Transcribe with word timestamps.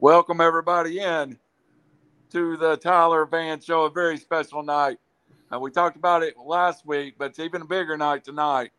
welcome 0.00 0.40
everybody 0.40 0.98
in 0.98 1.36
to 2.30 2.56
the 2.56 2.76
Tyler 2.78 3.26
Vann 3.26 3.60
Show. 3.60 3.84
A 3.84 3.90
very 3.90 4.16
special 4.16 4.62
night. 4.62 4.98
Uh, 5.52 5.60
we 5.60 5.70
talked 5.70 5.96
about 5.96 6.22
it 6.22 6.36
last 6.38 6.86
week, 6.86 7.16
but 7.18 7.26
it's 7.26 7.38
even 7.38 7.62
a 7.62 7.66
bigger 7.66 7.98
night 7.98 8.24
tonight. 8.24 8.70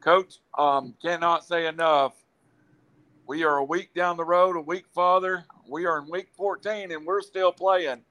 Coach, 0.00 0.40
um, 0.58 0.94
cannot 1.00 1.44
say 1.46 1.66
enough. 1.66 2.14
We 3.26 3.42
are 3.44 3.58
a 3.58 3.64
week 3.64 3.94
down 3.94 4.18
the 4.18 4.24
road, 4.24 4.56
a 4.56 4.60
week 4.60 4.84
farther. 4.92 5.44
We 5.66 5.86
are 5.86 5.98
in 5.98 6.10
week 6.10 6.28
14, 6.36 6.92
and 6.92 7.06
we're 7.06 7.22
still 7.22 7.52
playing. 7.52 8.02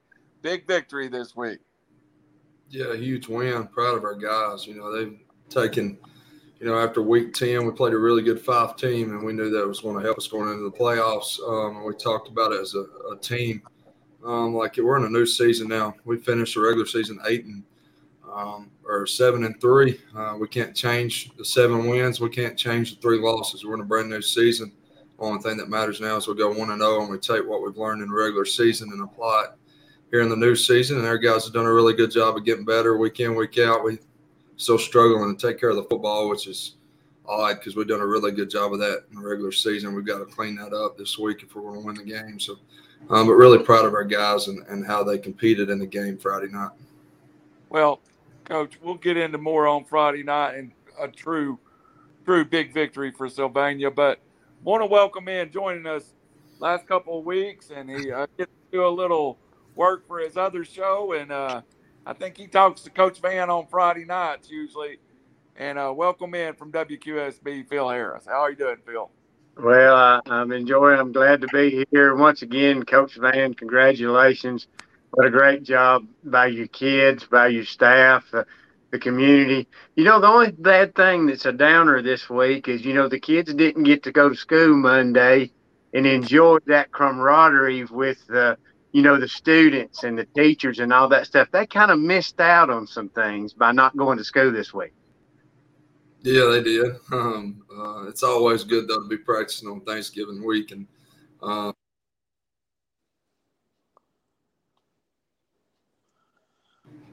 Big 0.42 0.66
victory 0.66 1.08
this 1.08 1.36
week. 1.36 1.58
Yeah, 2.68 2.92
a 2.92 2.96
huge 2.96 3.28
win. 3.28 3.66
Proud 3.68 3.98
of 3.98 4.04
our 4.04 4.14
guys. 4.14 4.66
You 4.66 4.74
know, 4.74 4.92
they've 4.92 5.18
taken, 5.50 5.98
you 6.60 6.66
know, 6.66 6.78
after 6.78 7.00
week 7.00 7.32
10, 7.32 7.64
we 7.64 7.72
played 7.72 7.94
a 7.94 7.98
really 7.98 8.22
good 8.22 8.40
five 8.40 8.76
team, 8.76 9.10
and 9.10 9.24
we 9.24 9.32
knew 9.32 9.48
that 9.50 9.66
was 9.66 9.80
going 9.80 9.96
to 9.96 10.02
help 10.02 10.18
us 10.18 10.28
going 10.28 10.50
into 10.50 10.64
the 10.64 10.76
playoffs. 10.76 11.40
Um, 11.40 11.84
we 11.84 11.94
talked 11.94 12.28
about 12.28 12.52
it 12.52 12.60
as 12.60 12.74
a, 12.74 12.84
a 13.10 13.16
team. 13.18 13.62
Um, 14.24 14.54
like 14.54 14.76
we're 14.76 14.98
in 14.98 15.04
a 15.04 15.08
new 15.08 15.24
season 15.24 15.68
now. 15.68 15.94
We 16.04 16.18
finished 16.18 16.54
the 16.54 16.60
regular 16.60 16.84
season 16.86 17.18
eight 17.26 17.46
and 17.46 17.64
um, 18.30 18.70
or 18.84 19.06
seven 19.06 19.44
and 19.44 19.58
three. 19.60 19.98
Uh, 20.14 20.36
we 20.38 20.46
can't 20.48 20.76
change 20.76 21.30
the 21.36 21.44
seven 21.44 21.88
wins. 21.88 22.20
We 22.20 22.28
can't 22.28 22.58
change 22.58 22.94
the 22.94 23.00
three 23.00 23.18
losses. 23.18 23.64
We're 23.64 23.74
in 23.74 23.80
a 23.80 23.84
brand 23.84 24.10
new 24.10 24.20
season. 24.20 24.72
Only 25.18 25.42
thing 25.42 25.56
that 25.56 25.70
matters 25.70 26.00
now 26.00 26.16
is 26.16 26.28
we 26.28 26.34
go 26.34 26.48
one 26.50 26.70
and 26.70 26.80
zero, 26.80 26.98
oh 26.98 27.02
and 27.02 27.10
we 27.10 27.18
take 27.18 27.46
what 27.46 27.62
we've 27.62 27.76
learned 27.76 28.02
in 28.02 28.08
the 28.08 28.14
regular 28.14 28.44
season 28.44 28.90
and 28.92 29.02
apply 29.02 29.44
it 29.44 29.50
here 30.10 30.20
in 30.20 30.28
the 30.28 30.36
new 30.36 30.54
season. 30.54 30.98
And 30.98 31.06
our 31.06 31.18
guys 31.18 31.44
have 31.44 31.54
done 31.54 31.66
a 31.66 31.72
really 31.72 31.94
good 31.94 32.10
job 32.10 32.36
of 32.36 32.44
getting 32.44 32.64
better 32.64 32.98
week 32.98 33.20
in, 33.20 33.34
week 33.34 33.58
out. 33.58 33.82
We 33.82 33.98
still 34.60 34.78
struggling 34.78 35.34
to 35.34 35.48
take 35.48 35.58
care 35.58 35.70
of 35.70 35.76
the 35.76 35.84
football, 35.84 36.28
which 36.28 36.46
is 36.46 36.76
odd 37.26 37.58
because 37.58 37.76
we've 37.76 37.88
done 37.88 38.00
a 38.00 38.06
really 38.06 38.30
good 38.30 38.50
job 38.50 38.72
of 38.74 38.78
that 38.78 39.04
in 39.10 39.20
the 39.20 39.26
regular 39.26 39.52
season. 39.52 39.94
We've 39.94 40.04
got 40.04 40.18
to 40.18 40.26
clean 40.26 40.56
that 40.56 40.74
up 40.74 40.98
this 40.98 41.18
week 41.18 41.42
if 41.42 41.54
we're 41.54 41.62
going 41.62 41.80
to 41.80 41.86
win 41.86 41.96
the 41.96 42.04
game. 42.04 42.38
So, 42.38 42.58
um, 43.08 43.26
but 43.26 43.34
really 43.34 43.58
proud 43.58 43.86
of 43.86 43.94
our 43.94 44.04
guys 44.04 44.48
and, 44.48 44.66
and 44.66 44.86
how 44.86 45.02
they 45.02 45.16
competed 45.16 45.70
in 45.70 45.78
the 45.78 45.86
game 45.86 46.18
Friday 46.18 46.48
night. 46.48 46.72
Well, 47.70 48.00
Coach, 48.44 48.78
we'll 48.82 48.96
get 48.96 49.16
into 49.16 49.38
more 49.38 49.66
on 49.66 49.84
Friday 49.84 50.22
night 50.22 50.56
and 50.56 50.72
a 51.00 51.08
true, 51.08 51.58
true 52.26 52.44
big 52.44 52.74
victory 52.74 53.12
for 53.12 53.30
Sylvania. 53.30 53.90
But 53.90 54.20
want 54.62 54.82
to 54.82 54.86
welcome 54.86 55.28
in 55.28 55.50
joining 55.50 55.86
us 55.86 56.12
last 56.58 56.86
couple 56.86 57.18
of 57.18 57.24
weeks, 57.24 57.70
and 57.74 57.88
he 57.88 58.12
uh, 58.12 58.26
gets 58.36 58.50
to 58.50 58.76
do 58.76 58.86
a 58.86 58.88
little 58.88 59.38
work 59.74 60.06
for 60.06 60.18
his 60.18 60.36
other 60.36 60.64
show, 60.66 61.14
and 61.14 61.32
uh, 61.32 61.62
I 62.10 62.12
think 62.12 62.36
he 62.36 62.48
talks 62.48 62.80
to 62.80 62.90
Coach 62.90 63.20
Vann 63.20 63.50
on 63.50 63.68
Friday 63.68 64.04
nights 64.04 64.50
usually. 64.50 64.98
And 65.54 65.78
uh, 65.78 65.92
welcome 65.94 66.34
in 66.34 66.54
from 66.54 66.72
WQSB, 66.72 67.68
Phil 67.68 67.88
Harris. 67.88 68.26
How 68.26 68.40
are 68.40 68.50
you 68.50 68.56
doing, 68.56 68.78
Phil? 68.84 69.08
Well, 69.56 69.94
I, 69.94 70.20
I'm 70.26 70.50
enjoying. 70.50 70.98
I'm 70.98 71.12
glad 71.12 71.40
to 71.42 71.46
be 71.52 71.86
here 71.92 72.16
once 72.16 72.42
again, 72.42 72.82
Coach 72.82 73.14
Vann. 73.14 73.54
Congratulations! 73.54 74.66
What 75.12 75.26
a 75.26 75.30
great 75.30 75.62
job 75.62 76.04
by 76.24 76.46
your 76.46 76.66
kids, 76.66 77.26
by 77.26 77.46
your 77.46 77.64
staff, 77.64 78.24
the, 78.32 78.44
the 78.90 78.98
community. 78.98 79.68
You 79.94 80.02
know, 80.02 80.20
the 80.20 80.26
only 80.26 80.50
bad 80.50 80.96
thing 80.96 81.26
that's 81.26 81.46
a 81.46 81.52
downer 81.52 82.02
this 82.02 82.28
week 82.28 82.66
is 82.66 82.84
you 82.84 82.92
know 82.92 83.08
the 83.08 83.20
kids 83.20 83.54
didn't 83.54 83.84
get 83.84 84.02
to 84.02 84.10
go 84.10 84.30
to 84.30 84.34
school 84.34 84.74
Monday 84.74 85.52
and 85.94 86.06
enjoy 86.06 86.58
that 86.66 86.90
camaraderie 86.90 87.84
with 87.84 88.26
the 88.26 88.58
you 88.92 89.02
know, 89.02 89.18
the 89.18 89.28
students 89.28 90.04
and 90.04 90.18
the 90.18 90.24
teachers 90.24 90.78
and 90.80 90.92
all 90.92 91.08
that 91.08 91.26
stuff, 91.26 91.48
they 91.52 91.66
kind 91.66 91.90
of 91.90 91.98
missed 91.98 92.40
out 92.40 92.70
on 92.70 92.86
some 92.86 93.08
things 93.10 93.52
by 93.52 93.72
not 93.72 93.96
going 93.96 94.18
to 94.18 94.24
school 94.24 94.50
this 94.50 94.74
week. 94.74 94.92
Yeah, 96.22 96.46
they 96.50 96.62
did. 96.62 96.96
Um, 97.12 97.62
uh, 97.74 98.08
it's 98.08 98.22
always 98.22 98.64
good 98.64 98.88
though 98.88 99.02
to 99.02 99.08
be 99.08 99.16
practicing 99.16 99.68
on 99.68 99.80
Thanksgiving 99.82 100.44
week 100.44 100.72
and. 100.72 100.86
Uh, 101.42 101.72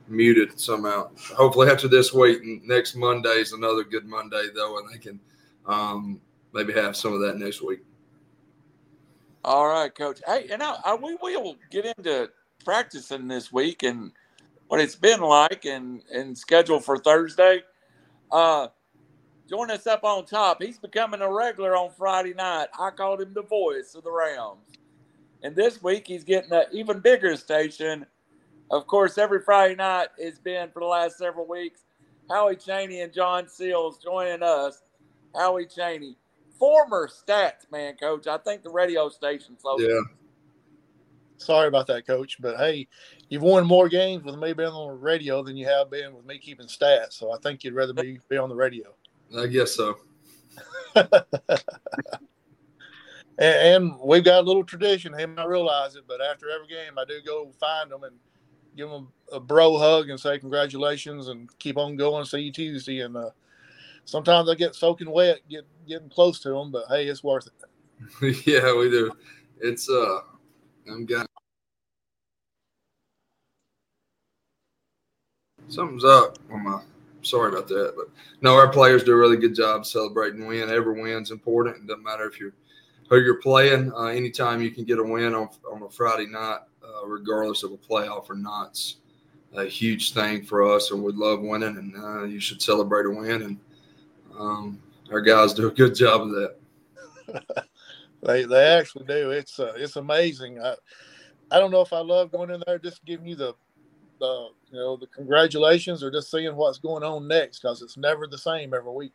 muted 0.09 0.59
somehow. 0.59 1.09
Hopefully, 1.35 1.69
after 1.69 1.87
this 1.87 2.13
week, 2.13 2.39
next 2.63 2.95
Monday 2.95 3.39
is 3.41 3.53
another 3.53 3.83
good 3.83 4.05
Monday 4.05 4.47
though, 4.55 4.79
and 4.79 4.89
they 4.91 4.97
can 4.97 5.19
um, 5.65 6.21
maybe 6.53 6.73
have 6.73 6.95
some 6.95 7.13
of 7.13 7.21
that 7.21 7.37
next 7.37 7.61
week. 7.61 7.79
All 9.43 9.67
right, 9.67 9.93
Coach. 9.93 10.21
Hey, 10.25 10.47
and 10.51 10.61
I, 10.61 10.75
I, 10.83 10.95
we 10.95 11.15
will 11.15 11.55
get 11.71 11.85
into 11.85 12.29
practicing 12.65 13.27
this 13.27 13.51
week 13.51 13.83
and 13.83 14.11
what 14.67 14.81
it's 14.81 14.95
been 14.95 15.21
like 15.21 15.65
and 15.65 16.03
and 16.13 16.37
schedule 16.37 16.79
for 16.79 16.97
Thursday. 16.97 17.63
Uh, 18.31 18.67
join 19.49 19.71
us 19.71 19.87
up 19.87 20.03
on 20.03 20.25
top. 20.25 20.61
He's 20.61 20.77
becoming 20.79 21.21
a 21.21 21.31
regular 21.31 21.75
on 21.77 21.91
Friday 21.97 22.33
night. 22.33 22.67
I 22.79 22.89
called 22.91 23.21
him 23.21 23.33
the 23.33 23.43
voice 23.43 23.95
of 23.95 24.03
the 24.03 24.11
Rams. 24.11 24.67
And 25.43 25.55
this 25.55 25.81
week 25.81 26.07
he's 26.07 26.23
getting 26.23 26.51
an 26.51 26.65
even 26.71 26.99
bigger 26.99 27.35
station. 27.37 28.05
Of 28.69 28.87
course, 28.87 29.17
every 29.17 29.41
Friday 29.41 29.75
night 29.75 30.09
has 30.21 30.39
been 30.39 30.69
for 30.71 30.81
the 30.81 30.87
last 30.87 31.17
several 31.17 31.47
weeks. 31.47 31.81
Howie 32.29 32.57
Cheney 32.57 33.01
and 33.01 33.13
John 33.13 33.47
Seals 33.47 33.99
joining 34.03 34.43
us. 34.43 34.81
Howie 35.35 35.67
Cheney, 35.67 36.17
former 36.59 37.07
stats 37.07 37.69
man, 37.71 37.95
coach. 37.95 38.27
I 38.27 38.37
think 38.37 38.63
the 38.63 38.69
radio 38.69 39.09
station. 39.09 39.57
So 39.59 39.79
yeah. 39.79 40.01
Sorry 41.37 41.67
about 41.67 41.87
that, 41.87 42.07
coach. 42.07 42.37
But 42.39 42.57
hey, 42.57 42.87
you've 43.29 43.43
won 43.43 43.65
more 43.65 43.89
games 43.89 44.23
with 44.23 44.37
me 44.37 44.53
being 44.53 44.69
on 44.69 44.87
the 44.87 44.93
radio 44.95 45.43
than 45.43 45.55
you 45.55 45.67
have 45.67 45.91
been 45.91 46.15
with 46.15 46.25
me 46.25 46.39
keeping 46.39 46.65
stats. 46.65 47.13
So 47.13 47.31
I 47.31 47.37
think 47.37 47.63
you'd 47.63 47.75
rather 47.75 47.93
be, 47.93 48.19
be 48.27 48.37
on 48.37 48.49
the 48.49 48.55
radio. 48.55 48.93
I 49.37 49.45
guess 49.47 49.75
so. 49.75 49.97
and, 50.95 51.11
and, 53.37 53.93
we've 54.03 54.23
got 54.23 54.39
a 54.39 54.47
little 54.47 54.63
tradition. 54.63 55.17
He 55.17 55.25
might 55.27 55.47
realize 55.47 55.95
it, 55.95 56.05
but 56.07 56.21
after 56.21 56.49
every 56.49 56.67
game, 56.67 56.97
I 56.97 57.05
do 57.05 57.19
go 57.23 57.51
find 57.59 57.91
them 57.91 58.03
and 58.03 58.15
give 58.75 58.89
them 58.89 59.09
a 59.31 59.39
bro 59.39 59.77
hug 59.77 60.09
and 60.09 60.19
say 60.19 60.39
congratulations 60.39 61.27
and 61.27 61.49
keep 61.59 61.77
on 61.77 61.97
going. 61.97 62.25
See 62.25 62.39
you 62.39 62.51
Tuesday. 62.51 63.01
And 63.01 63.15
uh, 63.15 63.29
sometimes 64.07 64.49
I 64.49 64.55
get 64.55 64.73
soaking 64.73 65.11
wet, 65.11 65.41
get 65.47 65.65
getting 65.87 66.09
close 66.09 66.39
to 66.39 66.49
them, 66.49 66.71
but 66.71 66.85
hey, 66.89 67.05
it's 67.05 67.23
worth 67.23 67.47
it. 67.47 68.45
yeah, 68.47 68.75
we 68.75 68.89
do. 68.89 69.11
It's 69.59 69.89
uh, 69.89 70.21
I'm 70.89 71.05
got 71.05 71.27
something's 75.67 76.05
up 76.05 76.39
on 76.51 76.63
my. 76.63 76.81
Sorry 77.23 77.49
about 77.49 77.67
that, 77.67 77.93
but 77.97 78.05
no, 78.41 78.53
our 78.55 78.69
players 78.69 79.03
do 79.03 79.11
a 79.11 79.17
really 79.17 79.35
good 79.35 79.53
job 79.53 79.85
celebrating 79.85 80.47
win. 80.47 80.69
Every 80.69 81.01
win's 81.01 81.31
important. 81.31 81.75
It 81.75 81.87
doesn't 81.87 82.03
matter 82.03 82.25
if 82.25 82.39
you're 82.39 82.53
who 83.09 83.19
you're 83.19 83.41
playing. 83.41 83.91
Uh, 83.91 84.05
anytime 84.05 84.61
you 84.61 84.71
can 84.71 84.85
get 84.85 84.99
a 84.99 85.03
win 85.03 85.33
on 85.33 85.49
on 85.69 85.83
a 85.83 85.89
Friday 85.89 86.27
night, 86.27 86.59
uh, 86.81 87.05
regardless 87.05 87.63
of 87.63 87.73
a 87.73 87.77
playoff 87.77 88.29
or 88.29 88.35
not, 88.35 88.69
it's 88.69 88.97
a 89.55 89.65
huge 89.65 90.13
thing 90.13 90.43
for 90.43 90.73
us, 90.73 90.91
and 90.91 91.03
we 91.03 91.11
love 91.11 91.41
winning. 91.41 91.75
And 91.75 91.95
uh, 91.97 92.23
you 92.23 92.39
should 92.39 92.61
celebrate 92.61 93.05
a 93.05 93.09
win. 93.09 93.41
And 93.41 93.57
um, 94.39 94.79
our 95.11 95.21
guys 95.21 95.53
do 95.53 95.67
a 95.67 95.71
good 95.71 95.95
job 95.95 96.21
of 96.21 96.29
that. 96.31 96.55
they 98.23 98.45
they 98.45 98.65
actually 98.65 99.05
do. 99.05 99.31
It's 99.31 99.59
uh, 99.59 99.73
it's 99.75 99.95
amazing. 99.95 100.61
I 100.61 100.75
I 101.51 101.59
don't 101.59 101.71
know 101.71 101.81
if 101.81 101.93
I 101.93 101.99
love 101.99 102.31
going 102.31 102.49
in 102.49 102.61
there 102.65 102.79
just 102.79 103.05
giving 103.05 103.27
you 103.27 103.35
the 103.35 103.53
the 104.19 104.49
you 104.71 104.79
know 104.79 104.97
the 104.97 105.07
congratulations 105.07 106.03
or 106.03 106.11
just 106.11 106.31
seeing 106.31 106.55
what's 106.55 106.79
going 106.79 107.03
on 107.03 107.27
next 107.27 107.59
because 107.59 107.81
it's 107.81 107.97
never 107.97 108.27
the 108.27 108.37
same 108.37 108.73
every 108.73 108.91
week. 108.91 109.13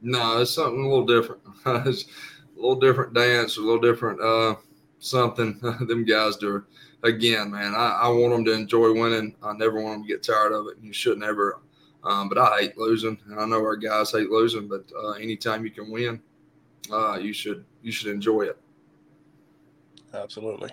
No, 0.00 0.40
it's 0.40 0.52
something 0.52 0.84
a 0.84 0.88
little 0.88 1.06
different. 1.06 1.42
it's 1.86 2.04
a 2.04 2.60
little 2.60 2.78
different 2.78 3.14
dance, 3.14 3.56
a 3.56 3.60
little 3.60 3.80
different 3.80 4.20
uh, 4.20 4.54
something. 4.98 5.58
them 5.80 6.04
guys 6.04 6.36
do. 6.36 6.64
Again, 7.04 7.52
man, 7.52 7.74
I, 7.74 8.00
I 8.02 8.08
want 8.08 8.32
them 8.32 8.44
to 8.46 8.52
enjoy 8.52 8.92
winning. 8.92 9.34
I 9.42 9.52
never 9.52 9.80
want 9.80 9.96
them 9.96 10.02
to 10.02 10.08
get 10.08 10.22
tired 10.22 10.52
of 10.52 10.66
it. 10.66 10.76
And 10.76 10.84
you 10.84 10.92
shouldn't 10.92 11.24
ever 11.24 11.60
um, 12.04 12.28
but 12.28 12.38
I 12.38 12.60
hate 12.60 12.78
losing, 12.78 13.18
and 13.26 13.40
I 13.40 13.44
know 13.44 13.60
our 13.60 13.76
guys 13.76 14.12
hate 14.12 14.30
losing. 14.30 14.68
But 14.68 14.90
uh, 14.96 15.12
anytime 15.12 15.64
you 15.64 15.70
can 15.70 15.90
win, 15.90 16.20
uh, 16.92 17.18
you 17.18 17.32
should 17.32 17.64
you 17.82 17.92
should 17.92 18.10
enjoy 18.10 18.42
it. 18.42 18.58
Absolutely. 20.14 20.70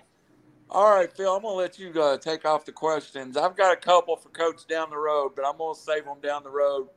All 0.69 0.95
right, 0.95 1.11
Phil. 1.11 1.35
I'm 1.35 1.41
gonna 1.41 1.55
let 1.55 1.77
you 1.77 1.91
uh, 2.01 2.17
take 2.17 2.45
off 2.45 2.65
the 2.65 2.71
questions. 2.71 3.37
I've 3.37 3.55
got 3.55 3.73
a 3.73 3.77
couple 3.77 4.15
for 4.15 4.29
Coach 4.29 4.67
down 4.67 4.89
the 4.89 4.97
road, 4.97 5.33
but 5.35 5.45
I'm 5.45 5.57
gonna 5.57 5.75
save 5.75 6.05
them 6.05 6.19
down 6.21 6.43
the 6.43 6.49
road. 6.49 6.89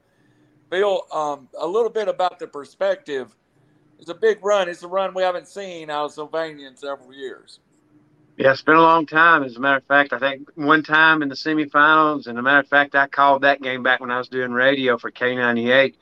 Phil, 0.71 1.03
um, 1.13 1.49
a 1.59 1.67
little 1.67 1.91
bit 1.91 2.09
about 2.09 2.39
the 2.39 2.47
perspective. 2.47 3.35
It's 3.99 4.11
a 4.11 4.15
big 4.15 4.45
run. 4.45 4.69
It's 4.69 4.83
a 4.83 4.89
run 4.89 5.15
we 5.15 5.23
haven't 5.23 5.49
seen 5.49 5.91
out 5.91 6.07
of 6.07 6.13
Sylvania 6.13 6.69
in 6.69 6.77
several 6.77 7.13
years. 7.13 7.61
Yeah, 8.39 8.53
it's 8.53 8.63
been 8.63 8.77
a 8.77 8.81
long 8.81 9.05
time. 9.05 9.43
As 9.43 9.57
a 9.57 9.61
matter 9.61 9.79
of 9.79 9.85
fact, 9.87 10.13
I 10.13 10.21
think 10.21 10.49
one 10.55 10.85
time 10.85 11.23
in 11.23 11.29
the 11.29 11.35
semifinals, 11.35 12.29
and 12.29 12.39
a 12.39 12.43
matter 12.43 12.61
of 12.61 12.69
fact, 12.69 12.95
I 12.95 13.09
called 13.09 13.43
that 13.43 13.61
game 13.61 13.83
back 13.83 13.99
when 13.99 14.13
I 14.13 14.19
was 14.19 14.29
doing 14.29 14.53
radio 14.53 14.97
for 14.97 15.11
K98 15.11 15.95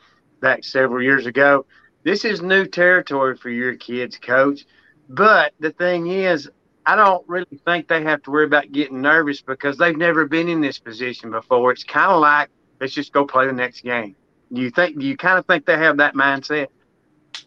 back 0.42 0.62
several 0.62 1.02
years 1.02 1.24
ago. 1.24 1.64
This 2.02 2.26
is 2.26 2.42
new 2.42 2.66
territory 2.66 3.38
for 3.38 3.48
your 3.48 3.74
kids, 3.76 4.18
coach. 4.18 4.66
But 5.08 5.54
the 5.60 5.70
thing 5.70 6.08
is, 6.08 6.50
I 6.84 6.94
don't 6.94 7.26
really 7.26 7.58
think 7.64 7.88
they 7.88 8.02
have 8.02 8.22
to 8.24 8.30
worry 8.30 8.44
about 8.44 8.70
getting 8.70 9.00
nervous 9.00 9.40
because 9.40 9.78
they've 9.78 9.96
never 9.96 10.26
been 10.26 10.50
in 10.50 10.60
this 10.60 10.78
position 10.78 11.30
before. 11.30 11.72
It's 11.72 11.84
kind 11.84 12.12
of 12.12 12.20
like, 12.20 12.50
let's 12.78 12.92
just 12.92 13.14
go 13.14 13.24
play 13.24 13.46
the 13.46 13.52
next 13.54 13.80
game. 13.80 14.14
Do 14.52 14.60
you 14.60 14.70
think, 14.70 14.98
do 14.98 15.06
you 15.06 15.16
kind 15.16 15.38
of 15.38 15.46
think 15.46 15.64
they 15.64 15.78
have 15.78 15.96
that 15.96 16.14
mindset? 16.14 16.66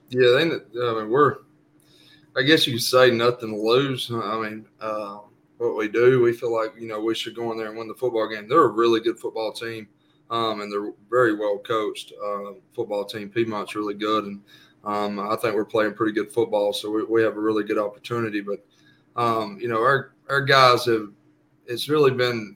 Yeah, 0.10 0.32
they, 0.32 0.42
I 0.42 0.94
mean, 0.96 1.10
we're, 1.10 1.38
I 2.40 2.44
guess 2.44 2.66
you 2.66 2.72
could 2.74 2.84
say 2.84 3.12
nothing 3.12 3.54
to 3.54 3.62
lose. 3.62 4.10
I 4.10 4.40
mean, 4.40 4.66
uh, 4.80 5.20
what 5.58 5.76
we 5.76 5.90
do, 5.90 6.22
we 6.22 6.32
feel 6.32 6.54
like 6.54 6.72
you 6.80 6.88
know 6.88 7.02
we 7.02 7.14
should 7.14 7.36
go 7.36 7.52
in 7.52 7.58
there 7.58 7.68
and 7.68 7.78
win 7.78 7.90
the 7.90 7.94
football 7.94 8.30
game. 8.30 8.48
They're 8.48 8.64
a 8.64 8.72
really 8.72 9.02
good 9.02 9.20
football 9.20 9.52
team, 9.52 9.90
um, 10.32 10.62
and 10.62 10.72
they're 10.72 10.94
very 11.10 11.36
well 11.36 11.58
coached 11.58 12.14
uh, 12.14 12.54
football 12.74 13.04
team. 13.04 13.30
Piedmont's 13.30 13.76
really 13.76 13.94
good, 13.94 14.24
and 14.24 14.42
um, 14.86 15.20
I 15.20 15.36
think 15.36 15.54
we're 15.54 15.66
playing 15.66 15.96
pretty 15.96 16.14
good 16.14 16.32
football, 16.32 16.72
so 16.72 16.90
we, 16.90 17.04
we 17.04 17.22
have 17.24 17.36
a 17.36 17.42
really 17.42 17.66
good 17.66 17.78
opportunity. 17.78 18.40
But 18.40 18.66
um, 19.22 19.58
you 19.60 19.68
know, 19.68 19.82
our 19.82 20.14
our 20.30 20.42
guys 20.42 20.86
have. 20.86 21.10
It's 21.66 21.90
really 21.90 22.12
been. 22.12 22.56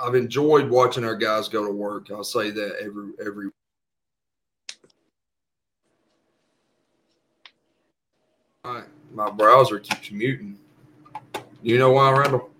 I've 0.00 0.14
enjoyed 0.14 0.70
watching 0.70 1.04
our 1.04 1.16
guys 1.16 1.48
go 1.48 1.66
to 1.66 1.72
work. 1.72 2.12
I'll 2.12 2.22
say 2.22 2.52
that 2.52 2.76
every 2.80 3.10
every 3.26 3.50
My 8.64 9.30
browser 9.30 9.78
keeps 9.78 10.10
muting. 10.10 10.58
You 11.62 11.78
know 11.78 11.92
why, 11.92 12.10
Randall? 12.12 12.50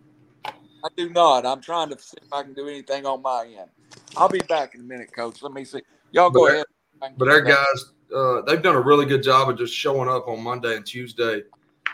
I 0.45 0.89
do 0.97 1.11
not. 1.11 1.45
I'm 1.45 1.61
trying 1.61 1.91
to 1.91 1.99
see 1.99 2.17
if 2.23 2.33
I 2.33 2.43
can 2.43 2.55
do 2.55 2.69
anything 2.69 3.05
on 3.05 3.23
my 3.23 3.47
end. 3.47 3.71
I'll 4.17 4.29
be 4.29 4.41
back 4.41 4.75
in 4.75 4.81
a 4.81 4.85
minute, 4.85 5.13
Coach. 5.15 5.43
Let 5.43 5.53
me 5.53 5.65
see. 5.65 5.83
Y'all 6.13 6.31
go 6.31 6.47
but 6.47 6.53
ahead. 6.55 7.15
But 7.17 7.29
our 7.29 7.41
guys, 7.41 7.93
uh, 8.15 8.43
they've 8.43 8.63
done 8.63 8.75
a 8.75 8.81
really 8.81 9.07
good 9.07 9.23
job 9.23 9.49
of 9.51 9.59
just 9.59 9.75
showing 9.75 10.09
up 10.09 10.27
on 10.29 10.43
Monday 10.43 10.77
and 10.77 10.87
Tuesday 10.87 11.43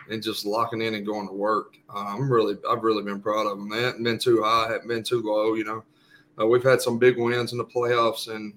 and 0.09 0.23
just 0.23 0.47
locking 0.47 0.83
in 0.83 0.95
and 0.95 1.05
going 1.05 1.27
to 1.27 1.35
work. 1.35 1.77
Uh, 1.95 1.99
I'm 1.99 2.31
really, 2.31 2.57
I've 2.71 2.83
really 2.83 3.03
been 3.03 3.21
proud 3.21 3.47
of 3.47 3.59
them. 3.59 3.69
They 3.69 3.83
haven't 3.83 4.03
been 4.03 4.19
too 4.19 4.43
high, 4.43 4.69
haven't 4.71 4.89
been 4.89 5.03
too 5.03 5.23
low. 5.23 5.55
You 5.55 5.65
know, 5.65 5.85
uh, 6.41 6.47
we've 6.47 6.63
had 6.63 6.81
some 6.81 6.99
big 6.99 7.19
wins 7.19 7.53
in 7.53 7.59
the 7.59 7.65
playoffs, 7.65 8.35
and 8.35 8.55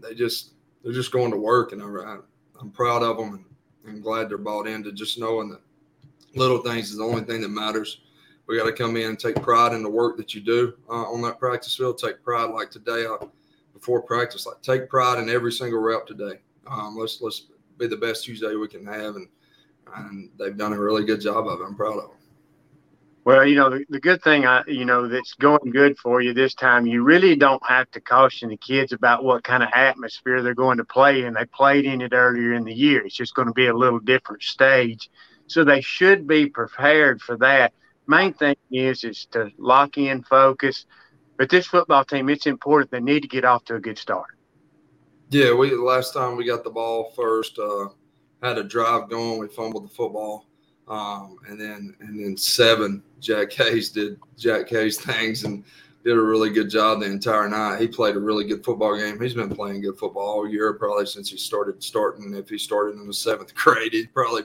they 0.00 0.14
just, 0.14 0.52
they're 0.82 0.92
just 0.92 1.12
going 1.12 1.30
to 1.30 1.36
work, 1.36 1.72
and 1.72 1.82
I'm, 1.82 2.22
I'm 2.60 2.70
proud 2.70 3.02
of 3.02 3.16
them. 3.18 3.34
And 3.34 3.44
I'm 3.86 4.00
glad 4.00 4.28
they're 4.28 4.38
bought 4.38 4.66
into 4.66 4.92
just 4.92 5.18
knowing 5.18 5.50
that 5.50 5.60
little 6.34 6.58
things 6.58 6.90
is 6.90 6.98
the 6.98 7.04
only 7.04 7.22
thing 7.22 7.40
that 7.40 7.48
matters. 7.48 8.00
We 8.46 8.58
got 8.58 8.66
to 8.66 8.72
come 8.72 8.96
in 8.96 9.10
and 9.10 9.18
take 9.18 9.40
pride 9.42 9.72
in 9.72 9.82
the 9.82 9.90
work 9.90 10.16
that 10.16 10.34
you 10.34 10.40
do 10.40 10.74
uh, 10.88 11.10
on 11.10 11.22
that 11.22 11.38
practice 11.38 11.76
field. 11.76 11.98
Take 11.98 12.22
pride, 12.22 12.50
like 12.50 12.70
today 12.70 13.06
uh, 13.06 13.26
before 13.72 14.02
practice, 14.02 14.46
like 14.46 14.60
take 14.62 14.88
pride 14.88 15.18
in 15.18 15.30
every 15.30 15.52
single 15.52 15.80
rep 15.80 16.06
today. 16.06 16.40
Um, 16.66 16.96
let's 16.98 17.20
let's 17.20 17.46
be 17.78 17.86
the 17.86 17.96
best 17.96 18.24
Tuesday 18.24 18.54
we 18.54 18.68
can 18.68 18.84
have, 18.86 19.16
and 19.16 19.28
and 19.96 20.30
they've 20.38 20.56
done 20.56 20.72
a 20.72 20.80
really 20.80 21.04
good 21.04 21.20
job 21.20 21.46
of 21.46 21.60
it. 21.60 21.64
I'm 21.64 21.76
proud 21.76 21.98
of 21.98 22.10
them. 22.10 22.19
Well, 23.24 23.44
you 23.44 23.54
know, 23.54 23.68
the, 23.68 24.00
good 24.00 24.22
thing, 24.22 24.46
I, 24.46 24.62
you 24.66 24.86
know, 24.86 25.06
that's 25.06 25.34
going 25.34 25.70
good 25.70 25.98
for 25.98 26.22
you 26.22 26.32
this 26.32 26.54
time, 26.54 26.86
you 26.86 27.02
really 27.02 27.36
don't 27.36 27.62
have 27.68 27.90
to 27.90 28.00
caution 28.00 28.48
the 28.48 28.56
kids 28.56 28.92
about 28.92 29.24
what 29.24 29.44
kind 29.44 29.62
of 29.62 29.68
atmosphere 29.74 30.42
they're 30.42 30.54
going 30.54 30.78
to 30.78 30.84
play 30.84 31.24
in. 31.24 31.34
They 31.34 31.44
played 31.44 31.84
in 31.84 32.00
it 32.00 32.14
earlier 32.14 32.54
in 32.54 32.64
the 32.64 32.72
year. 32.72 33.04
It's 33.04 33.14
just 33.14 33.34
going 33.34 33.48
to 33.48 33.54
be 33.54 33.66
a 33.66 33.76
little 33.76 33.98
different 33.98 34.42
stage. 34.42 35.10
So 35.48 35.64
they 35.64 35.82
should 35.82 36.26
be 36.26 36.46
prepared 36.46 37.20
for 37.20 37.36
that. 37.38 37.74
Main 38.06 38.32
thing 38.32 38.56
is 38.70 39.04
is 39.04 39.26
to 39.32 39.50
lock 39.58 39.98
in, 39.98 40.22
focus. 40.22 40.86
But 41.36 41.50
this 41.50 41.66
football 41.66 42.04
team, 42.04 42.28
it's 42.30 42.46
important. 42.46 42.90
They 42.90 43.00
need 43.00 43.20
to 43.20 43.28
get 43.28 43.44
off 43.44 43.64
to 43.66 43.74
a 43.74 43.80
good 43.80 43.98
start. 43.98 44.30
Yeah, 45.28 45.54
we 45.54 45.76
last 45.76 46.14
time 46.14 46.36
we 46.36 46.44
got 46.44 46.64
the 46.64 46.70
ball 46.70 47.12
first, 47.14 47.58
uh, 47.58 47.88
had 48.42 48.58
a 48.58 48.64
drive 48.64 49.10
going. 49.10 49.38
We 49.38 49.48
fumbled 49.48 49.84
the 49.84 49.94
football 49.94 50.49
um, 50.90 51.36
and 51.48 51.58
then 51.58 51.94
and 52.00 52.18
then 52.18 52.36
seven, 52.36 53.02
Jack 53.20 53.52
Hayes 53.52 53.90
did 53.90 54.18
Jack 54.36 54.68
Hayes 54.70 55.00
things 55.00 55.44
and 55.44 55.64
did 56.04 56.16
a 56.16 56.20
really 56.20 56.50
good 56.50 56.68
job 56.68 57.00
the 57.00 57.06
entire 57.06 57.48
night. 57.48 57.80
He 57.80 57.86
played 57.86 58.16
a 58.16 58.20
really 58.20 58.44
good 58.44 58.64
football 58.64 58.98
game. 58.98 59.20
He's 59.20 59.34
been 59.34 59.54
playing 59.54 59.82
good 59.82 59.98
football 59.98 60.26
all 60.26 60.48
year, 60.48 60.72
probably 60.72 61.06
since 61.06 61.30
he 61.30 61.36
started 61.36 61.80
starting. 61.82 62.34
If 62.34 62.48
he 62.48 62.58
started 62.58 62.98
in 62.98 63.06
the 63.06 63.14
seventh 63.14 63.54
grade, 63.54 63.92
he's 63.92 64.08
probably 64.08 64.42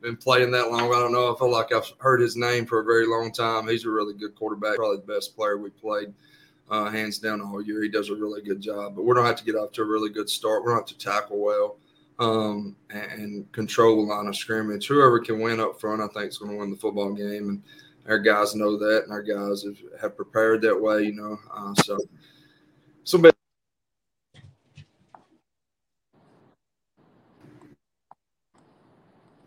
been 0.00 0.16
playing 0.16 0.50
that 0.52 0.70
long. 0.70 0.94
I 0.94 0.98
don't 0.98 1.12
know. 1.12 1.34
I 1.34 1.38
feel 1.38 1.50
like 1.50 1.74
I've 1.74 1.92
heard 1.98 2.22
his 2.22 2.36
name 2.36 2.64
for 2.64 2.80
a 2.80 2.84
very 2.84 3.06
long 3.06 3.30
time. 3.30 3.68
He's 3.68 3.84
a 3.84 3.90
really 3.90 4.14
good 4.14 4.34
quarterback, 4.34 4.76
probably 4.76 4.96
the 4.96 5.12
best 5.12 5.36
player 5.36 5.58
we 5.58 5.70
played. 5.70 6.14
Uh, 6.70 6.88
hands 6.88 7.18
down 7.18 7.42
all 7.42 7.60
year. 7.60 7.82
He 7.82 7.90
does 7.90 8.08
a 8.08 8.14
really 8.14 8.40
good 8.40 8.62
job, 8.62 8.96
but 8.96 9.02
we 9.02 9.14
don't 9.14 9.26
have 9.26 9.36
to 9.36 9.44
get 9.44 9.56
off 9.56 9.72
to 9.72 9.82
a 9.82 9.84
really 9.84 10.08
good 10.08 10.30
start. 10.30 10.64
We 10.64 10.68
don't 10.70 10.78
have 10.78 10.86
to 10.86 10.96
tackle 10.96 11.38
well 11.38 11.76
um, 12.22 12.76
and 12.90 13.50
control 13.50 13.96
the 13.96 14.12
line 14.12 14.28
of 14.28 14.36
scrimmage. 14.36 14.86
Whoever 14.86 15.18
can 15.18 15.40
win 15.40 15.58
up 15.58 15.80
front, 15.80 16.00
I 16.00 16.06
think, 16.06 16.30
is 16.30 16.38
going 16.38 16.52
to 16.52 16.58
win 16.58 16.70
the 16.70 16.76
football 16.76 17.12
game. 17.12 17.48
And 17.48 17.62
our 18.06 18.18
guys 18.18 18.54
know 18.54 18.78
that, 18.78 19.02
and 19.02 19.12
our 19.12 19.22
guys 19.22 19.64
have, 19.64 19.76
have 20.00 20.16
prepared 20.16 20.62
that 20.62 20.80
way, 20.80 21.02
you 21.02 21.12
know. 21.12 21.36
Uh, 21.52 21.74
so, 21.82 21.98
so. 23.02 23.18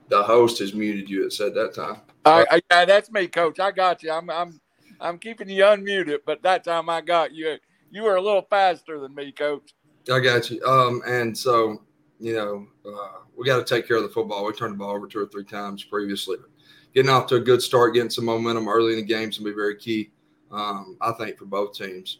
The 0.10 0.22
host 0.22 0.60
has 0.60 0.74
muted 0.74 1.10
you. 1.10 1.25
It 1.25 1.33
said 1.33 1.56
that 1.56 1.74
time. 1.74 2.01
I, 2.25 2.45
I, 2.51 2.62
yeah, 2.69 2.86
that's 2.86 3.10
me, 3.10 3.27
Coach. 3.27 3.60
I 3.60 3.72
got 3.72 4.04
you. 4.04 4.12
I'm, 4.12 4.30
I'm, 4.30 4.60
I'm 5.00 5.18
keeping 5.18 5.50
you 5.50 5.63
unmuted, 5.63 6.19
but 6.25 6.44
that 6.44 6.66
time 6.66 6.89
I 6.89 7.00
got 7.00 7.33
you. 7.33 7.56
You 7.89 8.04
were 8.04 8.18
a 8.18 8.22
little 8.22 8.45
faster 8.50 9.00
than 9.00 9.16
me, 9.16 9.31
Coach. 9.31 9.74
I 10.12 10.19
got 10.19 10.51
you. 10.51 10.62
Um, 10.63 11.01
and 11.07 11.36
so 11.36 11.84
you 12.19 12.33
know, 12.33 12.67
uh, 12.85 13.19
we 13.35 13.45
got 13.45 13.65
to 13.65 13.75
take 13.75 13.88
care 13.88 13.97
of 13.97 14.03
the 14.03 14.09
football. 14.09 14.45
We 14.45 14.53
turned 14.53 14.73
the 14.73 14.77
ball 14.77 14.95
over 14.95 15.07
two 15.07 15.19
or 15.19 15.27
three 15.27 15.44
times 15.44 15.83
previously. 15.83 16.38
But 16.39 16.50
getting 16.94 17.09
off 17.12 17.27
to 17.27 17.35
a 17.35 17.39
good 17.39 17.62
start, 17.62 17.94
getting 17.94 18.09
some 18.09 18.25
momentum 18.25 18.67
early 18.67 18.94
in 18.94 19.00
the 19.00 19.06
games 19.06 19.38
will 19.38 19.45
be 19.45 19.53
very 19.53 19.75
key, 19.75 20.12
um, 20.51 20.97
I 21.01 21.12
think, 21.13 21.38
for 21.38 21.45
both 21.45 21.73
teams. 21.73 22.19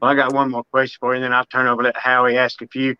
Well, 0.00 0.10
I 0.10 0.14
got 0.14 0.34
one 0.34 0.50
more 0.50 0.64
question 0.64 0.98
for 1.00 1.12
you, 1.12 1.16
and 1.16 1.24
then 1.24 1.32
I'll 1.32 1.46
turn 1.46 1.66
over 1.66 1.82
to 1.82 1.92
Howie 1.94 2.36
ask 2.36 2.60
a 2.62 2.68
few. 2.68 2.96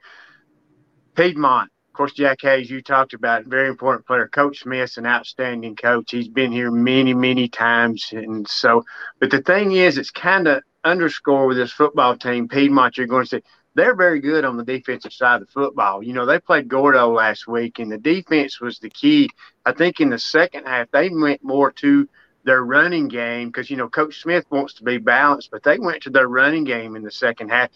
Piedmont, 1.15 1.71
of 1.89 1.93
course, 1.95 2.13
Jack 2.13 2.39
Hayes, 2.43 2.71
you 2.71 2.83
talked 2.83 3.15
about 3.15 3.47
very 3.47 3.69
important 3.69 4.07
player. 4.07 4.29
Coach 4.29 4.61
Smith's 4.61 4.99
an 4.99 5.07
outstanding 5.07 5.77
coach. 5.77 6.11
He's 6.11 6.29
been 6.29 6.53
here 6.53 6.71
many, 6.71 7.15
many 7.15 7.49
times, 7.49 8.09
and 8.13 8.47
so. 8.47 8.85
But 9.19 9.31
the 9.31 9.41
thing 9.43 9.73
is, 9.73 9.97
it's 9.97 10.11
kind 10.11 10.47
of 10.47 10.63
underscore 10.85 11.47
with 11.47 11.57
this 11.57 11.73
football 11.73 12.17
team, 12.17 12.49
Piedmont. 12.49 12.97
You're 12.97 13.07
going 13.07 13.25
to 13.25 13.29
say 13.29 13.43
they're 13.77 13.95
very 13.95 14.21
good 14.21 14.47
on 14.47 14.57
the 14.57 14.65
defensive 14.65 15.13
side 15.13 15.43
of 15.43 15.47
the 15.47 15.53
football. 15.53 16.03
You 16.03 16.15
know, 16.15 16.25
they 16.25 16.41
played 16.41 16.67
Gordo 16.67 17.13
last 17.13 17.47
week, 17.47 17.79
and 17.79 17.93
the 17.93 17.99
defense 17.99 18.59
was 18.59 18.79
the 18.79 18.89
key. 18.89 19.29
I 19.67 19.73
think 19.73 20.01
in 20.01 20.09
the 20.09 20.19
second 20.19 20.65
half, 20.65 20.91
they 20.91 21.11
went 21.11 21.45
more 21.45 21.71
to 21.73 22.09
their 22.45 22.65
running 22.65 23.09
game 23.09 23.49
because, 23.49 23.69
you 23.69 23.77
know, 23.77 23.89
Coach 23.89 24.23
Smith 24.23 24.47
wants 24.51 24.75
to 24.75 24.83
be 24.83 24.97
balanced, 24.97 25.51
but 25.51 25.63
they 25.63 25.79
went 25.79 26.03
to 26.05 26.11
their 26.11 26.27
running 26.27 26.65
game 26.65 26.97
in 26.97 27.03
the 27.03 27.11
second 27.11 27.51
half 27.51 27.69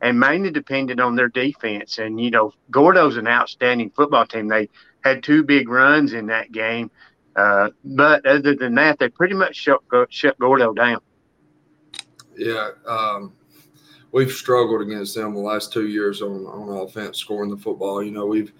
and 0.00 0.20
mainly 0.20 0.52
depended 0.52 1.00
on 1.00 1.16
their 1.16 1.28
defense. 1.28 1.98
And, 1.98 2.20
you 2.20 2.30
know, 2.30 2.52
Gordo's 2.70 3.16
an 3.16 3.26
outstanding 3.26 3.90
football 3.90 4.26
team. 4.26 4.46
They 4.46 4.68
had 5.02 5.24
two 5.24 5.42
big 5.42 5.68
runs 5.68 6.12
in 6.12 6.26
that 6.26 6.52
game. 6.52 6.92
Uh, 7.34 7.70
but 7.84 8.24
other 8.26 8.54
than 8.54 8.76
that, 8.76 9.00
they 9.00 9.08
pretty 9.08 9.34
much 9.34 9.56
shut, 9.56 9.80
shut 10.10 10.38
Gordo 10.38 10.72
down. 10.72 11.00
Yeah. 12.36 12.70
Um, 12.86 13.32
we've 14.18 14.32
struggled 14.32 14.82
against 14.82 15.14
them 15.14 15.32
the 15.32 15.40
last 15.40 15.72
two 15.72 15.86
years 15.86 16.22
on, 16.22 16.44
on 16.46 16.84
offense 16.84 17.18
scoring 17.18 17.50
the 17.50 17.56
football. 17.56 18.02
You 18.02 18.10
know, 18.10 18.26
we've 18.26 18.52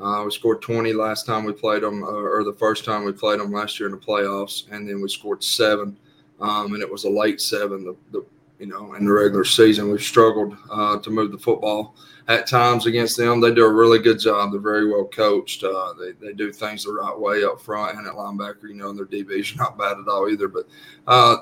uh, 0.00 0.22
we 0.24 0.30
scored 0.30 0.62
20 0.62 0.92
last 0.92 1.26
time 1.26 1.44
we 1.44 1.52
played 1.52 1.82
them, 1.82 2.04
uh, 2.04 2.06
or 2.06 2.44
the 2.44 2.54
first 2.54 2.84
time 2.84 3.04
we 3.04 3.12
played 3.12 3.40
them 3.40 3.52
last 3.52 3.78
year 3.78 3.88
in 3.88 3.94
the 3.94 4.00
playoffs, 4.00 4.70
and 4.70 4.88
then 4.88 5.02
we 5.02 5.08
scored 5.08 5.42
seven, 5.42 5.96
um, 6.40 6.72
and 6.72 6.82
it 6.82 6.90
was 6.90 7.04
a 7.04 7.10
late 7.10 7.40
seven. 7.40 7.84
The, 7.84 7.96
the, 8.12 8.24
you 8.60 8.66
know 8.66 8.92
in 8.94 9.06
the 9.06 9.12
regular 9.12 9.44
season 9.44 9.90
we've 9.90 10.02
struggled 10.02 10.54
uh, 10.70 10.98
to 10.98 11.10
move 11.10 11.32
the 11.32 11.38
football 11.38 11.94
at 12.28 12.46
times 12.46 12.86
against 12.86 13.16
them. 13.16 13.40
They 13.40 13.52
do 13.52 13.64
a 13.64 13.72
really 13.72 13.98
good 13.98 14.20
job. 14.20 14.52
They're 14.52 14.60
very 14.60 14.88
well 14.88 15.06
coached. 15.06 15.64
Uh, 15.64 15.94
they, 15.98 16.12
they 16.12 16.34
do 16.34 16.52
things 16.52 16.84
the 16.84 16.92
right 16.92 17.18
way 17.18 17.42
up 17.42 17.60
front 17.60 17.98
and 17.98 18.06
at 18.06 18.14
linebacker. 18.14 18.68
You 18.68 18.74
know, 18.74 18.90
and 18.90 18.98
their 18.98 19.06
DBs 19.06 19.54
are 19.54 19.64
not 19.64 19.78
bad 19.78 19.98
at 19.98 20.08
all 20.08 20.28
either. 20.28 20.46
But 20.46 20.68
uh, 21.06 21.38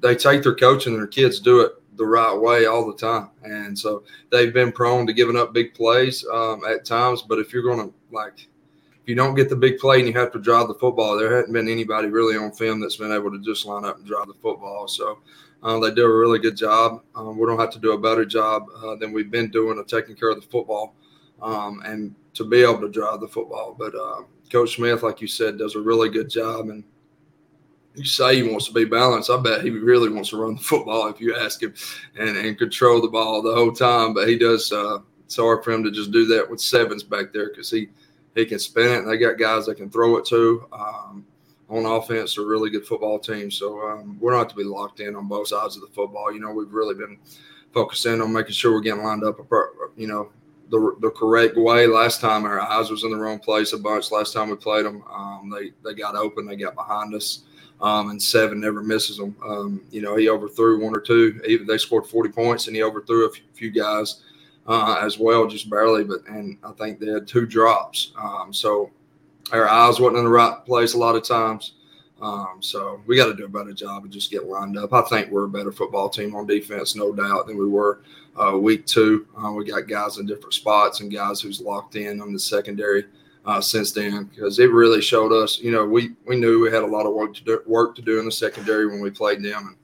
they 0.00 0.14
take 0.14 0.42
their 0.42 0.54
coaching 0.54 0.92
and 0.92 1.00
their 1.00 1.08
kids 1.08 1.40
do 1.40 1.60
it 1.60 1.79
the 1.96 2.06
right 2.06 2.34
way 2.34 2.66
all 2.66 2.86
the 2.86 2.96
time. 2.96 3.30
And 3.42 3.78
so 3.78 4.04
they've 4.30 4.52
been 4.52 4.72
prone 4.72 5.06
to 5.06 5.12
giving 5.12 5.36
up 5.36 5.52
big 5.52 5.74
plays 5.74 6.24
um, 6.32 6.62
at 6.68 6.84
times. 6.84 7.22
But 7.22 7.38
if 7.38 7.52
you're 7.52 7.62
going 7.62 7.88
to, 7.88 7.94
like, 8.10 8.48
if 9.02 9.08
you 9.08 9.14
don't 9.14 9.34
get 9.34 9.48
the 9.48 9.56
big 9.56 9.78
play 9.78 9.98
and 9.98 10.06
you 10.06 10.14
have 10.14 10.32
to 10.32 10.38
drive 10.38 10.68
the 10.68 10.74
football, 10.74 11.16
there 11.16 11.36
hasn't 11.36 11.52
been 11.52 11.68
anybody 11.68 12.08
really 12.08 12.36
on 12.36 12.52
film 12.52 12.80
that's 12.80 12.96
been 12.96 13.12
able 13.12 13.30
to 13.30 13.40
just 13.40 13.66
line 13.66 13.84
up 13.84 13.96
and 13.96 14.06
drive 14.06 14.28
the 14.28 14.34
football. 14.34 14.88
So 14.88 15.18
uh, 15.62 15.78
they 15.80 15.90
do 15.90 16.04
a 16.04 16.18
really 16.18 16.38
good 16.38 16.56
job. 16.56 17.02
Um, 17.14 17.38
we 17.38 17.46
don't 17.46 17.60
have 17.60 17.72
to 17.72 17.78
do 17.78 17.92
a 17.92 17.98
better 17.98 18.24
job 18.24 18.66
uh, 18.82 18.96
than 18.96 19.12
we've 19.12 19.30
been 19.30 19.50
doing 19.50 19.78
of 19.78 19.86
taking 19.86 20.16
care 20.16 20.30
of 20.30 20.40
the 20.40 20.46
football 20.46 20.94
um, 21.42 21.82
and 21.84 22.14
to 22.34 22.44
be 22.44 22.62
able 22.62 22.80
to 22.80 22.88
drive 22.88 23.20
the 23.20 23.28
football. 23.28 23.74
But 23.78 23.94
uh, 23.94 24.22
Coach 24.50 24.76
Smith, 24.76 25.02
like 25.02 25.20
you 25.20 25.28
said, 25.28 25.58
does 25.58 25.74
a 25.74 25.80
really 25.80 26.08
good 26.08 26.30
job. 26.30 26.68
And 26.68 26.84
you 27.94 28.04
say 28.04 28.36
he 28.36 28.42
wants 28.42 28.66
to 28.66 28.72
be 28.72 28.84
balanced. 28.84 29.30
I 29.30 29.36
bet 29.40 29.62
he 29.62 29.70
really 29.70 30.10
wants 30.10 30.30
to 30.30 30.36
run 30.36 30.54
the 30.54 30.62
football 30.62 31.08
if 31.08 31.20
you 31.20 31.36
ask 31.36 31.62
him 31.62 31.74
and, 32.18 32.36
and 32.36 32.58
control 32.58 33.00
the 33.00 33.08
ball 33.08 33.42
the 33.42 33.54
whole 33.54 33.72
time. 33.72 34.14
But 34.14 34.28
he 34.28 34.38
does. 34.38 34.72
Uh, 34.72 34.98
it's 35.24 35.36
hard 35.36 35.62
for 35.64 35.72
him 35.72 35.84
to 35.84 35.90
just 35.90 36.10
do 36.10 36.26
that 36.26 36.48
with 36.48 36.60
sevens 36.60 37.02
back 37.02 37.32
there 37.32 37.50
because 37.50 37.70
he 37.70 37.88
he 38.34 38.44
can 38.44 38.58
spin 38.58 38.92
it. 38.92 38.98
And 38.98 39.10
they 39.10 39.16
got 39.16 39.38
guys 39.38 39.66
that 39.66 39.76
can 39.76 39.90
throw 39.90 40.16
it 40.16 40.24
to. 40.26 40.66
Um, 40.72 41.26
on 41.68 41.86
offense, 41.86 42.36
a 42.36 42.44
really 42.44 42.68
good 42.68 42.84
football 42.84 43.18
team. 43.18 43.50
So 43.50 43.80
um, 43.88 44.18
we're 44.20 44.36
not 44.36 44.48
to 44.50 44.56
be 44.56 44.64
locked 44.64 44.98
in 45.00 45.14
on 45.14 45.28
both 45.28 45.48
sides 45.48 45.76
of 45.76 45.82
the 45.82 45.88
football. 45.88 46.32
You 46.32 46.40
know, 46.40 46.50
we've 46.50 46.72
really 46.72 46.96
been 46.96 47.16
focusing 47.72 48.20
on 48.20 48.32
making 48.32 48.52
sure 48.52 48.72
we're 48.72 48.80
getting 48.80 49.04
lined 49.04 49.22
up, 49.22 49.38
you 49.96 50.08
know, 50.08 50.30
the, 50.70 50.96
the 51.00 51.10
correct 51.10 51.56
way. 51.56 51.86
Last 51.86 52.20
time 52.20 52.44
our 52.44 52.60
eyes 52.60 52.90
was 52.90 53.04
in 53.04 53.10
the 53.10 53.16
wrong 53.16 53.38
place 53.38 53.72
a 53.72 53.78
bunch. 53.78 54.10
Last 54.10 54.32
time 54.32 54.50
we 54.50 54.56
played 54.56 54.84
them, 54.84 55.02
um, 55.12 55.50
they 55.50 55.72
they 55.84 55.94
got 55.94 56.14
open, 56.14 56.46
they 56.46 56.56
got 56.56 56.74
behind 56.74 57.14
us, 57.14 57.44
um, 57.80 58.10
and 58.10 58.22
seven 58.22 58.60
never 58.60 58.82
misses 58.82 59.16
them. 59.16 59.34
Um, 59.44 59.82
you 59.90 60.02
know, 60.02 60.16
he 60.16 60.28
overthrew 60.28 60.82
one 60.82 60.94
or 60.94 61.00
two. 61.00 61.40
Even 61.46 61.66
they 61.66 61.78
scored 61.78 62.06
forty 62.06 62.30
points, 62.30 62.66
and 62.66 62.76
he 62.76 62.82
overthrew 62.82 63.26
a 63.26 63.30
few, 63.30 63.44
few 63.54 63.70
guys 63.70 64.22
uh, 64.66 65.00
as 65.02 65.18
well, 65.18 65.46
just 65.46 65.70
barely. 65.70 66.04
But 66.04 66.26
and 66.28 66.58
I 66.64 66.72
think 66.72 66.98
they 66.98 67.10
had 67.10 67.26
two 67.26 67.46
drops. 67.46 68.12
Um, 68.20 68.52
so 68.52 68.90
our 69.52 69.68
eyes 69.68 69.98
wasn't 69.98 70.18
in 70.18 70.24
the 70.24 70.30
right 70.30 70.64
place 70.64 70.94
a 70.94 70.98
lot 70.98 71.16
of 71.16 71.24
times. 71.24 71.72
Um, 72.20 72.58
so 72.60 73.00
we 73.06 73.16
got 73.16 73.26
to 73.26 73.34
do 73.34 73.46
a 73.46 73.48
better 73.48 73.72
job 73.72 74.04
and 74.04 74.12
just 74.12 74.30
get 74.30 74.46
lined 74.46 74.76
up. 74.76 74.92
I 74.92 75.00
think 75.02 75.30
we're 75.30 75.44
a 75.44 75.48
better 75.48 75.72
football 75.72 76.10
team 76.10 76.36
on 76.36 76.46
defense, 76.46 76.94
no 76.94 77.14
doubt, 77.14 77.46
than 77.46 77.56
we 77.56 77.66
were 77.66 78.02
uh, 78.36 78.58
week 78.58 78.84
two. 78.86 79.26
Uh, 79.42 79.52
we 79.52 79.64
got 79.64 79.88
guys 79.88 80.18
in 80.18 80.26
different 80.26 80.52
spots 80.52 81.00
and 81.00 81.10
guys 81.10 81.40
who's 81.40 81.62
locked 81.62 81.96
in 81.96 82.20
on 82.20 82.32
the 82.32 82.38
secondary 82.38 83.06
uh, 83.46 83.60
since 83.60 83.92
then 83.92 84.24
because 84.24 84.58
it 84.58 84.70
really 84.70 85.00
showed 85.00 85.32
us. 85.32 85.58
You 85.58 85.70
know, 85.70 85.84
we 85.86 86.12
we 86.26 86.36
knew 86.36 86.60
we 86.60 86.70
had 86.70 86.82
a 86.82 86.86
lot 86.86 87.06
of 87.06 87.14
work 87.14 87.34
to 87.34 87.44
do, 87.44 87.62
work 87.66 87.94
to 87.96 88.02
do 88.02 88.18
in 88.18 88.24
the 88.24 88.32
secondary 88.32 88.86
when 88.86 89.00
we 89.00 89.10
played 89.10 89.42
them. 89.42 89.76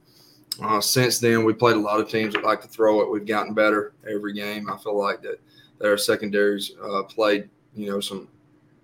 And 0.58 0.66
uh, 0.66 0.80
since 0.80 1.18
then, 1.18 1.44
we 1.44 1.52
played 1.52 1.76
a 1.76 1.80
lot 1.80 2.00
of 2.00 2.08
teams 2.08 2.34
that 2.34 2.44
like 2.44 2.62
to 2.62 2.68
throw 2.68 3.00
it. 3.00 3.10
We've 3.10 3.26
gotten 3.26 3.54
better 3.54 3.94
every 4.10 4.32
game. 4.32 4.70
I 4.70 4.76
feel 4.76 4.98
like 4.98 5.22
that 5.22 5.40
their 5.78 5.96
secondaries 5.98 6.72
uh, 6.82 7.02
played, 7.04 7.48
you 7.74 7.90
know, 7.90 8.00
some 8.00 8.28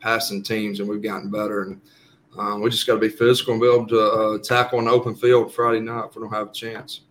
passing 0.01 0.43
teams, 0.43 0.81
and 0.81 0.89
we've 0.89 1.03
gotten 1.03 1.31
better. 1.31 1.63
And 1.63 1.81
um, 2.39 2.61
we 2.61 2.71
just 2.71 2.87
got 2.87 2.95
to 2.95 3.01
be 3.01 3.09
physical 3.09 3.55
and 3.55 3.63
be 3.63 3.73
able 3.73 3.87
to 3.87 4.01
uh, 4.01 4.39
tackle 4.39 4.81
an 4.81 4.89
open 4.89 5.15
field 5.15 5.55
Friday 5.55 5.81
night 5.81 6.07
if 6.09 6.17
we 6.17 6.23
don't 6.23 6.33
have 6.33 6.49
a 6.49 6.53
chance. 6.53 7.03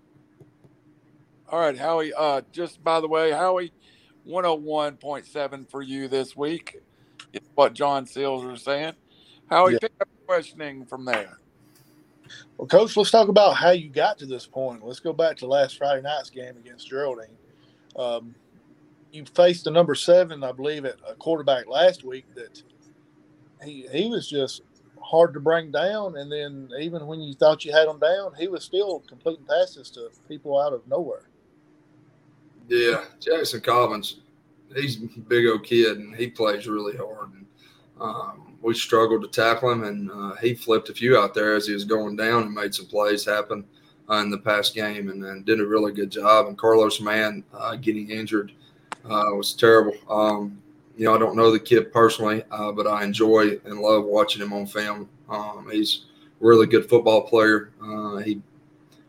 All 1.50 1.60
right, 1.60 1.78
Howie. 1.78 2.14
Uh, 2.14 2.42
just 2.52 2.84
by 2.84 3.02
the 3.02 3.08
way, 3.08 3.32
Howie, 3.32 3.74
101.7 4.28 5.70
for 5.70 5.82
you 5.82 6.08
this 6.08 6.36
week 6.36 6.82
what 7.56 7.74
John 7.74 8.06
Seals 8.06 8.44
was 8.44 8.64
saying. 8.64 8.94
Howie, 9.50 9.74
yeah. 9.74 9.80
pick 9.80 9.92
up 10.00 10.08
questioning 10.26 10.86
from 10.86 11.06
there. 11.06 11.40
Well, 12.58 12.68
Coach, 12.68 12.96
let's 12.96 13.12
talk 13.12 13.28
about 13.28 13.56
how 13.56 13.72
you 13.72 13.90
got 13.90 14.18
to 14.20 14.26
this 14.26 14.46
point. 14.46 14.86
Let's 14.86 15.00
go 15.00 15.14
back 15.14 15.38
to 15.38 15.48
last 15.48 15.78
Friday 15.78 16.02
night's 16.02 16.30
game 16.30 16.56
against 16.58 16.88
Geraldine. 16.88 17.36
Um, 17.96 18.36
you 19.12 19.26
faced 19.26 19.66
the 19.66 19.72
number 19.72 19.96
seven, 19.96 20.44
I 20.44 20.52
believe, 20.52 20.86
at 20.86 20.96
a 21.08 21.16
quarterback 21.16 21.68
last 21.68 22.04
week 22.04 22.26
that 22.36 22.62
he 23.64 23.88
he 23.92 24.08
was 24.08 24.30
just 24.30 24.62
hard 25.02 25.34
to 25.34 25.40
bring 25.40 25.72
down. 25.72 26.16
And 26.18 26.32
then 26.32 26.70
even 26.80 27.06
when 27.08 27.22
you 27.22 27.34
thought 27.34 27.66
you 27.66 27.74
had 27.74 27.88
him 27.88 28.00
down, 28.00 28.34
he 28.38 28.48
was 28.48 28.64
still 28.64 29.04
completing 29.08 29.46
passes 29.46 29.90
to 29.92 30.10
people 30.28 30.60
out 30.60 30.74
of 30.74 30.88
nowhere. 30.88 31.24
Yeah, 32.70 33.04
Jaxon 33.20 33.64
Colvin, 33.64 34.04
he's 34.76 34.98
a 34.98 35.20
big 35.20 35.48
old 35.48 35.64
kid 35.64 35.98
and 35.98 36.16
he 36.16 36.28
plays 36.28 36.68
really 36.68 36.98
hard. 36.98 37.32
And 37.34 37.46
um, 38.00 38.52
we 38.62 38.74
struggled 38.74 39.22
to 39.24 39.28
tackle 39.28 39.72
him, 39.72 39.84
and 39.84 40.12
uh, 40.12 40.36
he 40.36 40.54
flipped 40.54 40.90
a 40.90 40.94
few 40.94 41.18
out 41.18 41.34
there 41.34 41.56
as 41.56 41.68
he 41.68 41.74
was 41.74 41.84
going 41.84 42.16
down 42.16 42.44
and 42.44 42.54
made 42.54 42.74
some 42.74 42.86
plays 42.86 43.26
happen 43.26 43.64
uh, 44.10 44.18
in 44.18 44.30
the 44.30 44.38
past 44.38 44.76
game, 44.76 45.10
and, 45.10 45.24
and, 45.24 45.46
did 45.46 45.60
a 45.60 45.66
really 45.66 45.92
good 45.92 46.12
job. 46.12 46.48
And 46.48 46.58
Carlos 46.58 47.02
Mann 47.02 47.44
uh, 47.54 47.76
getting 47.76 48.10
injured 48.10 48.52
uh, 49.06 49.34
was 49.34 49.54
terrible. 49.54 49.96
Um, 50.10 50.62
you 50.96 51.06
know, 51.06 51.16
I 51.16 51.18
don't 51.18 51.36
know 51.36 51.52
the 51.52 51.60
kid 51.60 51.92
personally, 51.92 52.44
uh, 52.52 52.72
but 52.72 52.86
I 52.86 53.04
enjoy 53.04 53.60
and 53.66 53.80
love 53.80 54.04
watching 54.06 54.42
him 54.42 54.54
on 54.54 54.68
film. 54.68 55.10
Um, 55.30 55.70
he's 55.72 56.06
a 56.40 56.46
really 56.46 56.68
good 56.68 56.88
football 56.88 57.22
player. 57.22 57.72
He 58.24 58.42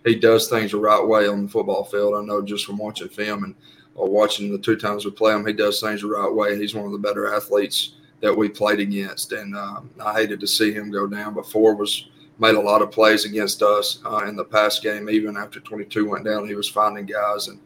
he 0.04 0.16
does 0.16 0.48
things 0.48 0.72
the 0.72 0.78
right 0.78 1.04
way 1.04 1.28
on 1.28 1.44
the 1.44 1.48
football 1.48 1.84
field. 1.84 2.14
I 2.14 2.22
know 2.22 2.42
just 2.42 2.66
from 2.66 2.78
watching 2.78 3.08
film 3.08 3.44
and 3.44 3.54
watching 3.94 4.50
the 4.52 4.58
two 4.58 4.76
times 4.76 5.04
we 5.04 5.10
play 5.10 5.34
him, 5.34 5.46
he 5.46 5.52
does 5.52 5.80
things 5.80 6.02
the 6.02 6.08
right 6.08 6.32
way. 6.32 6.56
He's 6.58 6.74
one 6.74 6.86
of 6.86 6.92
the 6.92 6.98
better 6.98 7.34
athletes 7.34 7.94
that 8.20 8.36
we 8.36 8.48
played 8.48 8.80
against, 8.80 9.32
and 9.32 9.56
um, 9.56 9.90
I 10.04 10.14
hated 10.14 10.40
to 10.40 10.46
see 10.46 10.72
him 10.72 10.90
go 10.90 11.06
down. 11.06 11.34
Before 11.34 11.74
was 11.74 12.08
made 12.38 12.54
a 12.54 12.60
lot 12.60 12.82
of 12.82 12.90
plays 12.90 13.24
against 13.24 13.62
us 13.62 14.00
uh, 14.04 14.24
in 14.26 14.36
the 14.36 14.44
past 14.44 14.82
game. 14.82 15.10
Even 15.10 15.36
after 15.36 15.60
22 15.60 16.08
went 16.08 16.24
down, 16.24 16.48
he 16.48 16.54
was 16.54 16.68
finding 16.68 17.06
guys 17.06 17.48
and. 17.48 17.60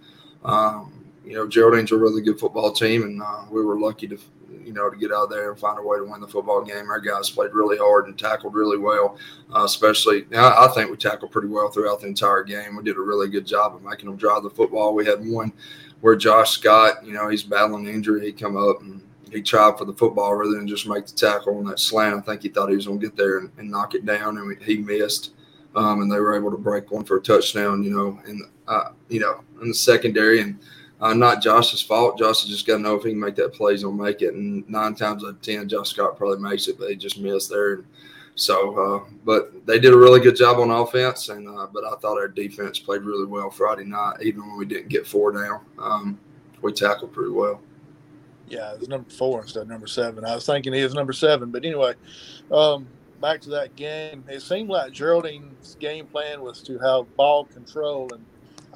Um, 0.45 0.97
you 1.27 1.35
know, 1.35 1.47
Geraldine's 1.47 1.91
a 1.91 1.97
really 1.99 2.23
good 2.23 2.39
football 2.39 2.73
team, 2.73 3.03
and 3.03 3.21
uh, 3.21 3.45
we 3.51 3.63
were 3.65 3.79
lucky 3.79 4.07
to, 4.07 4.19
you 4.65 4.73
know, 4.73 4.89
to 4.89 4.97
get 4.97 5.13
out 5.13 5.29
there 5.29 5.51
and 5.51 5.59
find 5.59 5.77
a 5.77 5.83
way 5.83 5.99
to 5.99 6.05
win 6.05 6.21
the 6.21 6.29
football 6.29 6.63
game. 6.65 6.89
Our 6.89 7.01
guys 7.01 7.29
played 7.29 7.53
really 7.53 7.77
hard 7.77 8.07
and 8.07 8.17
tackled 8.17 8.55
really 8.55 8.79
well, 8.79 9.19
uh, 9.55 9.65
especially. 9.65 10.25
I, 10.35 10.67
I 10.67 10.69
think 10.69 10.89
we 10.89 10.97
tackled 10.97 11.33
pretty 11.33 11.49
well 11.49 11.69
throughout 11.69 12.01
the 12.01 12.07
entire 12.07 12.45
game. 12.45 12.77
We 12.77 12.85
did 12.85 12.97
a 12.97 13.01
really 13.01 13.29
good 13.29 13.45
job 13.45 13.75
of 13.75 13.83
making 13.83 14.07
them 14.09 14.17
drive 14.17 14.45
the 14.45 14.51
football. 14.51 14.95
We 14.95 15.05
had 15.05 15.27
one 15.27 15.53
where 16.07 16.15
Josh 16.15 16.53
Scott, 16.53 17.05
you 17.05 17.13
know, 17.13 17.29
he's 17.29 17.43
battling 17.43 17.89
injury. 17.89 18.27
He 18.27 18.31
come 18.31 18.57
up 18.57 18.81
and 18.81 19.03
he 19.33 19.43
tried 19.43 19.77
for 19.77 19.87
the 19.87 19.93
football 19.93 20.37
rather 20.37 20.53
than 20.53 20.69
just 20.69 20.87
make 20.87 21.05
the 21.05 21.13
tackle 21.13 21.59
on 21.59 21.65
that 21.65 21.81
slant. 21.81 22.15
I 22.15 22.21
think 22.21 22.43
he 22.43 22.49
thought 22.49 22.69
he 22.69 22.77
was 22.77 22.87
going 22.87 23.01
to 23.01 23.07
get 23.09 23.17
there 23.17 23.39
and, 23.39 23.51
and 23.59 23.69
knock 23.69 23.97
it 23.97 24.07
down, 24.07 24.39
and 24.39 24.63
he 24.63 24.77
missed. 24.77 25.33
Um, 25.75 26.03
and 26.03 26.13
they 26.13 26.21
were 26.21 26.37
able 26.37 26.53
to 26.53 26.57
break 26.57 26.93
one 26.93 27.05
for 27.05 27.17
a 27.17 27.21
touchdown, 27.21 27.83
you 27.83 27.91
know, 27.91 28.21
and 28.25 28.41
uh, 28.69 28.91
you 29.09 29.19
know 29.19 29.41
in 29.61 29.67
the 29.67 29.75
secondary 29.75 30.43
and 30.43 30.61
uh, 31.01 31.13
not 31.13 31.43
Josh's 31.43 31.83
fault. 31.83 32.21
Josh 32.21 32.43
has 32.43 32.51
just 32.51 32.69
got 32.69 32.77
to 32.77 32.83
know 32.83 32.95
if 32.95 33.03
he 33.03 33.11
can 33.11 33.19
make 33.19 33.35
that 33.35 33.53
play, 33.53 33.73
he's 33.73 33.83
gonna 33.83 34.01
make 34.01 34.23
it. 34.23 34.33
And 34.33 34.67
nine 34.71 34.95
times 34.95 35.25
out 35.25 35.31
of 35.31 35.43
ten, 35.43 35.69
Josh 35.69 35.89
Scott 35.91 36.17
probably 36.17 36.39
makes 36.39 36.69
it, 36.69 36.79
but 36.79 36.89
he 36.89 36.95
just 36.95 37.19
missed 37.19 37.51
there. 37.51 37.73
And 37.73 37.85
so, 38.37 38.79
uh, 38.79 39.11
but 39.25 39.67
they 39.67 39.79
did 39.79 39.95
a 39.95 39.97
really 39.97 40.21
good 40.21 40.37
job 40.37 40.59
on 40.59 40.71
offense, 40.71 41.31
and 41.31 41.49
uh, 41.49 41.67
but 41.73 41.85
I 41.85 41.97
thought 41.97 42.19
our 42.19 42.29
defense 42.29 42.79
played 42.79 43.03
really 43.03 43.25
well 43.25 43.51
Friday 43.51 43.85
night, 43.85 44.19
even 44.23 44.47
when 44.47 44.59
we 44.59 44.67
didn't 44.67 44.89
get 44.89 45.07
four 45.07 45.33
down. 45.33 45.61
Um, 45.79 46.21
we 46.61 46.73
tackled 46.73 47.15
pretty 47.15 47.31
well. 47.31 47.63
Yeah, 48.47 48.75
it 48.75 48.79
was 48.79 48.89
number 48.89 49.09
four 49.09 49.41
instead 49.41 49.63
of 49.63 49.69
number 49.69 49.87
seven. 49.87 50.25
I 50.25 50.35
was 50.35 50.45
thinking 50.45 50.75
he 50.75 50.85
was 50.85 50.93
number 50.93 51.15
seven, 51.15 51.51
but 51.51 51.65
anyway, 51.65 51.95
um, 52.53 52.87
back 53.23 53.41
to 53.41 53.51
that 53.51 53.75
game. 53.75 54.23
It 54.29 54.43
seemed 54.43 54.69
like 54.69 54.93
Geraldine's 54.93 55.75
game 55.77 56.07
plan 56.07 56.43
was 56.43 56.63
to 56.65 56.79
have 56.79 57.17
ball 57.17 57.47
control, 57.47 58.13
and 58.13 58.23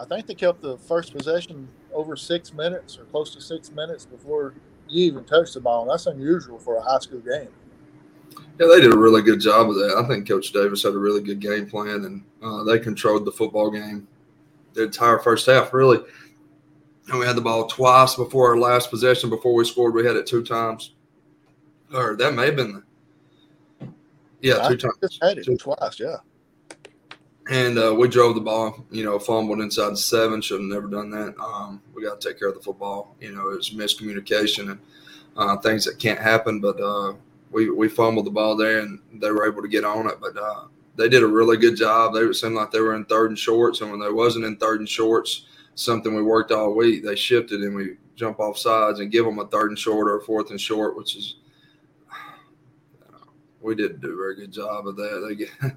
I 0.01 0.07
think 0.07 0.27
they 0.27 0.35
kept 0.35 0.63
the 0.63 0.79
first 0.79 1.13
possession 1.13 1.69
over 1.93 2.17
six 2.17 2.55
minutes 2.55 2.99
or 2.99 3.05
close 3.05 3.35
to 3.35 3.43
six 3.43 3.71
minutes 3.71 4.07
before 4.07 4.55
you 4.89 5.05
even 5.05 5.25
touched 5.25 5.53
the 5.53 5.61
ball. 5.61 5.83
And 5.83 5.91
that's 5.91 6.07
unusual 6.07 6.59
for 6.59 6.77
a 6.77 6.83
high 6.83 6.99
school 7.01 7.21
game. 7.21 7.51
Yeah, 8.59 8.67
they 8.67 8.81
did 8.81 8.93
a 8.93 8.99
really 8.99 9.23
good 9.23 9.41
job 9.41 9.71
of 9.71 9.77
that. 9.77 9.97
I 9.97 10.07
think 10.07 10.29
Coach 10.29 10.53
Davis 10.53 10.83
had 10.83 10.95
a 10.95 10.99
really 10.99 11.23
good 11.23 11.41
game 11.41 11.69
plan, 11.69 12.05
and 12.05 12.23
uh, 12.43 12.63
they 12.65 12.79
controlled 12.79 13.25
the 13.25 13.33
football 13.33 13.71
game 13.71 14.07
the 14.75 14.85
entire 14.85 15.19
first 15.19 15.47
half, 15.47 15.73
really. 15.73 15.99
And 17.09 17.19
we 17.19 17.27
had 17.27 17.37
the 17.37 17.41
ball 17.41 17.67
twice 17.67 18.15
before 18.15 18.51
our 18.51 18.59
last 18.59 18.91
possession. 18.91 19.31
Before 19.31 19.55
we 19.55 19.65
scored, 19.65 19.95
we 19.95 20.07
had 20.07 20.17
it 20.17 20.27
two 20.27 20.45
times. 20.45 20.95
Or 21.93 22.17
that 22.17 22.35
may 22.35 22.47
have 22.47 22.57
been 22.57 22.73
the 23.81 23.89
yeah, 24.43 24.69
two 24.69 24.77
times. 24.77 25.19
Had 25.21 25.39
it 25.39 25.45
two. 25.45 25.57
twice, 25.57 25.99
yeah. 25.99 26.17
And 27.51 27.79
uh, 27.79 27.95
we 27.95 28.07
drove 28.07 28.37
the 28.37 28.41
ball, 28.41 28.87
you 28.91 29.05
know, 29.05 29.19
fumbled 29.19 29.61
inside 29.61 29.99
seven. 29.99 30.41
Should 30.41 30.61
have 30.61 30.69
never 30.69 30.87
done 30.87 31.11
that. 31.11 31.35
Um, 31.41 31.83
we 31.95 32.05
got 32.05 32.21
to 32.21 32.29
take 32.29 32.39
care 32.39 32.49
of 32.49 32.55
the 32.55 32.61
football. 32.61 33.17
You 33.21 33.35
know, 33.35 33.49
it 33.49 33.57
was 33.57 33.71
miscommunication 33.71 34.71
and 34.71 34.81
uh, 35.37 35.57
things 35.57 35.85
that 35.85 35.99
can't 35.99 36.21
happen. 36.21 36.61
But 36.61 36.81
uh, 36.81 37.15
we 37.51 37.71
we 37.71 37.89
fumbled 37.89 38.27
the 38.27 38.31
ball 38.31 38.57
there, 38.57 38.81
and 38.81 39.01
they 39.15 39.31
were 39.31 39.47
able 39.47 39.63
to 39.63 39.69
get 39.69 39.85
on 39.85 40.09
it. 40.09 40.17
But 40.21 40.37
uh, 40.37 40.65
they 40.97 41.09
did 41.09 41.23
a 41.23 41.27
really 41.27 41.57
good 41.57 41.77
job. 41.77 42.15
They 42.15 42.33
seemed 42.33 42.55
like 42.55 42.71
they 42.71 42.81
were 42.81 42.95
in 42.95 43.05
third 43.05 43.31
and 43.31 43.39
shorts, 43.39 43.81
and 43.81 43.91
when 43.91 44.01
they 44.01 44.11
wasn't 44.11 44.45
in 44.45 44.57
third 44.57 44.81
and 44.81 44.89
shorts, 44.89 45.47
something 45.75 46.15
we 46.15 46.23
worked 46.23 46.53
all 46.53 46.75
week, 46.75 47.05
they 47.05 47.17
shifted 47.17 47.63
and 47.63 47.75
we 47.75 47.97
jump 48.17 48.39
off 48.39 48.59
sides 48.59 49.01
and 49.01 49.11
give 49.11 49.25
them 49.25 49.39
a 49.39 49.47
third 49.47 49.71
and 49.71 49.79
short 49.79 50.09
or 50.09 50.19
a 50.19 50.23
fourth 50.23 50.51
and 50.51 50.61
short, 50.61 50.97
which 50.97 51.17
is 51.17 51.37
we 53.61 53.75
didn't 53.75 54.01
do 54.01 54.13
a 54.13 54.17
very 54.17 54.37
good 54.37 54.53
job 54.53 54.87
of 54.87 54.97
that. 54.97 55.27
They 55.27 55.35
get 55.35 55.51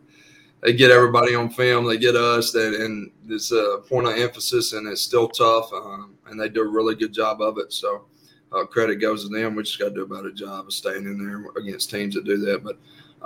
they 0.62 0.74
get 0.74 0.92
everybody 0.92 1.36
on 1.36 1.50
film. 1.50 1.86
They 1.86 1.98
get 1.98 2.16
us, 2.16 2.52
that, 2.52 2.74
and 2.76 3.12
it's 3.28 3.52
a 3.52 3.80
point 3.88 4.08
of 4.08 4.18
emphasis, 4.18 4.74
and 4.74 4.88
it's 4.88 5.02
still 5.02 5.28
tough. 5.28 5.72
Um, 5.74 6.16
and 6.28 6.40
they 6.40 6.50
do 6.50 6.62
a 6.62 6.68
really 6.68 6.96
good 6.96 7.14
job 7.14 7.42
of 7.42 7.58
it. 7.58 7.74
So 7.74 8.06
uh, 8.54 8.66
credit 8.66 8.96
goes 8.96 9.24
to 9.24 9.30
them. 9.30 9.56
We 9.56 9.64
just 9.64 9.80
got 9.80 9.90
to 9.90 9.96
do 9.96 10.04
a 10.04 10.08
better 10.08 10.32
job 10.32 10.68
of 10.68 10.74
staying 10.74 11.06
in 11.06 11.18
there 11.18 11.46
against 11.62 11.90
teams 11.90 12.16
that 12.16 12.26
do 12.26 12.38
that. 12.38 12.64
But 12.64 12.78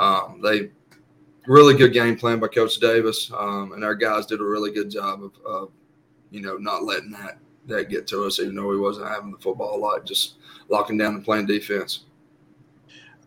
um, 0.01 0.41
they 0.41 0.69
really 1.48 1.75
good 1.75 1.93
game 1.93 2.17
plan 2.17 2.39
by 2.39 2.48
Coach 2.48 2.77
Davis, 2.77 3.31
um, 3.38 3.72
and 3.74 3.84
our 3.84 3.96
guys 3.96 4.25
did 4.25 4.41
a 4.41 4.43
really 4.43 4.72
good 4.72 4.89
job 4.89 5.24
of, 5.24 5.31
of, 5.46 5.72
you 6.29 6.41
know, 6.41 6.57
not 6.57 6.84
letting 6.84 7.12
that 7.12 7.39
that 7.67 7.89
get 7.89 8.07
to 8.07 8.24
us, 8.24 8.39
even 8.39 8.55
though 8.55 8.67
we 8.67 8.79
wasn't 8.79 9.07
having 9.07 9.31
the 9.31 9.38
football 9.38 9.75
a 9.75 9.77
lot, 9.77 10.05
just 10.05 10.36
locking 10.69 10.98
down 10.98 11.15
and 11.15 11.25
playing 11.25 11.46
defense. 11.46 12.05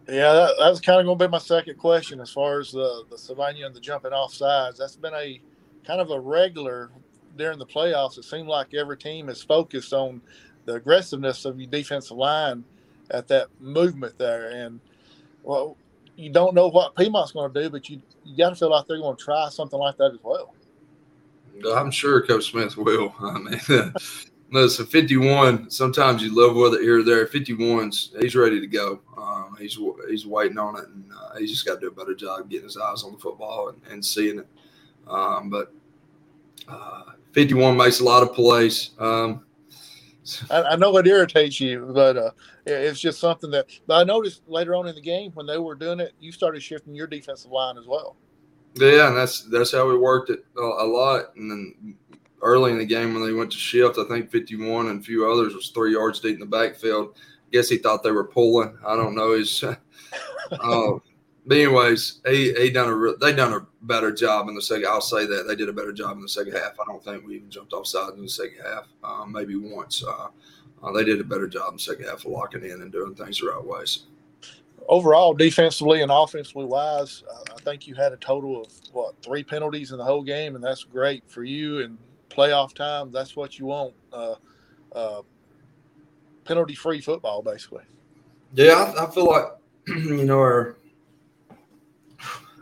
Yeah, 0.09 0.33
that, 0.33 0.55
that 0.59 0.71
was 0.71 0.81
kind 0.81 0.99
of 0.99 1.05
going 1.05 1.19
to 1.19 1.25
be 1.27 1.31
my 1.31 1.39
second 1.39 1.77
question 1.77 2.21
as 2.21 2.31
far 2.31 2.59
as 2.59 2.73
the 2.73 3.05
the 3.11 3.19
Sylvania 3.19 3.67
and 3.67 3.75
the 3.75 3.81
jumping 3.81 4.13
off 4.13 4.33
sides. 4.33 4.79
That's 4.79 4.97
been 4.97 5.15
a 5.15 5.41
kind 5.85 6.01
of 6.01 6.11
a 6.11 6.19
regular 6.19 6.91
during 7.37 7.59
the 7.59 7.67
playoffs. 7.67 8.19
It 8.19 8.25
seemed 8.25 8.49
like 8.49 8.75
every 8.75 8.97
team 8.97 9.29
is 9.29 9.43
focused 9.43 9.93
on 9.93 10.21
the 10.65 10.75
aggressiveness 10.75 11.45
of 11.45 11.61
your 11.61 11.71
defensive 11.71 12.17
line 12.17 12.65
at 13.11 13.29
that 13.29 13.49
movement 13.61 14.19
there. 14.19 14.51
And 14.51 14.81
well, 15.43 15.77
you 16.17 16.31
don't 16.31 16.55
know 16.55 16.69
what 16.69 16.95
Piedmont's 16.97 17.33
going 17.33 17.53
to 17.53 17.63
do, 17.63 17.71
but 17.71 17.89
you 17.89 18.01
you 18.25 18.37
got 18.37 18.51
to 18.51 18.57
feel 18.57 18.71
like 18.71 18.87
they're 18.87 18.99
going 18.99 19.17
to 19.17 19.23
try 19.23 19.49
something 19.49 19.79
like 19.79 19.97
that 19.97 20.13
as 20.13 20.19
well. 20.23 20.55
I'm 21.75 21.91
sure 21.91 22.25
Coach 22.25 22.51
Smith 22.51 22.77
will. 22.77 23.15
I 23.21 23.39
mean, 23.39 23.93
Listen, 24.53 24.87
51. 24.87 25.71
Sometimes 25.71 26.23
you 26.23 26.35
love 26.35 26.75
it 26.75 26.81
here 26.81 26.99
or 26.99 27.03
there. 27.05 27.25
51's 27.27 28.13
he's 28.19 28.35
ready 28.35 28.61
to 28.61 28.67
go. 28.67 29.01
Um, 29.17 29.57
he's 29.59 29.79
he's 30.09 30.27
waiting 30.27 30.59
on 30.59 30.77
it, 30.77 30.89
and 30.89 31.05
uh, 31.13 31.37
he's 31.39 31.51
just 31.51 31.65
got 31.65 31.75
to 31.75 31.81
do 31.81 31.87
a 31.89 31.91
better 31.93 32.15
job 32.15 32.51
getting 32.51 32.65
his 32.65 32.77
eyes 32.77 33.05
on 33.05 33.13
the 33.13 33.19
football 33.19 33.69
and, 33.69 33.81
and 33.93 34.05
seeing 34.05 34.41
it. 34.41 34.49
Um, 35.07 35.51
but 35.51 35.73
uh, 36.69 37.03
51 37.33 37.77
makes 37.77 38.01
a 38.01 38.05
lot 38.05 38.25
of 38.25 38.35
plays. 38.35 38.91
Um, 38.99 39.45
I, 40.51 40.63
I, 40.63 40.77
know 40.77 40.97
it 40.99 41.07
irritates 41.07 41.61
you, 41.61 41.91
but 41.95 42.17
uh, 42.17 42.31
it's 42.67 43.01
just 43.01 43.21
something 43.21 43.51
that. 43.51 43.67
But 43.87 44.01
I 44.01 44.05
noticed 44.05 44.43
later 44.47 44.75
on 44.75 44.87
in 44.87 44.95
the 44.95 45.01
game 45.01 45.33
when 45.35 45.47
they 45.47 45.59
were 45.59 45.75
doing 45.75 46.01
it, 46.01 46.13
you 46.21 46.33
started 46.33 46.63
shifting 46.63 46.95
your 46.95 47.07
defensive 47.07 47.51
line 47.51 47.79
as 47.79 47.87
well. 47.87 48.17
Yeah, 48.75 49.09
and 49.09 49.17
that's 49.17 49.43
that's 49.43 49.73
how 49.73 49.89
we 49.89 49.97
worked 49.97 50.31
it 50.31 50.45
a, 50.57 50.61
a 50.61 50.87
lot. 50.87 51.37
And 51.37 51.51
then 51.51 51.97
early 52.43 52.73
in 52.73 52.79
the 52.79 52.87
game 52.87 53.15
when 53.15 53.25
they 53.25 53.33
went 53.33 53.53
to 53.53 53.59
shift, 53.59 53.99
I 53.99 54.05
think 54.05 54.31
51 54.31 54.89
and 54.89 55.01
a 55.01 55.03
few 55.03 55.31
others 55.31 55.55
was 55.55 55.71
three 55.71 55.93
yards 55.93 56.21
deep 56.21 56.35
in 56.35 56.41
the 56.41 56.47
backfield. 56.47 57.17
Guess 57.53 57.69
he 57.69 57.79
thought 57.79 58.03
they 58.03 58.13
were 58.13 58.25
pulling. 58.25 58.79
I 58.87 58.97
don't 58.97 59.15
know. 59.15 59.35
He's, 59.35 59.63
uh, 60.53 60.93
but 61.51 61.59
anyways, 61.59 62.21
he 62.29 62.55
he 62.55 62.71
done 62.71 62.89
a 62.93 63.17
they 63.17 63.33
done 63.33 63.55
a 63.55 63.67
better 63.83 64.13
job 64.13 64.49
in 64.49 64.55
the 64.55 64.63
second. 64.63 64.87
I'll 64.87 65.01
say 65.01 65.27
that 65.27 65.49
they 65.49 65.57
did 65.57 65.69
a 65.69 65.73
better 65.73 65.93
job 65.93 66.13
in 66.13 66.23
the 66.23 66.29
second 66.29 66.53
half. 66.53 66.79
I 66.79 66.85
don't 66.87 67.03
think 67.03 67.27
we 67.27 67.35
even 67.35 67.51
jumped 67.51 67.73
off 67.73 67.89
sides 67.89 68.15
in 68.15 68.23
the 68.23 68.29
second 68.29 68.59
half. 68.65 68.87
Um, 69.03 69.33
maybe 69.33 69.57
once. 69.57 70.05
Uh, 70.05 70.29
uh, 70.81 70.93
they 70.93 71.03
did 71.03 71.21
a 71.21 71.25
better 71.25 71.49
job 71.49 71.71
in 71.71 71.75
the 71.75 71.83
second 71.83 72.05
half 72.05 72.25
of 72.25 72.27
locking 72.27 72.63
in 72.63 72.83
and 72.83 72.93
doing 72.93 73.17
things 73.17 73.41
the 73.41 73.49
right 73.49 73.65
ways. 73.65 74.05
Overall, 74.87 75.35
defensively 75.35 76.03
and 76.03 76.13
offensively 76.13 76.67
wise, 76.67 77.25
uh, 77.29 77.53
I 77.57 77.61
think 77.63 77.89
you 77.89 77.97
had 77.97 78.13
a 78.13 78.17
total 78.19 78.63
of 78.63 78.69
what 78.93 79.21
three 79.21 79.43
penalties 79.43 79.91
in 79.91 79.99
the 79.99 80.05
whole 80.05 80.23
game, 80.23 80.55
and 80.55 80.63
that's 80.63 80.85
great 80.85 81.25
for 81.27 81.43
you 81.43 81.81
and 81.81 81.99
playoff 82.29 82.75
time. 82.75 83.11
That's 83.11 83.35
what 83.35 83.59
you 83.59 83.67
want. 83.67 83.95
Uh, 84.13 84.37
uh, 84.93 85.23
penalty 86.45 86.77
free 86.77 87.01
football, 87.01 87.43
basically. 87.43 87.83
Yeah, 88.55 88.95
I, 88.97 89.07
I 89.07 89.11
feel 89.11 89.27
like 89.27 89.47
you 89.89 90.25
know 90.25 90.39
our 90.39 90.77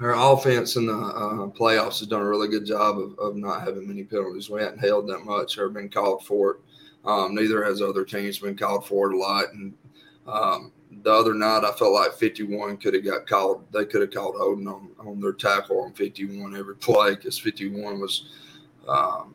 our 0.00 0.32
offense 0.32 0.76
in 0.76 0.86
the 0.86 0.94
uh, 0.94 1.48
playoffs 1.48 1.98
has 1.98 2.08
done 2.08 2.22
a 2.22 2.28
really 2.28 2.48
good 2.48 2.64
job 2.64 2.98
of, 2.98 3.18
of 3.18 3.36
not 3.36 3.62
having 3.62 3.86
many 3.86 4.04
penalties. 4.04 4.48
We 4.48 4.60
haven't 4.62 4.78
held 4.78 5.08
that 5.08 5.24
much 5.24 5.58
or 5.58 5.68
been 5.68 5.88
called 5.88 6.24
for 6.24 6.52
it. 6.52 6.56
Um, 7.04 7.34
neither 7.34 7.64
has 7.64 7.82
other 7.82 8.04
teams 8.04 8.38
been 8.38 8.56
called 8.56 8.86
for 8.86 9.10
it 9.10 9.14
a 9.14 9.18
lot. 9.18 9.52
And 9.52 9.74
um, 10.26 10.72
the 11.02 11.12
other 11.12 11.34
night, 11.34 11.64
I 11.64 11.72
felt 11.72 11.92
like 11.92 12.12
51 12.14 12.76
could 12.76 12.94
have 12.94 13.04
got 13.04 13.26
called. 13.26 13.64
They 13.72 13.84
could 13.86 14.02
have 14.02 14.12
called 14.12 14.36
holding 14.38 14.68
on, 14.68 14.90
on 14.98 15.20
their 15.20 15.32
tackle 15.32 15.82
on 15.82 15.92
51 15.94 16.56
every 16.56 16.76
play 16.76 17.14
because 17.14 17.38
51 17.38 18.00
was 18.00 18.28
um, 18.86 19.34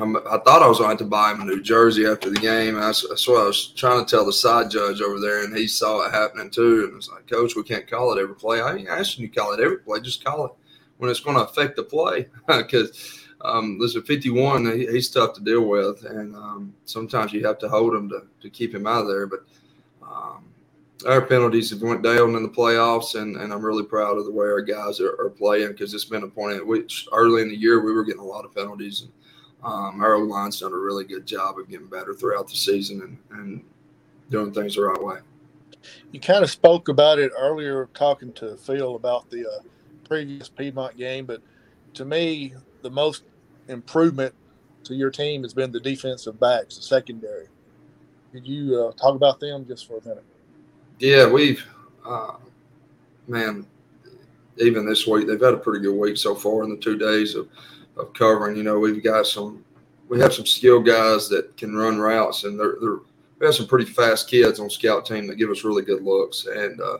I'm, 0.00 0.16
i 0.16 0.38
thought 0.38 0.62
I 0.62 0.66
was 0.66 0.80
going 0.80 0.96
to 0.96 1.04
buy 1.04 1.32
him 1.32 1.42
a 1.42 1.44
New 1.44 1.62
Jersey 1.62 2.04
after 2.04 2.28
the 2.28 2.40
game. 2.40 2.74
That's, 2.74 3.06
that's 3.08 3.28
what 3.28 3.42
I 3.42 3.46
was 3.46 3.68
trying 3.68 4.04
to 4.04 4.10
tell 4.10 4.26
the 4.26 4.32
side 4.32 4.70
judge 4.70 5.00
over 5.00 5.20
there, 5.20 5.44
and 5.44 5.56
he 5.56 5.68
saw 5.68 6.06
it 6.06 6.12
happening 6.12 6.50
too. 6.50 6.84
And 6.84 6.96
was 6.96 7.10
like, 7.10 7.28
Coach, 7.28 7.54
we 7.54 7.62
can't 7.62 7.88
call 7.88 8.12
it 8.12 8.20
every 8.20 8.34
play. 8.34 8.60
I 8.60 8.74
ain't 8.74 8.88
asking 8.88 9.22
you 9.22 9.28
to 9.28 9.38
call 9.38 9.52
it 9.52 9.60
every 9.60 9.78
play. 9.78 10.00
Just 10.00 10.24
call 10.24 10.46
it 10.46 10.52
when 10.98 11.10
it's 11.10 11.20
going 11.20 11.36
to 11.36 11.44
affect 11.44 11.76
the 11.76 11.84
play. 11.84 12.28
Because 12.46 13.20
um, 13.42 13.78
listen, 13.78 14.02
51, 14.02 14.66
he, 14.78 14.86
he's 14.86 15.10
tough 15.10 15.34
to 15.34 15.40
deal 15.40 15.66
with, 15.66 16.04
and 16.04 16.34
um, 16.34 16.74
sometimes 16.86 17.32
you 17.32 17.46
have 17.46 17.58
to 17.58 17.68
hold 17.68 17.94
him 17.94 18.08
to, 18.08 18.22
to 18.40 18.50
keep 18.50 18.74
him 18.74 18.86
out 18.86 19.02
of 19.02 19.08
there. 19.08 19.26
But 19.26 19.40
um, 20.02 20.44
our 21.06 21.20
penalties 21.20 21.70
have 21.70 21.82
went 21.82 22.02
down 22.02 22.34
in 22.34 22.42
the 22.42 22.48
playoffs, 22.48 23.20
and, 23.20 23.36
and 23.36 23.52
I'm 23.52 23.64
really 23.64 23.84
proud 23.84 24.18
of 24.18 24.24
the 24.24 24.32
way 24.32 24.46
our 24.46 24.62
guys 24.62 24.98
are, 25.00 25.20
are 25.20 25.30
playing 25.30 25.68
because 25.68 25.94
it's 25.94 26.04
been 26.04 26.24
a 26.24 26.28
point 26.28 26.56
at 26.56 26.66
which 26.66 27.06
early 27.12 27.42
in 27.42 27.48
the 27.48 27.56
year 27.56 27.84
we 27.84 27.92
were 27.92 28.04
getting 28.04 28.22
a 28.22 28.24
lot 28.24 28.44
of 28.44 28.54
penalties. 28.54 29.02
And, 29.02 29.12
um, 29.64 30.02
our 30.02 30.18
line's 30.18 30.60
done 30.60 30.72
a 30.72 30.76
really 30.76 31.04
good 31.04 31.26
job 31.26 31.58
of 31.58 31.68
getting 31.68 31.86
better 31.86 32.12
throughout 32.14 32.48
the 32.48 32.56
season 32.56 33.00
and, 33.30 33.40
and 33.40 33.64
doing 34.30 34.52
things 34.52 34.76
the 34.76 34.82
right 34.82 35.02
way. 35.02 35.18
You 36.12 36.20
kind 36.20 36.44
of 36.44 36.50
spoke 36.50 36.88
about 36.88 37.18
it 37.18 37.32
earlier, 37.38 37.88
talking 37.94 38.32
to 38.34 38.56
Phil 38.56 38.94
about 38.94 39.30
the 39.30 39.48
uh, 39.48 39.62
previous 40.06 40.48
Piedmont 40.48 40.96
game, 40.96 41.24
but 41.24 41.40
to 41.94 42.04
me, 42.04 42.54
the 42.82 42.90
most 42.90 43.24
improvement 43.68 44.34
to 44.84 44.94
your 44.94 45.10
team 45.10 45.42
has 45.42 45.54
been 45.54 45.72
the 45.72 45.80
defensive 45.80 46.38
backs, 46.38 46.76
the 46.76 46.82
secondary. 46.82 47.46
Could 48.32 48.46
you 48.46 48.78
uh, 48.78 48.92
talk 48.92 49.14
about 49.14 49.40
them 49.40 49.66
just 49.66 49.86
for 49.86 49.98
a 49.98 50.08
minute? 50.08 50.24
Yeah, 50.98 51.26
we've, 51.26 51.64
uh, 52.06 52.34
man, 53.28 53.66
even 54.58 54.86
this 54.86 55.06
week, 55.06 55.26
they've 55.26 55.40
had 55.40 55.54
a 55.54 55.58
pretty 55.58 55.82
good 55.82 55.98
week 55.98 56.16
so 56.16 56.34
far 56.34 56.64
in 56.64 56.70
the 56.70 56.76
two 56.76 56.98
days 56.98 57.34
of– 57.34 57.48
of 57.96 58.12
covering. 58.14 58.56
You 58.56 58.62
know, 58.62 58.78
we've 58.78 59.02
got 59.02 59.26
some, 59.26 59.64
we 60.08 60.20
have 60.20 60.32
some 60.32 60.46
skilled 60.46 60.86
guys 60.86 61.28
that 61.28 61.56
can 61.56 61.74
run 61.74 61.98
routes, 61.98 62.44
and 62.44 62.58
they're, 62.58 62.76
they're 62.80 62.98
we 63.38 63.46
have 63.46 63.54
some 63.54 63.66
pretty 63.66 63.84
fast 63.84 64.30
kids 64.30 64.60
on 64.60 64.70
scout 64.70 65.04
team 65.06 65.26
that 65.26 65.36
give 65.36 65.50
us 65.50 65.64
really 65.64 65.82
good 65.82 66.02
looks. 66.02 66.46
And 66.46 66.80
uh, 66.80 66.98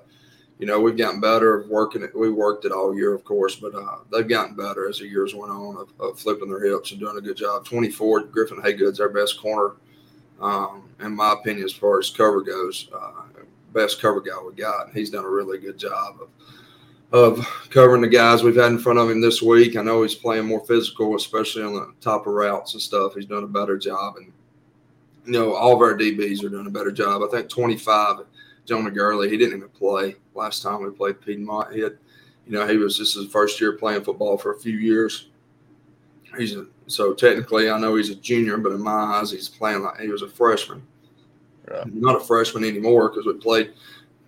you 0.59 0.67
know, 0.67 0.81
we've 0.81 0.97
gotten 0.97 1.21
better 1.21 1.55
of 1.55 1.69
working 1.69 2.03
it. 2.03 2.15
We 2.15 2.31
worked 2.31 2.65
it 2.65 2.73
all 2.73 2.95
year, 2.95 3.15
of 3.15 3.25
course, 3.25 3.57
but 3.57 3.75
uh, 3.75 3.99
they've 4.13 4.29
gotten 4.29 4.55
better 4.55 4.89
as 4.89 4.99
the 4.99 5.07
years 5.07 5.35
went 5.35 5.53
on 5.53 5.77
of, 5.77 5.89
of, 6.01 6.19
flipping 6.19 6.49
their 6.49 6.65
hips 6.65 6.91
and 6.91 7.01
doing 7.01 7.17
a 7.17 7.21
good 7.21 7.37
job. 7.37 7.65
24, 7.65 8.25
Griffin 8.25 8.59
Haygood's 8.59 9.01
our 9.01 9.09
best 9.09 9.41
corner, 9.41 9.77
um, 10.41 10.89
in 11.01 11.15
my 11.15 11.33
opinion, 11.33 11.65
as 11.65 11.73
far 11.73 11.99
as 11.99 12.11
cover 12.11 12.41
goes. 12.41 12.89
Uh, 12.95 13.25
best 13.73 14.01
cover 14.01 14.21
guy 14.21 14.41
we 14.47 14.55
got. 14.55 14.93
He's 14.93 15.11
done 15.11 15.25
a 15.25 15.29
really 15.29 15.59
good 15.59 15.77
job 15.77 16.19
of 16.23 16.29
of 17.13 17.47
covering 17.71 18.03
the 18.03 18.09
guys 18.09 18.43
we've 18.43 18.57
had 18.57 18.73
in 18.73 18.79
front 18.79 18.99
of 18.99 19.11
him 19.11 19.21
this 19.21 19.41
week. 19.41 19.77
I 19.77 19.83
know 19.83 20.03
he's 20.03 20.15
playing 20.15 20.47
more 20.47 20.65
physical, 20.67 21.15
especially 21.15 21.63
on 21.63 21.75
the 21.75 21.93
top 22.01 22.27
of 22.27 22.35
routes 22.35 22.75
and 22.75 22.83
stuff. 22.83 23.15
He's 23.15 23.27
done 23.27 23.45
a 23.45 23.49
better 23.49 23.79
job, 23.79 24.17
and 24.17 24.33
you 25.25 25.33
know 25.33 25.55
all 25.55 25.75
of 25.75 25.81
our 25.81 25.97
DBs 25.97 26.45
are 26.45 26.49
doing 26.49 26.67
a 26.67 26.71
better 26.71 26.93
job. 26.93 27.23
I 27.23 27.29
think 27.29 27.49
25, 27.49 28.21
Jonah 28.65 28.91
Gurley, 28.91 29.31
he 29.31 29.37
didn't 29.37 29.59
even 29.59 29.69
play 29.69 30.17
last 30.35 30.63
time 30.63 30.83
we 30.83 30.91
played 30.91 31.21
Piedmont. 31.21 31.73
He 31.73 31.81
had, 31.81 31.97
you 32.47 32.53
know, 32.53 32.67
he 32.67 32.77
was 32.77 32.99
this 32.99 33.11
is 33.11 33.25
his 33.25 33.33
first 33.33 33.61
year 33.61 33.73
playing 33.75 34.03
football 34.03 34.37
for 34.37 34.55
a 34.55 34.59
few 34.59 34.77
years. 34.77 35.29
He's 36.37 36.57
a, 36.57 36.67
so 36.89 37.15
technically, 37.15 37.71
I 37.71 37.79
know 37.79 37.95
he's 37.95 38.11
a 38.11 38.17
junior, 38.17 38.57
but 38.57 38.73
in 38.73 38.81
my 38.81 38.91
eyes, 38.91 39.31
he's 39.31 39.49
playing 39.49 39.83
like 39.83 40.01
he 40.01 40.09
was 40.09 40.23
a 40.23 40.29
freshman. 40.29 40.83
Not 41.87 42.17
a 42.17 42.21
freshman 42.21 42.65
anymore 42.65 43.09
because 43.09 43.25
we 43.25 43.35
played 43.35 43.73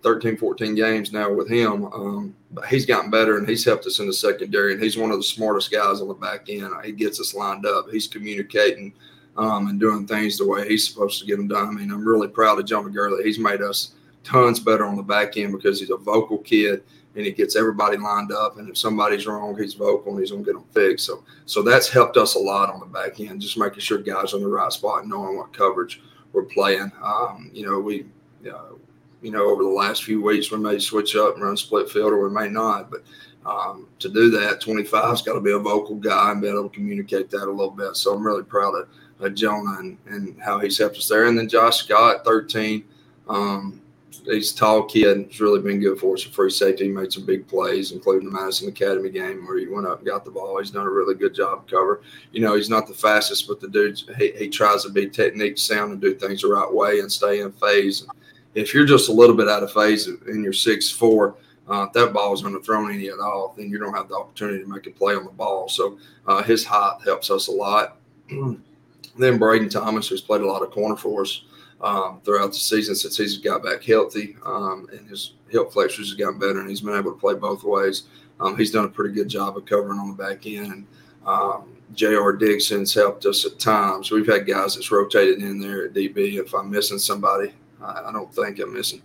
13, 0.03 0.37
14 0.37 0.75
games 0.75 1.11
now 1.11 1.31
with 1.31 1.49
him. 1.49 1.85
Um, 1.85 2.35
but 2.51 2.65
he's 2.65 2.85
gotten 2.85 3.09
better 3.09 3.37
and 3.37 3.47
he's 3.47 3.65
helped 3.65 3.85
us 3.85 3.99
in 3.99 4.07
the 4.07 4.13
secondary. 4.13 4.73
And 4.73 4.81
he's 4.81 4.97
one 4.97 5.11
of 5.11 5.17
the 5.17 5.23
smartest 5.23 5.71
guys 5.71 6.01
on 6.01 6.07
the 6.07 6.13
back 6.13 6.49
end. 6.49 6.71
He 6.83 6.91
gets 6.91 7.19
us 7.19 7.33
lined 7.33 7.65
up. 7.65 7.89
He's 7.91 8.07
communicating 8.07 8.93
um, 9.37 9.67
and 9.67 9.79
doing 9.79 10.07
things 10.07 10.37
the 10.37 10.47
way 10.47 10.67
he's 10.67 10.87
supposed 10.87 11.19
to 11.19 11.25
get 11.25 11.37
them 11.37 11.47
done. 11.47 11.67
I 11.67 11.71
mean, 11.71 11.91
I'm 11.91 12.05
really 12.05 12.27
proud 12.27 12.59
of 12.59 12.65
Jonah 12.65 12.89
Gurley. 12.89 13.23
He's 13.23 13.39
made 13.39 13.61
us 13.61 13.93
tons 14.23 14.59
better 14.59 14.85
on 14.85 14.95
the 14.95 15.03
back 15.03 15.37
end 15.37 15.53
because 15.53 15.79
he's 15.79 15.89
a 15.89 15.97
vocal 15.97 16.39
kid 16.39 16.83
and 17.15 17.25
he 17.25 17.31
gets 17.31 17.55
everybody 17.55 17.97
lined 17.97 18.31
up. 18.31 18.57
And 18.57 18.69
if 18.69 18.77
somebody's 18.77 19.25
wrong, 19.25 19.57
he's 19.57 19.73
vocal 19.73 20.11
and 20.11 20.19
he's 20.19 20.31
gonna 20.31 20.43
get 20.43 20.53
them 20.53 20.65
fixed. 20.71 21.05
So, 21.05 21.23
so 21.45 21.61
that's 21.63 21.89
helped 21.89 22.17
us 22.17 22.35
a 22.35 22.39
lot 22.39 22.69
on 22.69 22.79
the 22.79 22.85
back 22.85 23.19
end, 23.19 23.41
just 23.41 23.57
making 23.57 23.79
sure 23.79 23.97
guys 23.97 24.33
are 24.33 24.37
in 24.37 24.43
the 24.43 24.49
right 24.49 24.71
spot 24.71 25.01
and 25.01 25.09
knowing 25.09 25.37
what 25.37 25.53
coverage 25.53 26.01
we're 26.33 26.43
playing. 26.43 26.91
Um, 27.03 27.49
you 27.53 27.65
know, 27.65 27.79
we. 27.79 28.05
Uh, 28.47 28.75
you 29.21 29.31
know, 29.31 29.49
over 29.49 29.63
the 29.63 29.69
last 29.69 30.03
few 30.03 30.21
weeks, 30.21 30.51
we 30.51 30.57
may 30.57 30.79
switch 30.79 31.15
up 31.15 31.35
and 31.35 31.43
run 31.43 31.57
split 31.57 31.89
field 31.89 32.13
or 32.13 32.27
we 32.27 32.33
may 32.33 32.49
not. 32.49 32.91
But 32.91 33.03
um, 33.45 33.87
to 33.99 34.09
do 34.09 34.29
that, 34.31 34.61
25's 34.61 35.21
got 35.21 35.33
to 35.33 35.41
be 35.41 35.51
a 35.51 35.59
vocal 35.59 35.95
guy 35.95 36.31
and 36.31 36.41
be 36.41 36.49
able 36.49 36.69
to 36.69 36.75
communicate 36.75 37.29
that 37.31 37.47
a 37.47 37.51
little 37.51 37.71
bit. 37.71 37.95
So 37.95 38.13
I'm 38.13 38.25
really 38.25 38.43
proud 38.43 38.75
of, 38.75 38.89
of 39.19 39.35
Jonah 39.35 39.79
and, 39.79 39.97
and 40.07 40.39
how 40.41 40.59
he's 40.59 40.77
helped 40.77 40.97
us 40.97 41.07
there. 41.07 41.25
And 41.25 41.37
then 41.37 41.47
Josh 41.47 41.77
Scott, 41.77 42.23
13. 42.25 42.83
Um, 43.27 43.81
he's 44.25 44.53
a 44.53 44.55
tall 44.55 44.83
kid. 44.83 45.27
He's 45.29 45.39
really 45.39 45.61
been 45.61 45.79
good 45.79 45.99
for 45.99 46.15
us 46.15 46.25
at 46.25 46.33
free 46.33 46.49
safety. 46.49 46.85
He 46.85 46.91
made 46.91 47.11
some 47.11 47.25
big 47.25 47.47
plays, 47.47 47.91
including 47.91 48.29
the 48.29 48.35
Madison 48.35 48.69
Academy 48.69 49.09
game 49.09 49.45
where 49.45 49.57
he 49.57 49.67
went 49.67 49.87
up 49.87 49.99
and 49.99 50.07
got 50.07 50.25
the 50.25 50.31
ball. 50.31 50.59
He's 50.59 50.71
done 50.71 50.85
a 50.85 50.91
really 50.91 51.15
good 51.15 51.33
job 51.33 51.69
cover. 51.69 52.01
You 52.31 52.41
know, 52.41 52.55
he's 52.55 52.69
not 52.69 52.87
the 52.87 52.93
fastest, 52.93 53.47
but 53.47 53.59
the 53.59 53.69
dude, 53.69 54.01
he, 54.17 54.31
he 54.31 54.49
tries 54.49 54.83
to 54.83 54.89
be 54.89 55.09
technique 55.09 55.57
sound 55.57 55.91
and 55.91 56.01
do 56.01 56.13
things 56.13 56.41
the 56.41 56.49
right 56.49 56.71
way 56.71 56.99
and 56.99 57.11
stay 57.11 57.39
in 57.39 57.51
phase. 57.53 58.01
And, 58.01 58.11
if 58.57 58.73
you're 58.73 58.85
just 58.85 59.07
a 59.09 59.13
little 59.13 59.35
bit 59.35 59.47
out 59.47 59.61
of 59.61 59.71
phase 59.71 60.07
and 60.07 60.43
you're 60.43 60.51
six 60.51 60.89
four, 60.89 61.35
uh, 61.69 61.83
if 61.83 61.93
that 61.93 62.11
ball 62.11 62.33
is 62.33 62.41
throw 62.65 62.87
any 62.87 63.07
at 63.07 63.19
all, 63.19 63.53
then 63.55 63.69
you 63.69 63.77
don't 63.77 63.93
have 63.93 64.09
the 64.09 64.15
opportunity 64.15 64.59
to 64.59 64.67
make 64.67 64.87
a 64.87 64.91
play 64.91 65.15
on 65.15 65.25
the 65.25 65.31
ball. 65.31 65.69
So 65.69 65.99
uh, 66.25 66.41
his 66.41 66.65
height 66.65 66.97
helps 67.03 67.29
us 67.29 67.47
a 67.47 67.51
lot. 67.51 67.97
then 68.29 69.39
Braiden 69.39 69.69
Thomas, 69.69 70.07
who's 70.07 70.21
played 70.21 70.41
a 70.41 70.47
lot 70.47 70.63
of 70.63 70.71
corner 70.71 70.95
for 70.95 71.21
us 71.21 71.43
um, 71.81 72.19
throughout 72.23 72.47
the 72.47 72.57
season 72.57 72.95
since 72.95 73.15
he's 73.15 73.37
got 73.37 73.63
back 73.63 73.83
healthy, 73.83 74.35
um, 74.43 74.87
and 74.91 75.07
his 75.07 75.33
hip 75.49 75.71
flexors 75.71 76.09
have 76.09 76.17
gotten 76.17 76.39
better, 76.39 76.59
and 76.59 76.69
he's 76.69 76.81
been 76.81 76.97
able 76.97 77.11
to 77.11 77.19
play 77.19 77.35
both 77.35 77.63
ways. 77.63 78.03
Um, 78.39 78.57
he's 78.57 78.71
done 78.71 78.85
a 78.85 78.89
pretty 78.89 79.13
good 79.13 79.29
job 79.29 79.57
of 79.57 79.65
covering 79.65 79.99
on 79.99 80.09
the 80.09 80.23
back 80.23 80.47
end. 80.47 80.87
Um, 81.25 81.75
J.R. 81.93 82.33
Dixon's 82.33 82.93
helped 82.93 83.25
us 83.25 83.45
at 83.45 83.59
times. 83.59 84.09
We've 84.09 84.27
had 84.27 84.47
guys 84.47 84.75
that's 84.75 84.91
rotated 84.91 85.41
in 85.41 85.59
there 85.59 85.85
at 85.85 85.93
DB. 85.93 86.39
If 86.39 86.53
I'm 86.53 86.69
missing 86.71 86.99
somebody, 86.99 87.53
I, 87.87 88.09
I 88.09 88.11
don't 88.11 88.33
think 88.33 88.59
I'm 88.59 88.73
missing 88.73 89.01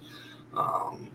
um, 0.57 1.11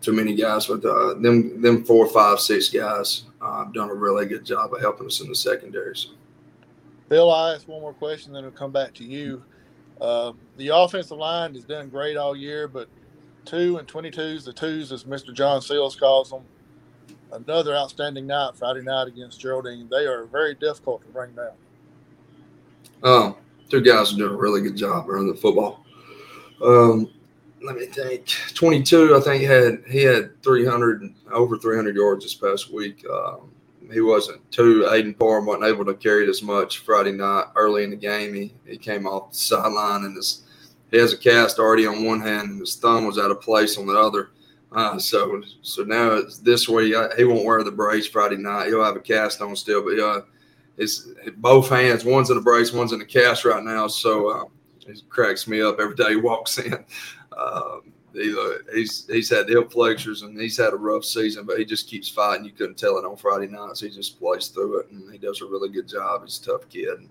too 0.00 0.12
many 0.12 0.34
guys, 0.34 0.66
but 0.66 0.84
uh, 0.84 1.14
them 1.14 1.60
them 1.60 1.84
four, 1.84 2.06
five, 2.06 2.40
six 2.40 2.68
guys 2.68 3.24
uh, 3.40 3.64
have 3.64 3.74
done 3.74 3.90
a 3.90 3.94
really 3.94 4.26
good 4.26 4.44
job 4.44 4.72
of 4.72 4.80
helping 4.80 5.06
us 5.06 5.20
in 5.20 5.28
the 5.28 5.34
secondary. 5.34 5.96
So. 5.96 6.10
Bill, 7.08 7.30
I 7.30 7.54
ask 7.54 7.68
one 7.68 7.80
more 7.80 7.92
question, 7.92 8.32
then 8.32 8.44
I'll 8.44 8.50
come 8.50 8.72
back 8.72 8.94
to 8.94 9.04
you. 9.04 9.42
Uh, 10.00 10.32
the 10.56 10.68
offensive 10.68 11.18
line 11.18 11.54
has 11.54 11.64
done 11.64 11.88
great 11.88 12.16
all 12.16 12.34
year, 12.34 12.66
but 12.66 12.88
two 13.44 13.76
and 13.76 13.86
22s, 13.86 14.44
the 14.44 14.52
twos, 14.52 14.92
as 14.92 15.04
Mr. 15.04 15.32
John 15.32 15.60
Seals 15.60 15.94
calls 15.94 16.30
them, 16.30 16.42
another 17.32 17.76
outstanding 17.76 18.26
night 18.26 18.56
Friday 18.56 18.82
night 18.82 19.08
against 19.08 19.40
Geraldine. 19.40 19.88
They 19.90 20.06
are 20.06 20.24
very 20.24 20.54
difficult 20.54 21.02
to 21.02 21.08
bring 21.08 21.32
down. 21.34 21.52
Um, 23.02 23.36
two 23.68 23.80
guys 23.80 24.12
are 24.12 24.16
doing 24.16 24.34
a 24.34 24.36
really 24.36 24.60
good 24.60 24.76
job 24.76 25.08
running 25.08 25.28
the 25.28 25.38
football. 25.38 25.81
Um, 26.62 27.10
let 27.62 27.76
me 27.76 27.86
think. 27.86 28.28
22, 28.54 29.16
I 29.16 29.20
think 29.20 29.44
had 29.44 29.82
he 29.88 30.02
had 30.02 30.42
300 30.42 31.14
over 31.30 31.58
300 31.58 31.94
yards 31.94 32.24
this 32.24 32.34
past 32.34 32.72
week. 32.72 33.04
Um, 33.08 33.50
he 33.92 34.00
wasn't 34.00 34.50
too 34.50 34.86
Aiden 34.88 35.18
Parham 35.18 35.46
wasn't 35.46 35.64
able 35.64 35.84
to 35.84 35.94
carry 35.94 36.24
it 36.24 36.30
as 36.30 36.42
much 36.42 36.78
Friday 36.78 37.12
night 37.12 37.46
early 37.56 37.84
in 37.84 37.90
the 37.90 37.96
game. 37.96 38.34
He 38.34 38.54
he 38.66 38.76
came 38.76 39.06
off 39.06 39.30
the 39.30 39.36
sideline 39.36 40.04
and 40.04 40.16
his 40.16 40.42
he 40.90 40.98
has 40.98 41.12
a 41.12 41.16
cast 41.16 41.58
already 41.58 41.86
on 41.86 42.04
one 42.04 42.20
hand 42.20 42.50
and 42.50 42.60
his 42.60 42.76
thumb 42.76 43.06
was 43.06 43.18
out 43.18 43.30
of 43.30 43.40
place 43.40 43.78
on 43.78 43.86
the 43.86 43.98
other. 43.98 44.30
Uh, 44.74 44.98
so 44.98 45.42
so 45.60 45.82
now 45.82 46.12
it's 46.12 46.38
this 46.38 46.68
week 46.68 46.94
he 47.16 47.24
won't 47.24 47.44
wear 47.44 47.62
the 47.62 47.70
brace 47.70 48.06
Friday 48.06 48.36
night. 48.36 48.68
He'll 48.68 48.84
have 48.84 48.96
a 48.96 49.00
cast 49.00 49.42
on 49.42 49.54
still, 49.56 49.84
but 49.84 49.98
uh, 49.98 50.22
it's 50.78 51.08
both 51.36 51.68
hands. 51.68 52.04
One's 52.04 52.30
in 52.30 52.38
a 52.38 52.40
brace, 52.40 52.72
one's 52.72 52.92
in 52.92 53.00
a 53.00 53.06
cast 53.06 53.44
right 53.44 53.62
now. 53.62 53.86
So 53.88 54.28
uh, 54.30 54.44
it 54.86 55.02
cracks 55.08 55.46
me 55.46 55.62
up 55.62 55.78
every 55.80 55.94
day 55.94 56.10
he 56.10 56.16
walks 56.16 56.58
in. 56.58 56.84
Um, 57.36 57.92
he, 58.12 58.34
uh, 58.38 58.58
he's 58.74 59.06
he's 59.06 59.30
had 59.30 59.48
hip 59.48 59.72
flexors 59.72 60.22
and 60.22 60.38
he's 60.38 60.58
had 60.58 60.74
a 60.74 60.76
rough 60.76 61.04
season, 61.04 61.46
but 61.46 61.58
he 61.58 61.64
just 61.64 61.88
keeps 61.88 62.08
fighting. 62.08 62.44
You 62.44 62.52
couldn't 62.52 62.76
tell 62.76 62.98
it 62.98 63.04
on 63.04 63.16
Friday 63.16 63.48
nights. 63.48 63.80
He 63.80 63.88
just 63.88 64.18
plays 64.18 64.48
through 64.48 64.80
it, 64.80 64.90
and 64.90 65.10
he 65.10 65.18
does 65.18 65.40
a 65.40 65.46
really 65.46 65.70
good 65.70 65.88
job. 65.88 66.22
He's 66.22 66.38
a 66.38 66.52
tough 66.52 66.68
kid. 66.68 67.08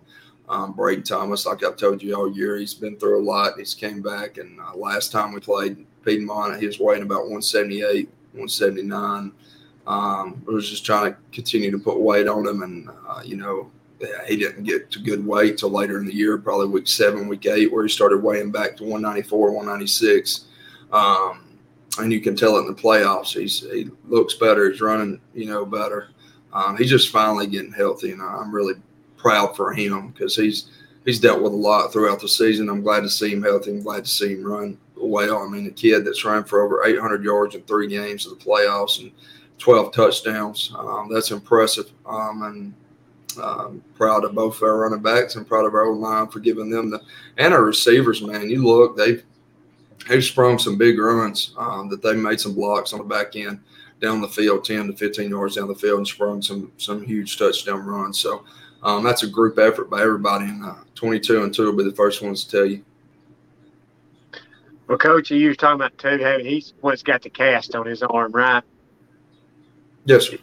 Um, 0.49 0.73
Braiden 0.73 1.05
Thomas, 1.05 1.45
like 1.45 1.63
I've 1.63 1.77
told 1.77 2.03
you 2.03 2.15
all 2.15 2.31
year, 2.31 2.57
he's 2.57 2.73
been 2.73 2.97
through 2.97 3.21
a 3.21 3.23
lot. 3.23 3.57
He's 3.57 3.73
came 3.73 4.01
back, 4.01 4.38
and 4.38 4.60
uh, 4.60 4.75
last 4.75 5.12
time 5.12 5.34
we 5.34 5.39
played 5.39 5.86
Piedmont, 6.03 6.60
he 6.60 6.67
was 6.67 6.79
weighing 6.79 7.03
about 7.03 7.21
178, 7.21 8.10
179. 8.34 9.31
Um, 9.88 10.43
I 10.47 10.51
was 10.51 10.69
just 10.69 10.86
trying 10.86 11.12
to 11.12 11.17
continue 11.31 11.71
to 11.71 11.79
put 11.79 11.99
weight 11.99 12.27
on 12.27 12.45
him, 12.45 12.63
and 12.63 12.89
uh, 13.07 13.21
you 13.23 13.38
know, 13.38 13.71
he 14.27 14.37
didn't 14.37 14.63
get 14.63 14.91
to 14.91 14.99
good 14.99 15.25
weight 15.25 15.57
till 15.57 15.69
later 15.69 15.99
in 15.99 16.05
the 16.05 16.13
year, 16.13 16.37
probably 16.37 16.67
week 16.67 16.87
seven, 16.87 17.27
week 17.27 17.45
eight, 17.45 17.71
where 17.71 17.83
he 17.83 17.89
started 17.89 18.23
weighing 18.23 18.51
back 18.51 18.77
to 18.77 18.83
194, 18.83 19.51
196. 19.51 20.45
Um, 20.91 21.43
and 21.99 22.11
you 22.11 22.21
can 22.21 22.35
tell 22.35 22.57
it 22.57 22.61
in 22.61 22.67
the 22.67 22.81
playoffs. 22.81 23.37
He's 23.37 23.61
he 23.61 23.89
looks 24.05 24.35
better. 24.35 24.69
He's 24.69 24.81
running, 24.81 25.19
you 25.33 25.45
know, 25.45 25.65
better. 25.65 26.09
Um, 26.53 26.77
he's 26.77 26.89
just 26.89 27.09
finally 27.09 27.47
getting 27.47 27.71
healthy, 27.71 28.11
and 28.11 28.21
I'm 28.21 28.53
really 28.53 28.75
proud 29.17 29.55
for 29.55 29.73
him 29.73 30.09
because 30.09 30.35
he's 30.35 30.71
he's 31.05 31.19
dealt 31.19 31.41
with 31.41 31.53
a 31.53 31.55
lot 31.55 31.91
throughout 31.91 32.21
the 32.21 32.29
season. 32.29 32.69
I'm 32.69 32.81
glad 32.81 33.01
to 33.01 33.09
see 33.09 33.31
him 33.31 33.43
healthy. 33.43 33.71
I'm 33.71 33.83
glad 33.83 34.05
to 34.05 34.09
see 34.09 34.33
him 34.33 34.43
run 34.43 34.77
well. 34.95 35.39
I 35.39 35.47
mean, 35.47 35.67
a 35.67 35.71
kid 35.71 36.05
that's 36.05 36.25
run 36.25 36.43
for 36.43 36.63
over 36.63 36.85
800 36.85 37.23
yards 37.23 37.55
in 37.55 37.61
three 37.63 37.87
games 37.87 38.25
of 38.25 38.37
the 38.37 38.45
playoffs 38.45 39.01
and 39.01 39.11
12 39.57 39.93
touchdowns. 39.93 40.73
Um, 40.77 41.09
that's 41.11 41.31
impressive. 41.31 41.91
Um, 42.05 42.43
and 42.43 42.73
um, 43.37 43.83
proud 43.95 44.23
of 44.23 44.33
both 44.33 44.61
our 44.61 44.77
running 44.77 45.01
backs 45.01 45.35
and 45.35 45.47
proud 45.47 45.65
of 45.65 45.73
our 45.73 45.91
line 45.91 46.27
for 46.27 46.39
giving 46.39 46.69
them 46.69 46.89
the 46.89 47.01
and 47.37 47.53
our 47.53 47.63
receivers. 47.63 48.21
Man, 48.21 48.49
you 48.49 48.65
look 48.65 48.97
they've 48.97 49.23
they've 50.07 50.23
sprung 50.23 50.59
some 50.59 50.77
big 50.77 50.97
runs 50.97 51.53
um, 51.57 51.89
that 51.89 52.01
they 52.01 52.13
made 52.13 52.39
some 52.39 52.53
blocks 52.53 52.93
on 52.93 52.99
the 52.99 53.05
back 53.05 53.35
end 53.35 53.59
down 54.01 54.19
the 54.19 54.27
field, 54.27 54.65
10 54.65 54.87
to 54.87 54.93
15 54.93 55.29
yards 55.29 55.55
down 55.55 55.67
the 55.67 55.75
field, 55.75 55.99
and 55.99 56.07
sprung 56.07 56.41
some 56.41 56.71
some 56.77 57.03
huge 57.03 57.37
touchdown 57.37 57.85
runs. 57.85 58.19
So 58.19 58.43
um, 58.83 59.03
that's 59.03 59.23
a 59.23 59.27
group 59.27 59.59
effort 59.59 59.89
by 59.89 60.01
everybody. 60.01 60.45
And 60.45 60.65
uh, 60.65 60.75
22 60.95 61.43
and 61.43 61.53
two 61.53 61.65
will 61.65 61.77
be 61.77 61.83
the 61.83 61.95
first 61.95 62.21
ones 62.21 62.43
to 62.45 62.51
tell 62.51 62.65
you. 62.65 62.83
Well, 64.87 64.97
Coach, 64.97 65.31
you 65.31 65.47
were 65.47 65.55
talking 65.55 65.75
about 65.75 65.97
too. 65.97 66.17
Hey, 66.17 66.43
he's 66.43 66.73
once 66.81 67.01
got 67.03 67.21
the 67.21 67.29
cast 67.29 67.75
on 67.75 67.85
his 67.85 68.03
arm, 68.03 68.31
right? 68.33 68.63
Yes, 70.05 70.27
sir. 70.27 70.37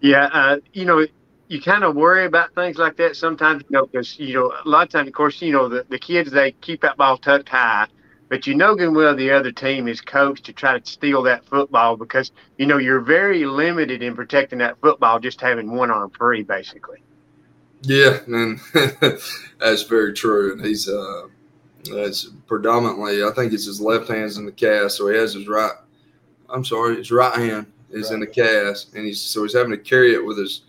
Yeah, 0.00 0.28
uh, 0.32 0.58
you 0.72 0.84
know, 0.84 1.06
you 1.48 1.60
kind 1.60 1.84
of 1.84 1.94
worry 1.94 2.26
about 2.26 2.54
things 2.54 2.76
like 2.76 2.96
that 2.96 3.16
sometimes, 3.16 3.62
you 3.68 3.74
know, 3.74 3.86
because 3.86 4.18
you 4.18 4.34
know 4.34 4.52
a 4.64 4.68
lot 4.68 4.84
of 4.84 4.88
times, 4.90 5.08
of 5.08 5.14
course, 5.14 5.40
you 5.40 5.52
know 5.52 5.68
the, 5.68 5.86
the 5.88 5.98
kids 5.98 6.30
they 6.30 6.52
keep 6.52 6.82
that 6.82 6.96
ball 6.96 7.16
tucked 7.16 7.48
high, 7.48 7.86
but 8.28 8.46
you 8.46 8.54
know 8.54 8.74
good 8.74 8.92
well 8.92 9.14
the 9.14 9.30
other 9.30 9.52
team 9.52 9.86
is 9.88 10.00
coached 10.00 10.44
to 10.44 10.52
try 10.52 10.78
to 10.78 10.90
steal 10.90 11.22
that 11.22 11.44
football 11.46 11.96
because 11.96 12.32
you 12.58 12.66
know 12.66 12.78
you're 12.78 13.00
very 13.00 13.44
limited 13.44 14.02
in 14.02 14.14
protecting 14.14 14.58
that 14.58 14.80
football 14.80 15.20
just 15.20 15.40
having 15.40 15.70
one 15.72 15.90
arm 15.90 16.10
free, 16.10 16.42
basically. 16.42 17.02
Yeah, 17.82 18.18
and 18.26 18.58
that's 19.60 19.82
very 19.82 20.12
true. 20.12 20.52
And 20.52 20.64
he's 20.64 20.88
uh, 20.88 21.28
that's 21.84 22.24
predominantly, 22.46 23.22
I 23.22 23.30
think 23.30 23.52
it's 23.52 23.66
his 23.66 23.80
left 23.80 24.08
hand's 24.08 24.38
in 24.38 24.46
the 24.46 24.52
cast, 24.52 24.96
so 24.96 25.08
he 25.08 25.16
has 25.16 25.34
his 25.34 25.46
right. 25.46 25.72
I'm 26.48 26.64
sorry, 26.64 26.96
his 26.96 27.10
right 27.10 27.36
hand 27.36 27.66
is 27.90 28.06
right. 28.06 28.14
in 28.14 28.20
the 28.20 28.26
cast, 28.26 28.94
and 28.94 29.06
he's 29.06 29.20
so 29.20 29.42
he's 29.42 29.54
having 29.54 29.70
to 29.70 29.78
carry 29.78 30.14
it 30.14 30.24
with 30.24 30.38
his 30.38 30.62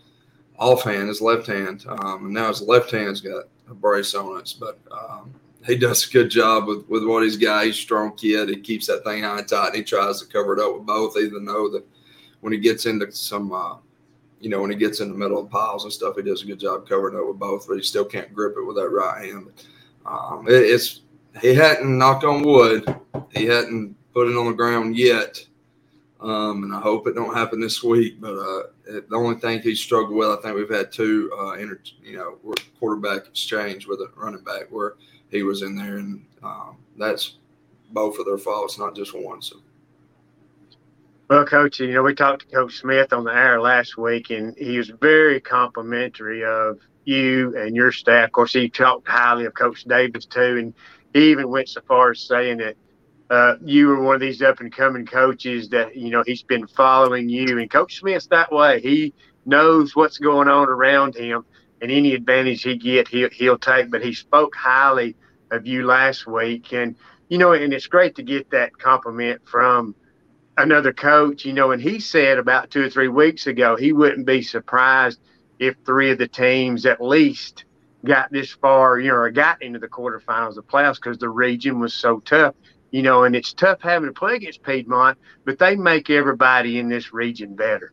offhand, 0.58 1.08
his 1.08 1.20
left 1.20 1.46
hand, 1.46 1.84
um, 1.88 2.26
and 2.26 2.34
now 2.34 2.48
his 2.48 2.62
left 2.62 2.90
hand's 2.90 3.20
got 3.20 3.44
a 3.70 3.74
brace 3.74 4.14
on 4.14 4.40
it. 4.40 4.54
But 4.58 4.78
um, 4.90 5.32
he 5.66 5.76
does 5.76 6.08
a 6.08 6.12
good 6.12 6.30
job 6.30 6.66
with, 6.66 6.88
with 6.88 7.04
what 7.04 7.22
he's 7.22 7.36
got. 7.36 7.66
He's 7.66 7.76
a 7.76 7.80
strong 7.80 8.16
kid. 8.16 8.48
He 8.48 8.56
keeps 8.56 8.86
that 8.86 9.04
thing 9.04 9.22
high 9.22 9.38
and 9.38 9.48
tight, 9.48 9.68
and 9.68 9.76
he 9.76 9.82
tries 9.82 10.20
to 10.20 10.26
cover 10.26 10.54
it 10.54 10.60
up 10.60 10.74
with 10.74 10.86
both. 10.86 11.16
Even 11.16 11.44
though 11.44 11.68
that 11.70 11.84
when 12.40 12.52
he 12.52 12.58
gets 12.58 12.86
into 12.86 13.10
some, 13.12 13.52
uh, 13.52 13.76
you 14.40 14.50
know, 14.50 14.60
when 14.60 14.70
he 14.70 14.76
gets 14.76 15.00
in 15.00 15.10
the 15.10 15.18
middle 15.18 15.40
of 15.40 15.50
piles 15.50 15.84
and 15.84 15.92
stuff, 15.92 16.16
he 16.16 16.22
does 16.22 16.42
a 16.42 16.46
good 16.46 16.60
job 16.60 16.88
covering 16.88 17.16
it 17.16 17.26
with 17.26 17.38
both. 17.38 17.66
But 17.68 17.76
he 17.76 17.82
still 17.82 18.04
can't 18.04 18.34
grip 18.34 18.54
it 18.56 18.64
with 18.64 18.76
that 18.76 18.88
right 18.88 19.26
hand. 19.26 19.52
Um, 20.06 20.46
it, 20.48 20.54
it's 20.54 21.02
he 21.40 21.54
hadn't 21.54 21.98
knocked 21.98 22.24
on 22.24 22.42
wood. 22.42 22.84
He 23.32 23.46
hadn't 23.46 23.94
put 24.14 24.28
it 24.28 24.36
on 24.36 24.46
the 24.46 24.52
ground 24.52 24.96
yet. 24.96 25.44
Um, 26.20 26.64
and 26.64 26.74
I 26.74 26.80
hope 26.80 27.06
it 27.06 27.14
don't 27.14 27.34
happen 27.34 27.60
this 27.60 27.82
week. 27.82 28.20
But 28.20 28.34
uh, 28.34 28.62
the 28.86 29.16
only 29.16 29.36
thing 29.36 29.60
he 29.60 29.74
struggled 29.74 30.16
with, 30.16 30.28
I 30.28 30.36
think 30.42 30.56
we've 30.56 30.68
had 30.68 30.90
two, 30.90 31.30
uh, 31.38 31.52
inter, 31.52 31.80
you 32.02 32.16
know, 32.16 32.54
quarterback 32.80 33.26
exchange 33.26 33.86
with 33.86 34.00
a 34.00 34.10
running 34.16 34.42
back 34.42 34.66
where 34.70 34.94
he 35.30 35.42
was 35.42 35.62
in 35.62 35.76
there, 35.76 35.98
and 35.98 36.24
um, 36.42 36.78
that's 36.96 37.36
both 37.90 38.18
of 38.18 38.26
their 38.26 38.38
faults, 38.38 38.78
not 38.78 38.96
just 38.96 39.14
one. 39.14 39.42
So. 39.42 39.56
Well, 41.28 41.44
Coach, 41.44 41.78
you 41.80 41.92
know, 41.92 42.02
we 42.02 42.14
talked 42.14 42.48
to 42.48 42.54
Coach 42.56 42.78
Smith 42.78 43.12
on 43.12 43.24
the 43.24 43.34
air 43.34 43.60
last 43.60 43.98
week, 43.98 44.30
and 44.30 44.56
he 44.56 44.78
was 44.78 44.88
very 44.88 45.40
complimentary 45.40 46.42
of 46.42 46.78
you 47.04 47.56
and 47.56 47.76
your 47.76 47.92
staff. 47.92 48.26
Of 48.26 48.32
course, 48.32 48.52
he 48.54 48.68
talked 48.68 49.06
highly 49.06 49.44
of 49.44 49.54
Coach 49.54 49.84
Davis 49.84 50.24
too, 50.24 50.56
and 50.56 50.74
he 51.12 51.30
even 51.30 51.48
went 51.50 51.68
so 51.68 51.82
far 51.86 52.12
as 52.12 52.20
saying 52.20 52.58
that 52.58 52.76
uh, 53.30 53.56
you 53.62 53.88
were 53.88 54.02
one 54.02 54.14
of 54.14 54.20
these 54.20 54.40
up 54.40 54.60
and 54.60 54.74
coming 54.74 55.04
coaches 55.04 55.68
that 55.68 55.94
you 55.94 56.10
know 56.10 56.22
he's 56.24 56.42
been 56.42 56.66
following 56.66 57.28
you, 57.28 57.58
and 57.58 57.70
Coach 57.70 57.98
Smith's 57.98 58.26
that 58.28 58.50
way. 58.50 58.80
He 58.80 59.12
knows 59.44 59.94
what's 59.94 60.18
going 60.18 60.48
on 60.48 60.68
around 60.68 61.14
him, 61.14 61.44
and 61.82 61.90
any 61.90 62.14
advantage 62.14 62.62
he 62.62 62.76
get, 62.76 63.08
he'll, 63.08 63.30
he'll 63.30 63.58
take. 63.58 63.90
But 63.90 64.02
he 64.02 64.14
spoke 64.14 64.54
highly 64.54 65.14
of 65.50 65.66
you 65.66 65.84
last 65.84 66.26
week, 66.26 66.72
and 66.72 66.96
you 67.28 67.36
know, 67.36 67.52
and 67.52 67.72
it's 67.72 67.86
great 67.86 68.14
to 68.16 68.22
get 68.22 68.50
that 68.50 68.78
compliment 68.78 69.42
from 69.46 69.94
another 70.56 70.94
coach. 70.94 71.44
You 71.44 71.52
know, 71.52 71.72
and 71.72 71.82
he 71.82 72.00
said 72.00 72.38
about 72.38 72.70
two 72.70 72.84
or 72.84 72.90
three 72.90 73.08
weeks 73.08 73.46
ago 73.46 73.76
he 73.76 73.92
wouldn't 73.92 74.26
be 74.26 74.40
surprised 74.40 75.20
if 75.58 75.76
three 75.84 76.10
of 76.12 76.18
the 76.18 76.28
teams 76.28 76.86
at 76.86 77.02
least 77.02 77.64
got 78.06 78.32
this 78.32 78.52
far, 78.52 78.98
you 78.98 79.08
know, 79.08 79.16
or 79.16 79.30
got 79.30 79.60
into 79.60 79.78
the 79.78 79.88
quarterfinals 79.88 80.56
of 80.56 80.66
playoffs 80.66 80.94
because 80.94 81.18
the 81.18 81.28
region 81.28 81.78
was 81.78 81.92
so 81.92 82.20
tough 82.20 82.54
you 82.90 83.02
know, 83.02 83.24
and 83.24 83.36
it's 83.36 83.52
tough 83.52 83.80
having 83.80 84.08
to 84.08 84.12
play 84.12 84.36
against 84.36 84.62
Piedmont, 84.62 85.18
but 85.44 85.58
they 85.58 85.76
make 85.76 86.10
everybody 86.10 86.78
in 86.78 86.88
this 86.88 87.12
region 87.12 87.54
better. 87.54 87.92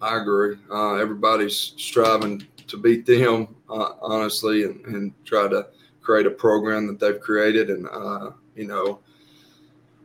I 0.00 0.20
agree. 0.20 0.56
Uh, 0.70 0.94
everybody's 0.96 1.56
striving 1.76 2.46
to 2.66 2.76
beat 2.76 3.06
them, 3.06 3.54
uh, 3.70 3.92
honestly, 4.02 4.64
and, 4.64 4.84
and 4.86 5.12
try 5.24 5.48
to 5.48 5.68
create 6.02 6.26
a 6.26 6.30
program 6.30 6.86
that 6.86 7.00
they've 7.00 7.20
created. 7.20 7.70
And, 7.70 7.88
uh, 7.90 8.30
you 8.54 8.66
know, 8.66 9.00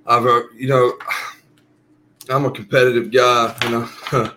I've, 0.06 0.26
uh, 0.26 0.44
you 0.56 0.68
know, 0.68 0.98
I'm 2.30 2.46
a 2.46 2.52
competitive 2.52 3.12
guy, 3.12 3.56
you 3.64 3.70
know, 3.72 3.90
I 4.14 4.32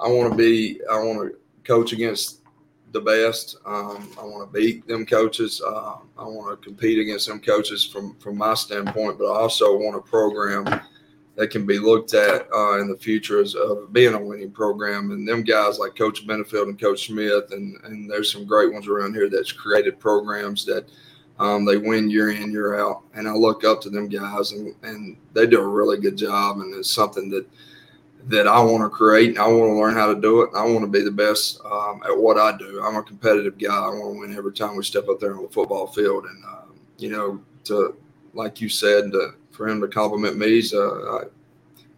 want 0.08 0.32
to 0.32 0.36
be, 0.36 0.80
I 0.90 0.96
want 0.96 1.30
to 1.30 1.38
coach 1.64 1.92
against 1.92 2.40
the 2.94 3.00
best. 3.00 3.56
Um, 3.66 4.08
I 4.18 4.24
want 4.24 4.50
to 4.50 4.58
beat 4.58 4.86
them 4.86 5.04
coaches. 5.04 5.60
Uh, 5.60 5.96
I 6.16 6.24
want 6.24 6.58
to 6.58 6.64
compete 6.64 6.98
against 6.98 7.26
them 7.26 7.40
coaches 7.40 7.84
from 7.84 8.14
from 8.14 8.38
my 8.38 8.54
standpoint, 8.54 9.18
but 9.18 9.26
I 9.26 9.36
also 9.36 9.76
want 9.76 9.96
a 9.96 10.00
program 10.00 10.64
that 11.36 11.50
can 11.50 11.66
be 11.66 11.80
looked 11.80 12.14
at 12.14 12.46
uh, 12.54 12.78
in 12.80 12.88
the 12.88 12.96
future 12.96 13.42
as 13.42 13.56
of 13.56 13.92
being 13.92 14.14
a 14.14 14.18
winning 14.18 14.52
program. 14.52 15.10
And 15.10 15.28
them 15.28 15.42
guys 15.42 15.80
like 15.80 15.96
Coach 15.96 16.26
Benefield 16.26 16.68
and 16.68 16.80
Coach 16.80 17.08
Smith, 17.08 17.50
and 17.50 17.76
and 17.84 18.08
there's 18.08 18.32
some 18.32 18.46
great 18.46 18.72
ones 18.72 18.86
around 18.86 19.14
here 19.14 19.28
that's 19.28 19.52
created 19.52 20.00
programs 20.00 20.64
that. 20.64 20.88
Um, 21.40 21.64
they 21.64 21.76
win 21.76 22.08
year 22.08 22.30
in, 22.30 22.52
year 22.52 22.78
out, 22.78 23.02
and 23.12 23.26
I 23.26 23.32
look 23.32 23.64
up 23.64 23.80
to 23.80 23.90
them 23.90 24.08
guys, 24.08 24.52
and, 24.52 24.72
and 24.84 25.16
they 25.32 25.48
do 25.48 25.60
a 25.60 25.66
really 25.66 25.98
good 25.98 26.16
job. 26.16 26.60
And 26.60 26.72
it's 26.72 26.92
something 26.92 27.28
that 27.30 27.44
that 28.26 28.46
I 28.46 28.62
want 28.62 28.82
to 28.82 28.88
create 28.88 29.30
and 29.30 29.38
I 29.38 29.46
want 29.48 29.70
to 29.70 29.78
learn 29.78 29.94
how 29.94 30.12
to 30.12 30.20
do 30.20 30.42
it. 30.42 30.50
I 30.54 30.64
want 30.64 30.80
to 30.80 30.86
be 30.86 31.02
the 31.02 31.10
best 31.10 31.60
um, 31.64 32.02
at 32.04 32.16
what 32.16 32.38
I 32.38 32.56
do. 32.56 32.82
I'm 32.82 32.96
a 32.96 33.02
competitive 33.02 33.58
guy. 33.58 33.74
I 33.74 33.88
want 33.88 34.14
to 34.14 34.20
win 34.20 34.36
every 34.36 34.52
time 34.52 34.76
we 34.76 34.84
step 34.84 35.08
up 35.08 35.20
there 35.20 35.36
on 35.36 35.42
the 35.42 35.48
football 35.48 35.86
field. 35.88 36.24
And, 36.24 36.44
uh, 36.44 36.72
you 36.98 37.10
know, 37.10 37.40
to 37.64 37.96
like 38.32 38.60
you 38.60 38.68
said, 38.68 39.12
to, 39.12 39.34
for 39.50 39.68
him 39.68 39.80
to 39.80 39.88
compliment 39.88 40.38
me, 40.38 40.48
he's 40.48 40.72
uh, 40.72 41.24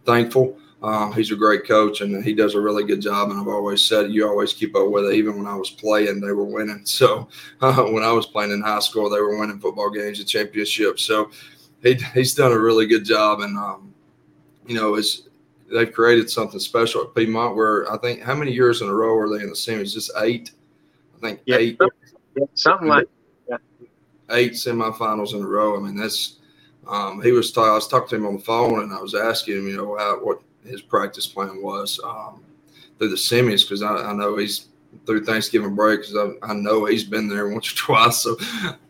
thankful. 0.05 0.57
Um, 0.83 1.11
he's 1.13 1.31
a 1.31 1.35
great 1.35 1.65
coach 1.65 2.01
and 2.01 2.23
he 2.23 2.33
does 2.33 2.53
a 2.53 2.61
really 2.61 2.83
good 2.83 3.01
job. 3.01 3.31
And 3.31 3.39
I've 3.39 3.47
always 3.47 3.83
said, 3.83 4.11
you 4.11 4.27
always 4.27 4.53
keep 4.53 4.75
up 4.75 4.89
with 4.89 5.05
it. 5.05 5.15
Even 5.15 5.37
when 5.37 5.47
I 5.47 5.55
was 5.55 5.71
playing, 5.71 6.19
they 6.19 6.31
were 6.31 6.43
winning. 6.43 6.81
So 6.85 7.29
uh, 7.61 7.83
when 7.85 8.03
I 8.03 8.11
was 8.11 8.27
playing 8.27 8.51
in 8.51 8.61
high 8.61 8.79
school, 8.79 9.09
they 9.09 9.19
were 9.19 9.39
winning 9.39 9.59
football 9.59 9.89
games 9.89 10.19
and 10.19 10.27
championships. 10.27 11.03
So 11.03 11.31
he, 11.81 11.95
he's 12.13 12.35
done 12.35 12.51
a 12.51 12.59
really 12.59 12.85
good 12.85 13.05
job. 13.05 13.39
And, 13.41 13.57
um, 13.57 13.93
you 14.67 14.75
know, 14.75 14.95
it's, 14.95 15.23
they've 15.71 15.91
created 15.91 16.29
something 16.29 16.59
special 16.59 17.01
at 17.01 17.15
Piedmont 17.15 17.55
where 17.55 17.91
I 17.91 17.97
think 17.97 18.21
how 18.21 18.35
many 18.35 18.51
years 18.51 18.81
in 18.81 18.87
a 18.87 18.93
row 18.93 19.17
are 19.17 19.29
they 19.29 19.43
in 19.43 19.49
the 19.49 19.55
semis? 19.55 19.93
Just 19.93 20.11
eight? 20.17 20.51
I 21.15 21.19
think 21.19 21.41
yeah, 21.45 21.57
eight. 21.57 21.79
Something 22.53 22.87
like 22.87 23.07
that. 23.49 23.61
Eight 24.31 24.53
semifinals 24.53 25.33
in 25.33 25.41
a 25.41 25.47
row. 25.47 25.77
I 25.77 25.79
mean, 25.79 25.95
that's, 25.95 26.39
um, 26.87 27.21
he 27.21 27.31
was, 27.31 27.51
t- 27.51 27.61
I 27.61 27.73
was 27.73 27.87
talking 27.87 28.09
to 28.09 28.15
him 28.17 28.25
on 28.27 28.37
the 28.37 28.43
phone 28.43 28.83
and 28.83 28.93
I 28.93 29.01
was 29.01 29.15
asking 29.15 29.57
him, 29.57 29.67
you 29.67 29.77
know, 29.77 29.97
how, 29.97 30.23
what, 30.23 30.41
his 30.65 30.81
practice 30.81 31.25
plan 31.25 31.61
was 31.61 31.99
um, 32.03 32.43
through 32.97 33.09
the 33.09 33.15
semis 33.15 33.63
because 33.63 33.81
I, 33.81 33.95
I, 33.95 34.13
know 34.13 34.37
he's 34.37 34.67
through 35.05 35.23
Thanksgiving 35.23 35.75
break 35.75 36.01
because 36.01 36.15
I, 36.15 36.51
I, 36.51 36.53
know 36.53 36.85
he's 36.85 37.03
been 37.03 37.27
there 37.27 37.47
once 37.47 37.71
or 37.71 37.75
twice. 37.77 38.17
So 38.17 38.35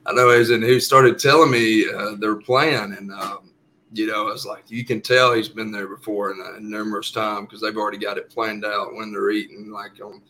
I 0.06 0.14
know 0.14 0.36
he's 0.38 0.50
and 0.50 0.64
he 0.64 0.80
started 0.80 1.20
telling 1.20 1.52
me 1.52 1.86
uh, 1.90 2.16
their 2.16 2.36
plan 2.36 2.94
and 2.94 3.12
um, 3.12 3.52
you 3.94 4.08
know 4.08 4.28
it's 4.28 4.46
like 4.46 4.64
you 4.68 4.84
can 4.84 5.02
tell 5.02 5.34
he's 5.34 5.50
been 5.50 5.72
there 5.72 5.88
before 5.88 6.32
and 6.32 6.70
numerous 6.70 7.12
times 7.12 7.48
because 7.48 7.62
they've 7.62 7.78
already 7.78 7.98
got 7.98 8.18
it 8.18 8.30
planned 8.30 8.66
out 8.66 8.94
when 8.96 9.12
they're 9.12 9.32
eating 9.32 9.70
like 9.72 10.00
on. 10.04 10.22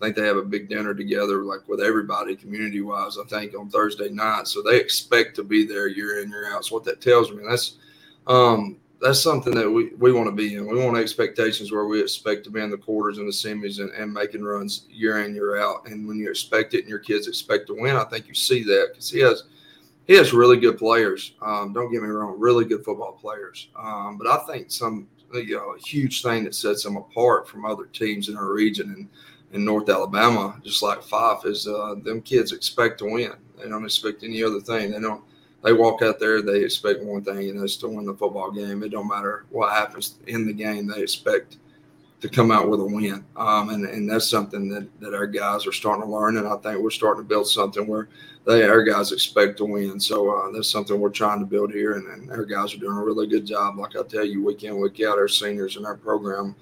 I 0.00 0.06
think 0.06 0.16
they 0.16 0.26
have 0.26 0.36
a 0.36 0.42
big 0.42 0.68
dinner 0.68 0.92
together, 0.92 1.44
like 1.44 1.66
with 1.68 1.80
everybody, 1.80 2.34
community 2.34 2.80
wise. 2.80 3.16
I 3.16 3.24
think 3.26 3.56
on 3.56 3.70
Thursday 3.70 4.10
night, 4.10 4.48
so 4.48 4.60
they 4.60 4.76
expect 4.76 5.36
to 5.36 5.44
be 5.44 5.64
there 5.64 5.86
year 5.86 6.20
in 6.20 6.28
year 6.28 6.52
out. 6.52 6.64
So 6.64 6.74
what 6.74 6.84
that 6.84 7.00
tells 7.00 7.30
me, 7.30 7.42
that's 7.48 7.76
um, 8.26 8.76
that's 9.00 9.20
something 9.20 9.54
that 9.54 9.70
we, 9.70 9.90
we 9.98 10.12
want 10.12 10.28
to 10.28 10.34
be 10.34 10.54
in. 10.54 10.66
We 10.66 10.82
want 10.82 10.96
expectations 10.96 11.70
where 11.70 11.84
we 11.84 12.00
expect 12.00 12.42
to 12.44 12.50
be 12.50 12.60
in 12.60 12.70
the 12.70 12.76
quarters 12.78 13.18
and 13.18 13.28
the 13.28 13.32
semis 13.32 13.78
and, 13.78 13.90
and 13.90 14.12
making 14.12 14.42
runs 14.42 14.86
year 14.90 15.24
in 15.24 15.34
year 15.34 15.60
out. 15.60 15.86
And 15.86 16.08
when 16.08 16.18
you 16.18 16.30
expect 16.30 16.74
it 16.74 16.80
and 16.80 16.88
your 16.88 16.98
kids 17.00 17.28
expect 17.28 17.66
to 17.66 17.74
win, 17.74 17.96
I 17.96 18.04
think 18.04 18.26
you 18.26 18.34
see 18.34 18.62
that 18.64 18.88
because 18.90 19.10
he 19.10 19.20
has 19.20 19.44
he 20.06 20.14
has 20.14 20.32
really 20.32 20.58
good 20.58 20.78
players. 20.78 21.34
Um, 21.40 21.72
don't 21.72 21.90
get 21.90 22.02
me 22.02 22.08
wrong, 22.08 22.38
really 22.38 22.64
good 22.64 22.84
football 22.84 23.12
players. 23.12 23.68
Um, 23.78 24.18
but 24.18 24.26
I 24.26 24.38
think 24.46 24.70
some 24.70 25.08
you 25.32 25.56
know 25.56 25.74
huge 25.84 26.22
thing 26.22 26.44
that 26.44 26.54
sets 26.54 26.82
them 26.82 26.96
apart 26.96 27.48
from 27.48 27.64
other 27.64 27.86
teams 27.86 28.28
in 28.28 28.36
our 28.36 28.52
region 28.52 28.90
and 28.90 29.08
in 29.52 29.64
North 29.64 29.88
Alabama, 29.88 30.60
just 30.64 30.82
like 30.82 31.00
Fyffe, 31.00 31.46
is 31.46 31.68
uh, 31.68 31.94
them 32.02 32.20
kids 32.20 32.52
expect 32.52 32.98
to 32.98 33.04
win. 33.04 33.32
They 33.56 33.68
don't 33.68 33.84
expect 33.84 34.24
any 34.24 34.42
other 34.42 34.60
thing. 34.60 34.90
They 34.90 35.00
don't 35.00 35.22
they 35.62 35.72
walk 35.72 36.02
out 36.02 36.20
there, 36.20 36.42
they 36.42 36.62
expect 36.62 37.02
one 37.02 37.24
thing, 37.24 37.48
and 37.48 37.60
that's 37.60 37.76
to 37.76 37.88
win 37.88 38.04
the 38.04 38.14
football 38.14 38.50
game. 38.50 38.82
It 38.82 38.90
don't 38.90 39.08
matter 39.08 39.46
what 39.48 39.72
happens 39.72 40.16
in 40.26 40.46
the 40.46 40.52
game, 40.52 40.86
they 40.86 41.00
expect 41.00 41.56
to 42.24 42.30
come 42.30 42.50
out 42.50 42.70
with 42.70 42.80
a 42.80 42.84
win. 42.84 43.22
Um, 43.36 43.68
and, 43.68 43.84
and 43.84 44.08
that's 44.08 44.30
something 44.30 44.66
that, 44.70 44.88
that 44.98 45.12
our 45.12 45.26
guys 45.26 45.66
are 45.66 45.72
starting 45.72 46.04
to 46.04 46.10
learn. 46.10 46.38
And 46.38 46.48
I 46.48 46.56
think 46.56 46.80
we're 46.80 46.88
starting 46.88 47.22
to 47.22 47.28
build 47.28 47.46
something 47.46 47.86
where 47.86 48.08
they 48.46 48.62
our 48.66 48.82
guys 48.82 49.12
expect 49.12 49.58
to 49.58 49.66
win. 49.66 50.00
So 50.00 50.30
uh, 50.30 50.50
that's 50.50 50.70
something 50.70 50.98
we're 50.98 51.10
trying 51.10 51.40
to 51.40 51.44
build 51.44 51.70
here. 51.70 51.92
And, 51.92 52.06
and 52.06 52.30
our 52.30 52.46
guys 52.46 52.72
are 52.72 52.78
doing 52.78 52.96
a 52.96 53.04
really 53.04 53.26
good 53.26 53.44
job. 53.44 53.76
Like 53.76 53.94
I 53.94 54.02
tell 54.04 54.24
you, 54.24 54.42
week 54.42 54.64
in, 54.64 54.78
week 54.78 55.02
out, 55.02 55.18
our 55.18 55.28
seniors 55.28 55.76
in 55.76 55.84
our 55.84 55.96
program 55.96 56.56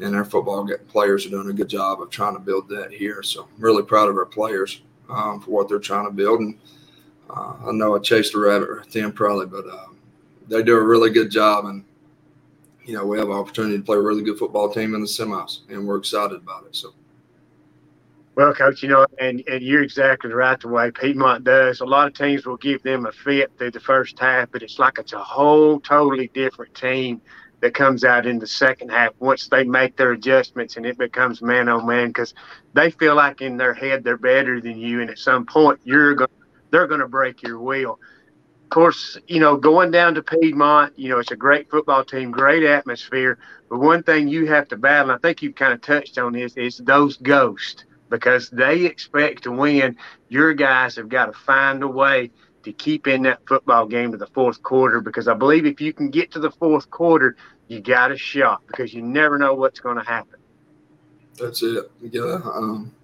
and 0.00 0.16
our 0.16 0.24
football 0.24 0.68
players 0.88 1.24
are 1.26 1.30
doing 1.30 1.48
a 1.48 1.52
good 1.52 1.68
job 1.68 2.02
of 2.02 2.10
trying 2.10 2.34
to 2.34 2.40
build 2.40 2.68
that 2.70 2.90
here. 2.90 3.22
So 3.22 3.44
I'm 3.44 3.62
really 3.62 3.84
proud 3.84 4.08
of 4.08 4.16
our 4.16 4.26
players 4.26 4.82
um, 5.08 5.40
for 5.40 5.52
what 5.52 5.68
they're 5.68 5.78
trying 5.78 6.06
to 6.06 6.12
build. 6.12 6.40
And 6.40 6.58
uh, 7.30 7.54
I 7.68 7.70
know 7.70 7.94
I 7.94 8.00
chased 8.00 8.34
a 8.34 8.38
rabbit 8.40 8.68
or 8.68 8.82
ten 8.90 9.12
probably, 9.12 9.46
but 9.46 9.64
um, 9.72 9.96
they 10.48 10.64
do 10.64 10.76
a 10.76 10.82
really 10.82 11.10
good 11.10 11.30
job, 11.30 11.66
and 11.66 11.84
you 12.88 12.94
know 12.94 13.04
we 13.04 13.18
have 13.18 13.28
an 13.28 13.34
opportunity 13.34 13.76
to 13.76 13.84
play 13.84 13.98
a 13.98 14.00
really 14.00 14.22
good 14.22 14.38
football 14.38 14.72
team 14.72 14.94
in 14.94 15.02
the 15.02 15.06
semis, 15.06 15.60
and 15.68 15.86
we're 15.86 15.98
excited 15.98 16.36
about 16.36 16.64
it. 16.64 16.74
So. 16.74 16.94
Well, 18.34 18.54
coach, 18.54 18.82
you 18.82 18.88
know, 18.88 19.04
and, 19.18 19.42
and 19.46 19.62
you're 19.62 19.82
exactly 19.82 20.32
right 20.32 20.58
the 20.58 20.68
way 20.68 20.90
Piedmont 20.90 21.44
does. 21.44 21.80
A 21.80 21.84
lot 21.84 22.06
of 22.06 22.14
teams 22.14 22.46
will 22.46 22.56
give 22.56 22.82
them 22.84 23.04
a 23.04 23.12
fit 23.12 23.50
through 23.58 23.72
the 23.72 23.80
first 23.80 24.18
half, 24.18 24.50
but 24.52 24.62
it's 24.62 24.78
like 24.78 24.98
it's 24.98 25.12
a 25.12 25.18
whole 25.18 25.80
totally 25.80 26.28
different 26.32 26.74
team 26.74 27.20
that 27.60 27.74
comes 27.74 28.04
out 28.04 28.26
in 28.26 28.38
the 28.38 28.46
second 28.46 28.90
half 28.90 29.12
once 29.18 29.48
they 29.48 29.64
make 29.64 29.96
their 29.96 30.12
adjustments 30.12 30.76
and 30.76 30.86
it 30.86 30.96
becomes 30.96 31.42
man 31.42 31.68
on 31.68 31.84
man 31.84 32.08
because 32.08 32.32
they 32.74 32.92
feel 32.92 33.16
like 33.16 33.40
in 33.40 33.56
their 33.56 33.74
head 33.74 34.04
they're 34.04 34.16
better 34.16 34.62
than 34.62 34.78
you, 34.78 35.02
and 35.02 35.10
at 35.10 35.18
some 35.18 35.44
point 35.44 35.78
you're 35.84 36.14
going 36.14 36.30
they're 36.70 36.86
going 36.86 37.00
to 37.00 37.08
break 37.08 37.42
your 37.42 37.60
wheel. 37.60 37.98
Of 38.68 38.70
course, 38.70 39.16
you 39.26 39.40
know, 39.40 39.56
going 39.56 39.90
down 39.90 40.14
to 40.16 40.22
Piedmont, 40.22 40.92
you 40.98 41.08
know, 41.08 41.18
it's 41.20 41.30
a 41.30 41.36
great 41.36 41.70
football 41.70 42.04
team, 42.04 42.30
great 42.30 42.64
atmosphere. 42.64 43.38
But 43.70 43.78
one 43.78 44.02
thing 44.02 44.28
you 44.28 44.44
have 44.48 44.68
to 44.68 44.76
battle, 44.76 45.10
and 45.10 45.12
I 45.12 45.26
think 45.26 45.40
you've 45.40 45.54
kind 45.54 45.72
of 45.72 45.80
touched 45.80 46.18
on 46.18 46.34
this, 46.34 46.54
is 46.54 46.76
those 46.76 47.16
ghosts 47.16 47.86
because 48.10 48.50
they 48.50 48.84
expect 48.84 49.44
to 49.44 49.52
win. 49.52 49.96
Your 50.28 50.52
guys 50.52 50.96
have 50.96 51.08
got 51.08 51.26
to 51.26 51.32
find 51.32 51.82
a 51.82 51.88
way 51.88 52.30
to 52.64 52.72
keep 52.74 53.06
in 53.06 53.22
that 53.22 53.40
football 53.48 53.86
game 53.86 54.12
to 54.12 54.18
the 54.18 54.26
fourth 54.26 54.62
quarter 54.62 55.00
because 55.00 55.28
I 55.28 55.34
believe 55.34 55.64
if 55.64 55.80
you 55.80 55.94
can 55.94 56.10
get 56.10 56.30
to 56.32 56.38
the 56.38 56.50
fourth 56.50 56.90
quarter, 56.90 57.36
you 57.68 57.80
got 57.80 58.12
a 58.12 58.18
shot 58.18 58.60
because 58.66 58.92
you 58.92 59.00
never 59.00 59.38
know 59.38 59.54
what's 59.54 59.80
going 59.80 59.96
to 59.96 60.04
happen. 60.04 60.38
That's 61.40 61.62
it. 61.62 61.90
You 62.02 62.10
gotta 62.10 62.44
um, 62.50 62.94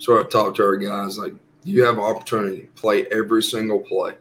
talk 0.00 0.56
to 0.56 0.62
our 0.64 0.76
guys 0.76 1.18
like 1.18 1.34
you 1.62 1.84
have 1.84 1.98
an 1.98 2.04
opportunity 2.04 2.62
to 2.62 2.66
play 2.68 3.06
every 3.06 3.44
single 3.44 3.78
play, 3.78 4.14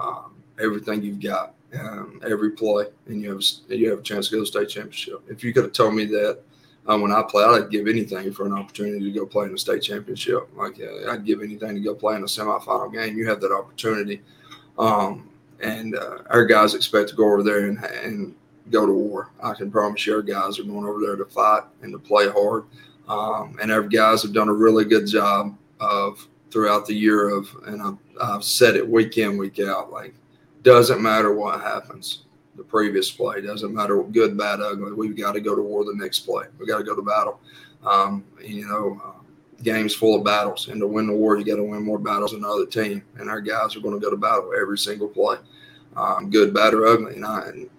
um, 0.00 0.34
everything 0.60 1.02
you've 1.02 1.20
got, 1.20 1.54
um, 1.78 2.20
every 2.28 2.52
play, 2.52 2.86
and 3.06 3.22
you 3.22 3.32
have 3.32 3.42
you 3.68 3.90
have 3.90 4.00
a 4.00 4.02
chance 4.02 4.28
to 4.28 4.32
go 4.32 4.38
to 4.38 4.42
the 4.42 4.46
state 4.46 4.68
championship. 4.68 5.22
If 5.28 5.44
you 5.44 5.52
could 5.52 5.64
have 5.64 5.72
told 5.72 5.94
me 5.94 6.04
that 6.06 6.40
um, 6.86 7.02
when 7.02 7.12
I 7.12 7.22
played, 7.22 7.46
I'd 7.46 7.70
give 7.70 7.86
anything 7.86 8.32
for 8.32 8.46
an 8.46 8.52
opportunity 8.52 9.04
to 9.04 9.18
go 9.18 9.26
play 9.26 9.46
in 9.46 9.52
the 9.52 9.58
state 9.58 9.82
championship. 9.82 10.48
Like 10.56 10.80
uh, 10.80 11.10
I'd 11.10 11.24
give 11.24 11.42
anything 11.42 11.74
to 11.74 11.80
go 11.80 11.94
play 11.94 12.16
in 12.16 12.22
a 12.22 12.26
semifinal 12.26 12.92
game. 12.92 13.16
You 13.16 13.28
have 13.28 13.40
that 13.40 13.52
opportunity, 13.52 14.22
um, 14.78 15.28
and 15.60 15.96
uh, 15.96 16.18
our 16.30 16.44
guys 16.44 16.74
expect 16.74 17.10
to 17.10 17.16
go 17.16 17.24
over 17.24 17.42
there 17.42 17.66
and, 17.66 17.78
and 17.84 18.34
go 18.70 18.86
to 18.86 18.92
war. 18.92 19.30
I 19.42 19.54
can 19.54 19.70
promise 19.70 20.06
you, 20.06 20.14
our 20.14 20.22
guys 20.22 20.58
are 20.58 20.64
going 20.64 20.84
over 20.84 21.00
there 21.00 21.16
to 21.16 21.24
fight 21.24 21.62
and 21.82 21.92
to 21.92 21.98
play 21.98 22.28
hard. 22.28 22.64
Um, 23.08 23.56
and 23.62 23.72
our 23.72 23.82
guys 23.82 24.22
have 24.22 24.34
done 24.34 24.50
a 24.50 24.52
really 24.52 24.84
good 24.84 25.06
job 25.06 25.56
of 25.80 26.26
throughout 26.50 26.86
the 26.86 26.94
year 26.94 27.28
of, 27.28 27.48
and 27.66 27.82
I've, 27.82 27.98
I've 28.20 28.44
said 28.44 28.76
it 28.76 28.88
week 28.88 29.18
in, 29.18 29.36
week 29.36 29.60
out, 29.60 29.92
like, 29.92 30.14
doesn't 30.62 31.00
matter 31.00 31.32
what 31.34 31.60
happens. 31.60 32.22
The 32.56 32.64
previous 32.64 33.10
play 33.10 33.40
doesn't 33.40 33.72
matter 33.72 33.96
what 33.96 34.12
good, 34.12 34.36
bad, 34.36 34.60
ugly. 34.60 34.92
We've 34.92 35.16
got 35.16 35.32
to 35.32 35.40
go 35.40 35.54
to 35.54 35.62
war 35.62 35.84
the 35.84 35.94
next 35.94 36.20
play. 36.20 36.46
We 36.58 36.66
got 36.66 36.78
to 36.78 36.84
go 36.84 36.96
to 36.96 37.02
battle. 37.02 37.40
Um, 37.84 38.24
you 38.42 38.66
know, 38.66 39.00
uh, 39.04 39.22
games 39.62 39.94
full 39.94 40.16
of 40.16 40.24
battles, 40.24 40.68
and 40.68 40.80
to 40.80 40.86
win 40.86 41.06
the 41.06 41.12
war, 41.12 41.38
you 41.38 41.44
got 41.44 41.56
to 41.56 41.62
win 41.62 41.84
more 41.84 41.98
battles 41.98 42.32
than 42.32 42.40
the 42.42 42.48
other 42.48 42.66
team. 42.66 43.02
And 43.16 43.30
our 43.30 43.40
guys 43.40 43.76
are 43.76 43.80
going 43.80 43.94
to 43.94 44.00
go 44.00 44.10
to 44.10 44.16
battle 44.16 44.52
every 44.60 44.78
single 44.78 45.08
play, 45.08 45.36
um, 45.96 46.30
good, 46.30 46.52
bad, 46.52 46.74
or 46.74 46.86
ugly. 46.86 47.14
And, 47.14 47.24
I, 47.24 47.48
and 47.48 47.70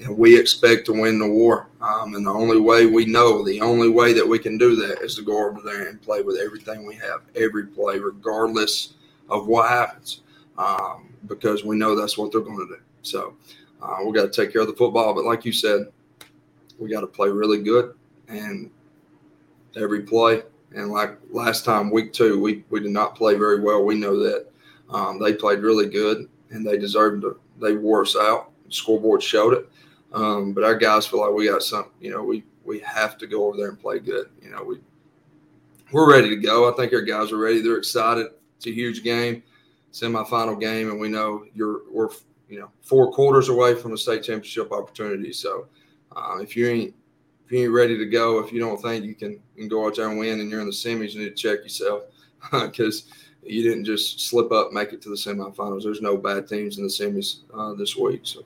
and 0.00 0.16
we 0.16 0.38
expect 0.38 0.86
to 0.86 0.92
win 0.92 1.18
the 1.18 1.28
war. 1.28 1.68
Um, 1.80 2.14
and 2.14 2.26
the 2.26 2.30
only 2.30 2.60
way 2.60 2.86
we 2.86 3.06
know, 3.06 3.44
the 3.44 3.60
only 3.60 3.88
way 3.88 4.12
that 4.12 4.26
we 4.26 4.38
can 4.38 4.58
do 4.58 4.74
that 4.76 5.02
is 5.02 5.14
to 5.16 5.22
go 5.22 5.48
over 5.48 5.60
there 5.60 5.88
and 5.88 6.02
play 6.02 6.22
with 6.22 6.36
everything 6.38 6.86
we 6.86 6.94
have, 6.96 7.20
every 7.36 7.66
play, 7.66 7.98
regardless 7.98 8.94
of 9.30 9.46
what 9.46 9.68
happens, 9.68 10.22
um, 10.58 11.12
because 11.26 11.64
we 11.64 11.76
know 11.76 11.94
that's 11.94 12.18
what 12.18 12.32
they're 12.32 12.40
going 12.40 12.66
to 12.66 12.74
do. 12.74 12.80
So 13.02 13.34
uh, 13.80 13.98
we 14.04 14.12
got 14.12 14.32
to 14.32 14.42
take 14.42 14.52
care 14.52 14.62
of 14.62 14.66
the 14.66 14.74
football. 14.74 15.14
But 15.14 15.24
like 15.24 15.44
you 15.44 15.52
said, 15.52 15.86
we 16.78 16.90
got 16.90 17.02
to 17.02 17.06
play 17.06 17.28
really 17.28 17.62
good 17.62 17.94
and 18.28 18.70
every 19.76 20.02
play. 20.02 20.42
And 20.74 20.90
like 20.90 21.16
last 21.30 21.64
time, 21.64 21.90
week 21.90 22.12
two, 22.12 22.40
we, 22.40 22.64
we 22.70 22.80
did 22.80 22.90
not 22.90 23.14
play 23.14 23.34
very 23.34 23.60
well. 23.60 23.84
We 23.84 23.94
know 23.94 24.18
that 24.18 24.46
um, 24.90 25.20
they 25.20 25.32
played 25.34 25.60
really 25.60 25.86
good 25.86 26.28
and 26.50 26.66
they 26.66 26.78
deserved 26.78 27.22
to, 27.22 27.38
they 27.60 27.74
wore 27.74 28.02
us 28.02 28.16
out. 28.16 28.50
Scoreboard 28.68 29.22
showed 29.22 29.54
it. 29.54 29.68
Um, 30.12 30.52
but 30.52 30.64
our 30.64 30.76
guys 30.76 31.06
feel 31.06 31.20
like 31.20 31.32
we 31.32 31.48
got 31.48 31.62
some, 31.62 31.90
you 32.00 32.10
know, 32.10 32.22
we 32.22 32.44
we 32.64 32.78
have 32.80 33.18
to 33.18 33.26
go 33.26 33.46
over 33.46 33.56
there 33.56 33.68
and 33.68 33.78
play 33.78 33.98
good. 33.98 34.28
You 34.40 34.50
know, 34.50 34.62
we 34.62 34.78
we're 35.92 36.10
ready 36.10 36.28
to 36.30 36.36
go. 36.36 36.72
I 36.72 36.76
think 36.76 36.92
our 36.92 37.02
guys 37.02 37.32
are 37.32 37.36
ready. 37.36 37.60
They're 37.60 37.76
excited. 37.76 38.28
It's 38.56 38.66
a 38.66 38.72
huge 38.72 39.02
game, 39.02 39.42
semifinal 39.92 40.58
game, 40.58 40.90
and 40.90 41.00
we 41.00 41.08
know 41.08 41.44
you're 41.54 41.82
we're 41.90 42.08
you 42.48 42.60
know 42.60 42.70
four 42.82 43.12
quarters 43.12 43.48
away 43.48 43.74
from 43.74 43.92
a 43.92 43.98
state 43.98 44.22
championship 44.22 44.72
opportunity. 44.72 45.32
So 45.32 45.66
uh, 46.14 46.38
if 46.40 46.56
you 46.56 46.68
ain't 46.68 46.94
if 47.44 47.52
you 47.52 47.64
ain't 47.64 47.72
ready 47.72 47.98
to 47.98 48.06
go, 48.06 48.38
if 48.38 48.52
you 48.52 48.60
don't 48.60 48.80
think 48.80 49.04
you 49.04 49.14
can, 49.14 49.32
you 49.32 49.40
can 49.58 49.68
go 49.68 49.86
out 49.86 49.96
there 49.96 50.08
and 50.08 50.18
win, 50.18 50.40
and 50.40 50.50
you're 50.50 50.60
in 50.60 50.66
the 50.66 50.72
semis, 50.72 51.12
you 51.12 51.20
need 51.20 51.36
to 51.36 51.42
check 51.42 51.62
yourself 51.62 52.04
because 52.52 53.04
you 53.42 53.62
didn't 53.62 53.84
just 53.84 54.20
slip 54.20 54.52
up, 54.52 54.72
make 54.72 54.92
it 54.92 55.02
to 55.02 55.10
the 55.10 55.16
semifinals. 55.16 55.82
There's 55.82 56.00
no 56.00 56.16
bad 56.16 56.48
teams 56.48 56.78
in 56.78 56.84
the 56.84 56.88
semis 56.88 57.40
uh, 57.52 57.74
this 57.74 57.96
week. 57.96 58.20
So. 58.24 58.44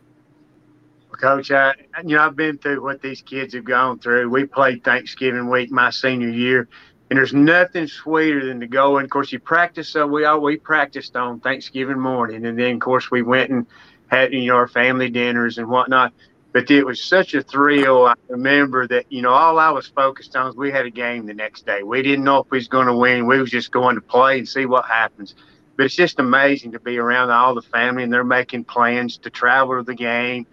Coach, 1.18 1.52
I, 1.52 1.74
you 2.04 2.16
know, 2.16 2.22
I've 2.26 2.36
been 2.36 2.58
through 2.58 2.82
what 2.82 3.02
these 3.02 3.22
kids 3.22 3.54
have 3.54 3.64
gone 3.64 4.00
through. 4.00 4.30
We 4.30 4.46
played 4.46 4.84
Thanksgiving 4.84 5.50
week 5.50 5.70
my 5.72 5.90
senior 5.90 6.30
year, 6.30 6.68
And 7.10 7.18
there's 7.18 7.34
nothing 7.34 7.88
sweeter 7.88 8.46
than 8.46 8.60
to 8.60 8.68
go. 8.68 8.98
And 8.98 9.06
of 9.06 9.10
course, 9.10 9.32
you 9.32 9.40
practice. 9.40 9.90
So 9.90 10.06
we 10.06 10.26
all 10.26 10.40
we 10.42 10.58
practiced 10.58 11.16
on 11.16 11.40
Thanksgiving 11.40 12.00
morning, 12.00 12.46
and 12.46 12.58
then 12.58 12.74
of 12.76 12.80
course 12.80 13.10
we 13.10 13.22
went 13.22 13.50
and 13.50 13.66
had 14.08 14.34
you 14.34 14.46
know 14.48 14.56
our 14.56 14.68
family 14.68 15.10
dinners 15.10 15.58
and 15.58 15.68
whatnot. 15.68 16.14
But 16.52 16.70
it 16.70 16.86
was 16.86 17.02
such 17.02 17.34
a 17.34 17.42
thrill. 17.42 18.06
I 18.06 18.14
remember 18.28 18.86
that 18.88 19.06
you 19.10 19.22
know 19.22 19.32
all 19.32 19.58
I 19.60 19.70
was 19.70 19.88
focused 19.88 20.36
on 20.36 20.46
was 20.46 20.56
we 20.56 20.72
had 20.72 20.86
a 20.86 20.90
game 20.90 21.26
the 21.26 21.34
next 21.34 21.66
day. 21.66 21.82
We 21.84 22.02
didn't 22.02 22.24
know 22.24 22.40
if 22.40 22.48
we 22.50 22.58
was 22.58 22.68
going 22.68 22.88
to 22.88 22.96
win. 22.96 23.26
We 23.26 23.40
was 23.40 23.50
just 23.50 23.72
going 23.72 23.96
to 23.96 24.02
play 24.02 24.38
and 24.38 24.48
see 24.48 24.66
what 24.66 24.86
happens. 24.86 25.34
But 25.76 25.86
it's 25.86 25.96
just 25.96 26.20
amazing 26.20 26.72
to 26.72 26.80
be 26.80 26.98
around 26.98 27.30
all 27.30 27.54
the 27.54 27.62
family 27.62 28.02
and 28.04 28.12
they're 28.12 28.24
making 28.24 28.64
plans 28.64 29.18
to 29.18 29.30
travel 29.30 29.78
to 29.78 29.84
the 29.84 29.94
game, 29.94 30.46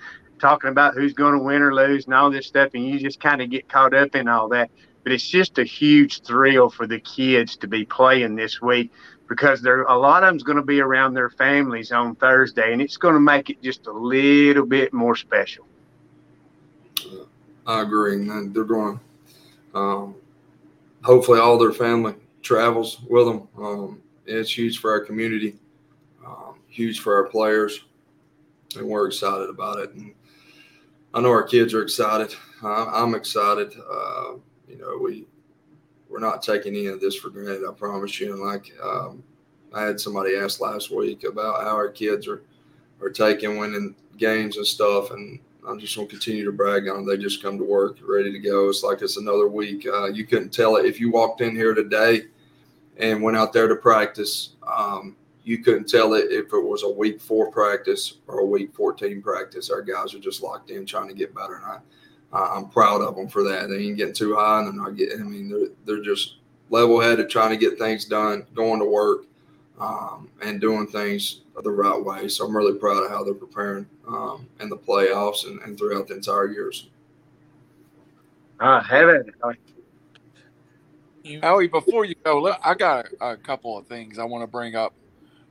talking 0.45 0.69
about 0.69 0.93
who's 0.93 1.13
going 1.13 1.33
to 1.33 1.43
win 1.43 1.63
or 1.63 1.73
lose 1.73 2.05
and 2.05 2.13
all 2.13 2.29
this 2.29 2.45
stuff. 2.45 2.71
And 2.75 2.85
you 2.85 2.99
just 2.99 3.19
kind 3.19 3.41
of 3.41 3.49
get 3.49 3.67
caught 3.67 3.95
up 3.95 4.15
in 4.15 4.27
all 4.27 4.47
that. 4.49 4.69
But 5.03 5.11
it's 5.11 5.27
just 5.27 5.57
a 5.57 5.63
huge 5.63 6.21
thrill 6.21 6.69
for 6.69 6.85
the 6.85 6.99
kids 6.99 7.57
to 7.57 7.67
be 7.67 7.85
playing 7.85 8.35
this 8.35 8.61
week 8.61 8.91
because 9.27 9.61
there 9.61 9.83
a 9.83 9.97
lot 9.97 10.23
of 10.23 10.29
them's 10.29 10.43
going 10.43 10.57
to 10.57 10.63
be 10.63 10.81
around 10.81 11.13
their 11.13 11.29
families 11.29 11.91
on 11.91 12.15
Thursday, 12.15 12.73
and 12.73 12.81
it's 12.81 12.97
going 12.97 13.15
to 13.15 13.19
make 13.19 13.49
it 13.49 13.61
just 13.61 13.87
a 13.87 13.91
little 13.91 14.65
bit 14.65 14.93
more 14.93 15.15
special. 15.15 15.65
I 17.65 17.81
agree, 17.81 18.13
and 18.13 18.53
they're 18.53 18.63
going. 18.63 18.99
Um, 19.73 20.15
hopefully, 21.03 21.39
all 21.39 21.57
their 21.57 21.73
family 21.73 22.13
travels 22.41 22.99
with 23.09 23.25
them. 23.25 23.47
Um, 23.57 24.01
it's 24.25 24.55
huge 24.55 24.79
for 24.79 24.91
our 24.91 25.01
community, 25.01 25.55
um, 26.25 26.55
huge 26.67 26.99
for 26.99 27.15
our 27.15 27.25
players, 27.25 27.81
and 28.77 28.87
we're 28.87 29.07
excited 29.07 29.49
about 29.49 29.79
it. 29.79 29.93
And 29.93 30.13
I 31.15 31.21
know 31.21 31.29
our 31.29 31.43
kids 31.43 31.73
are 31.73 31.81
excited. 31.81 32.35
I'm 32.61 33.15
excited. 33.15 33.73
Uh, 33.89 34.33
you 34.67 34.77
know, 34.77 34.99
we 35.01 35.25
we're 36.09 36.19
not 36.19 36.41
taking 36.41 36.75
any 36.75 36.87
of 36.87 36.99
this 36.99 37.15
for 37.15 37.29
granted. 37.29 37.65
I 37.65 37.73
promise 37.73 38.19
you. 38.19 38.33
And 38.33 38.41
like 38.41 38.73
um, 38.83 39.23
I 39.73 39.83
had 39.83 39.97
somebody 39.97 40.35
ask 40.35 40.59
last 40.59 40.91
week 40.91 41.23
about 41.23 41.63
how 41.63 41.73
our 41.73 41.87
kids 41.87 42.27
are 42.27 42.43
are 43.01 43.09
taking 43.09 43.57
winning 43.57 43.95
games 44.17 44.57
and 44.57 44.67
stuff, 44.67 45.11
and 45.11 45.39
I'm 45.65 45.79
just 45.79 45.95
gonna 45.95 46.07
continue 46.07 46.43
to 46.43 46.51
brag 46.51 46.89
on 46.89 46.97
them. 46.97 47.05
They 47.05 47.17
just 47.17 47.41
come 47.41 47.57
to 47.59 47.63
work 47.63 47.97
ready 48.05 48.33
to 48.33 48.39
go. 48.39 48.67
It's 48.67 48.83
like 48.83 49.01
it's 49.01 49.15
another 49.15 49.47
week. 49.47 49.87
Uh, 49.87 50.07
you 50.07 50.25
couldn't 50.25 50.49
tell 50.49 50.75
it 50.75 50.85
if 50.85 50.99
you 50.99 51.11
walked 51.11 51.39
in 51.39 51.55
here 51.55 51.73
today 51.73 52.23
and 52.97 53.23
went 53.23 53.37
out 53.37 53.53
there 53.53 53.69
to 53.69 53.75
practice. 53.77 54.49
Um, 54.67 55.15
you 55.45 55.59
couldn't 55.59 55.87
tell 55.87 56.15
it 56.15 56.31
if 56.31 56.51
it 56.51 56.59
was 56.59 56.81
a 56.81 56.89
week 56.89 57.21
four 57.21 57.51
practice 57.51 58.15
or 58.27 58.39
a 58.39 58.45
week 58.45 58.73
14 58.73 59.21
practice. 59.21 59.69
Our 59.69 59.83
guys 59.83 60.13
are 60.15 60.19
just 60.19 60.41
locked 60.41 60.71
in 60.71 60.87
trying 60.87 61.07
to 61.07 61.13
get 61.13 61.35
better. 61.35 61.55
And 61.55 61.65
I, 62.33 62.57
I'm 62.57 62.67
proud 62.67 63.01
of 63.01 63.15
them 63.15 63.29
for 63.29 63.43
that. 63.43 63.69
They 63.69 63.85
ain't 63.85 63.97
getting 63.97 64.13
too 64.13 64.35
high 64.35 64.59
and 64.59 64.67
they're 64.67 64.83
not 64.83 64.97
getting, 64.97 65.21
I 65.21 65.23
mean, 65.23 65.47
they're, 65.47 65.69
they're 65.85 66.03
just 66.03 66.37
level 66.71 66.99
headed, 66.99 67.29
trying 67.29 67.51
to 67.51 67.57
get 67.57 67.77
things 67.77 68.05
done, 68.05 68.47
going 68.55 68.79
to 68.79 68.85
work, 68.85 69.25
um, 69.79 70.29
and 70.41 70.59
doing 70.59 70.87
things 70.87 71.41
the 71.63 71.69
right 71.69 72.03
way. 72.03 72.27
So 72.27 72.45
I'm 72.45 72.57
really 72.57 72.77
proud 72.79 73.03
of 73.03 73.11
how 73.11 73.23
they're 73.23 73.35
preparing 73.35 73.85
um, 74.07 74.47
in 74.59 74.69
the 74.69 74.77
playoffs 74.77 75.45
and, 75.45 75.61
and 75.61 75.77
throughout 75.77 76.07
the 76.07 76.15
entire 76.15 76.51
years. 76.51 76.87
Uh, 78.59 78.81
have 78.81 79.09
it. 79.09 79.27
Howie, 81.41 81.67
before 81.67 82.05
you 82.05 82.15
go, 82.23 82.41
look, 82.41 82.57
I 82.63 82.73
got 82.73 83.07
a, 83.21 83.31
a, 83.31 83.37
couple 83.37 83.77
of 83.77 83.87
things 83.87 84.19
I 84.19 84.23
want 84.23 84.43
to 84.43 84.47
bring 84.47 84.75
up 84.75 84.93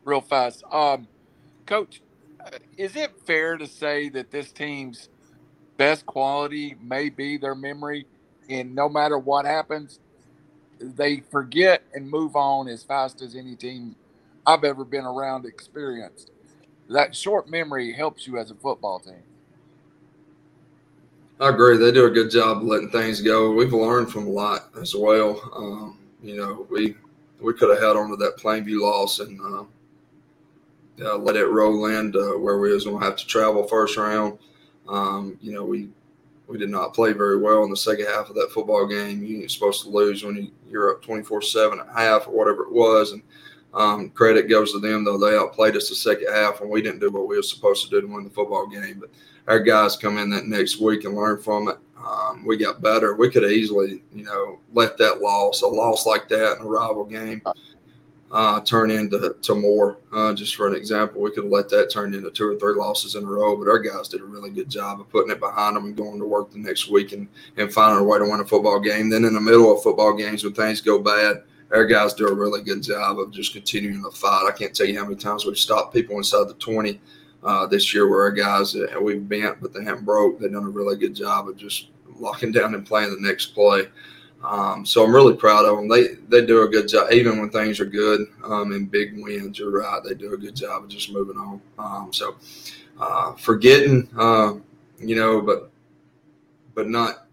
real 0.04 0.20
fast. 0.20 0.62
Um, 0.70 1.08
Coach, 1.66 2.02
is 2.76 2.96
it 2.96 3.12
fair 3.26 3.56
to 3.56 3.66
say 3.66 4.08
that 4.10 4.30
this 4.30 4.52
team's 4.52 5.08
best 5.76 6.06
quality 6.06 6.76
may 6.80 7.08
be 7.08 7.36
their 7.36 7.54
memory, 7.54 8.06
and 8.48 8.74
no 8.74 8.88
matter 8.88 9.18
what 9.18 9.44
happens, 9.44 9.98
they 10.80 11.20
forget 11.30 11.82
and 11.94 12.08
move 12.08 12.36
on 12.36 12.68
as 12.68 12.82
fast 12.82 13.22
as 13.22 13.34
any 13.34 13.56
team 13.56 13.96
I've 14.46 14.64
ever 14.64 14.84
been 14.84 15.04
around 15.04 15.46
experienced. 15.46 16.30
That 16.90 17.16
short 17.16 17.48
memory 17.48 17.92
helps 17.92 18.26
you 18.26 18.38
as 18.38 18.50
a 18.50 18.54
football 18.54 19.00
team. 19.00 19.22
I 21.40 21.48
agree. 21.48 21.78
They 21.78 21.90
do 21.90 22.06
a 22.06 22.10
good 22.10 22.30
job 22.30 22.62
letting 22.62 22.90
things 22.90 23.20
go. 23.20 23.50
We've 23.50 23.72
learned 23.72 24.12
from 24.12 24.26
a 24.26 24.30
lot 24.30 24.68
as 24.80 24.94
well. 24.94 25.40
Um, 25.54 25.98
you 26.22 26.36
know, 26.36 26.66
we 26.70 26.94
we 27.40 27.54
could 27.54 27.70
have 27.70 27.80
held 27.80 27.96
on 27.96 28.10
to 28.10 28.16
that 28.16 28.36
Plainview 28.36 28.80
loss 28.80 29.18
and 29.18 29.40
uh, 29.40 29.64
uh, 31.02 31.16
let 31.18 31.36
it 31.36 31.46
roll 31.46 31.86
in 31.86 32.12
where 32.12 32.58
we 32.58 32.72
was 32.72 32.84
going 32.84 33.00
to 33.00 33.04
have 33.04 33.16
to 33.16 33.26
travel 33.26 33.66
first 33.66 33.96
round. 33.96 34.38
Um, 34.88 35.38
you 35.40 35.52
know, 35.52 35.64
we 35.64 35.88
we 36.46 36.58
did 36.58 36.68
not 36.68 36.92
play 36.92 37.12
very 37.12 37.38
well 37.38 37.64
in 37.64 37.70
the 37.70 37.76
second 37.76 38.06
half 38.06 38.28
of 38.28 38.34
that 38.34 38.52
football 38.52 38.86
game. 38.86 39.24
You're 39.24 39.48
supposed 39.48 39.82
to 39.84 39.88
lose 39.88 40.22
when 40.22 40.36
you, 40.36 40.50
you're 40.68 40.90
up 40.90 41.02
24-7 41.02 41.80
at 41.80 41.96
half 41.96 42.28
or 42.28 42.32
whatever 42.32 42.64
it 42.64 42.72
was. 42.72 43.12
And 43.12 43.22
um, 43.72 44.10
credit 44.10 44.50
goes 44.50 44.70
to 44.72 44.78
them, 44.78 45.04
though. 45.04 45.16
They 45.16 45.38
outplayed 45.38 45.74
us 45.74 45.88
the 45.88 45.94
second 45.94 46.30
half, 46.30 46.60
and 46.60 46.68
we 46.68 46.82
didn't 46.82 47.00
do 47.00 47.10
what 47.10 47.28
we 47.28 47.36
were 47.36 47.42
supposed 47.42 47.84
to 47.84 47.90
do 47.90 48.02
to 48.02 48.12
win 48.12 48.24
the 48.24 48.30
football 48.30 48.66
game. 48.66 48.98
But– 49.00 49.10
our 49.46 49.60
guys 49.60 49.96
come 49.96 50.18
in 50.18 50.30
that 50.30 50.46
next 50.46 50.80
week 50.80 51.04
and 51.04 51.14
learn 51.14 51.40
from 51.40 51.68
it. 51.68 51.78
Um, 51.98 52.44
we 52.44 52.56
got 52.56 52.82
better. 52.82 53.14
We 53.14 53.30
could 53.30 53.44
easily, 53.44 54.02
you 54.12 54.24
know, 54.24 54.58
let 54.72 54.98
that 54.98 55.20
loss, 55.20 55.62
a 55.62 55.66
loss 55.66 56.06
like 56.06 56.28
that 56.28 56.58
in 56.58 56.62
a 56.62 56.68
rival 56.68 57.04
game, 57.04 57.42
uh, 58.34 58.60
turn 58.62 58.90
into 58.90 59.36
to 59.40 59.54
more. 59.54 59.98
Uh, 60.12 60.34
just 60.34 60.56
for 60.56 60.66
an 60.66 60.74
example, 60.74 61.22
we 61.22 61.30
could 61.30 61.44
let 61.44 61.68
that 61.68 61.88
turn 61.88 62.12
into 62.14 62.30
two 62.32 62.48
or 62.48 62.58
three 62.58 62.74
losses 62.74 63.14
in 63.14 63.22
a 63.22 63.26
row. 63.26 63.56
But 63.56 63.70
our 63.70 63.78
guys 63.78 64.08
did 64.08 64.22
a 64.22 64.24
really 64.24 64.50
good 64.50 64.68
job 64.68 65.00
of 65.00 65.08
putting 65.08 65.30
it 65.30 65.38
behind 65.38 65.76
them 65.76 65.84
and 65.84 65.96
going 65.96 66.18
to 66.18 66.26
work 66.26 66.50
the 66.50 66.58
next 66.58 66.90
week 66.90 67.12
and, 67.12 67.28
and 67.56 67.72
finding 67.72 68.00
a 68.00 68.04
way 68.04 68.18
to 68.18 68.24
win 68.24 68.40
a 68.40 68.44
football 68.44 68.80
game. 68.80 69.08
Then 69.08 69.24
in 69.24 69.34
the 69.34 69.40
middle 69.40 69.72
of 69.72 69.84
football 69.84 70.12
games, 70.14 70.42
when 70.42 70.52
things 70.52 70.80
go 70.80 70.98
bad, 70.98 71.44
our 71.70 71.86
guys 71.86 72.12
do 72.12 72.26
a 72.26 72.34
really 72.34 72.60
good 72.60 72.82
job 72.82 73.20
of 73.20 73.30
just 73.30 73.52
continuing 73.52 74.02
to 74.02 74.10
fight. 74.10 74.50
I 74.52 74.56
can't 74.56 74.74
tell 74.74 74.86
you 74.86 74.98
how 74.98 75.04
many 75.04 75.16
times 75.16 75.46
we've 75.46 75.56
stopped 75.56 75.94
people 75.94 76.16
inside 76.16 76.48
the 76.48 76.54
20 76.54 77.00
uh, 77.44 77.66
this 77.66 77.94
year 77.94 78.08
where 78.08 78.22
our 78.22 78.32
guys 78.32 78.74
uh, 78.74 78.98
we've 79.00 79.28
bent 79.28 79.60
but 79.60 79.72
they 79.72 79.84
haven't 79.84 80.04
broke. 80.04 80.40
They've 80.40 80.50
done 80.50 80.64
a 80.64 80.70
really 80.70 80.96
good 80.96 81.14
job 81.14 81.48
of 81.48 81.56
just 81.56 81.90
locking 82.16 82.50
down 82.50 82.74
and 82.74 82.84
playing 82.84 83.10
the 83.10 83.28
next 83.28 83.54
play. 83.54 83.86
Um, 84.44 84.84
so 84.84 85.02
I'm 85.02 85.14
really 85.14 85.34
proud 85.34 85.64
of 85.64 85.76
them. 85.76 85.88
They 85.88 86.16
they 86.28 86.44
do 86.44 86.62
a 86.62 86.68
good 86.68 86.88
job 86.88 87.10
even 87.12 87.40
when 87.40 87.50
things 87.50 87.80
are 87.80 87.86
good 87.86 88.26
um, 88.44 88.72
and 88.72 88.90
big 88.90 89.22
wins. 89.22 89.58
You're 89.58 89.70
right. 89.70 90.02
They 90.04 90.14
do 90.14 90.34
a 90.34 90.36
good 90.36 90.54
job 90.54 90.84
of 90.84 90.88
just 90.90 91.10
moving 91.12 91.38
on. 91.38 91.60
Um, 91.78 92.12
so 92.12 92.36
uh, 93.00 93.32
forgetting, 93.34 94.08
uh, 94.18 94.54
you 94.98 95.16
know, 95.16 95.40
but 95.40 95.70
but 96.74 96.88
not 96.88 97.26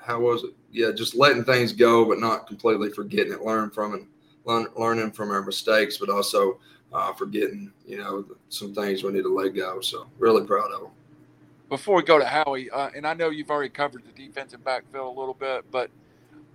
how 0.00 0.20
was 0.20 0.42
it? 0.42 0.50
Yeah, 0.72 0.90
just 0.90 1.14
letting 1.14 1.44
things 1.44 1.72
go, 1.72 2.04
but 2.04 2.18
not 2.18 2.48
completely 2.48 2.90
forgetting 2.90 3.32
it. 3.32 3.42
Learn 3.42 3.70
from 3.70 3.94
it, 3.94 4.02
learn, 4.44 4.66
learning 4.76 5.12
from 5.12 5.30
our 5.30 5.42
mistakes, 5.42 5.98
but 5.98 6.10
also 6.10 6.58
uh, 6.92 7.12
forgetting, 7.12 7.72
you 7.86 7.98
know, 7.98 8.24
some 8.48 8.74
things 8.74 9.04
we 9.04 9.12
need 9.12 9.22
to 9.22 9.34
let 9.34 9.54
go. 9.54 9.80
So 9.80 10.08
really 10.18 10.44
proud 10.44 10.72
of 10.72 10.80
them. 10.80 10.90
Before 11.68 11.96
we 11.96 12.02
go 12.02 12.18
to 12.18 12.24
Howie, 12.24 12.70
uh, 12.70 12.90
and 12.94 13.06
I 13.06 13.14
know 13.14 13.30
you've 13.30 13.50
already 13.50 13.70
covered 13.70 14.02
the 14.04 14.26
defensive 14.26 14.64
backfield 14.64 15.16
a 15.16 15.18
little 15.18 15.34
bit, 15.34 15.64
but 15.70 15.90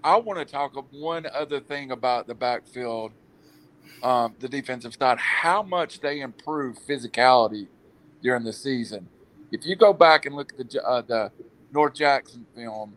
I 0.04 0.18
want 0.18 0.40
to 0.40 0.46
talk 0.46 0.74
one 0.92 1.28
other 1.34 1.60
thing 1.60 1.92
about 1.92 2.28
the 2.28 2.36
backfield, 2.36 3.12
um, 4.04 4.36
the 4.40 4.48
defensive 4.48 4.94
side, 4.94 5.18
how 5.18 5.62
much 5.62 6.00
they 6.00 6.22
improve 6.22 6.78
physicality 6.78 7.68
during 8.22 8.44
the 8.44 8.54
season. 8.54 9.08
If 9.52 9.66
you 9.66 9.76
go 9.76 9.94
back 9.94 10.26
and 10.26 10.36
look 10.36 10.54
at 10.58 10.70
the 10.70 10.84
uh, 10.84 11.02
the 11.02 11.32
North 11.74 11.96
Jackson 11.96 12.46
film, 12.56 12.94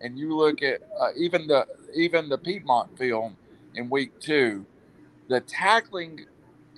and 0.00 0.18
you 0.18 0.36
look 0.36 0.62
at 0.62 0.82
uh, 1.00 1.10
even 1.16 1.46
the 1.46 1.66
even 1.94 2.28
the 2.28 2.38
Piedmont 2.38 2.98
film 2.98 3.36
in 3.74 3.88
week 3.88 4.18
two, 4.20 4.66
the 5.28 5.40
tackling 5.40 6.26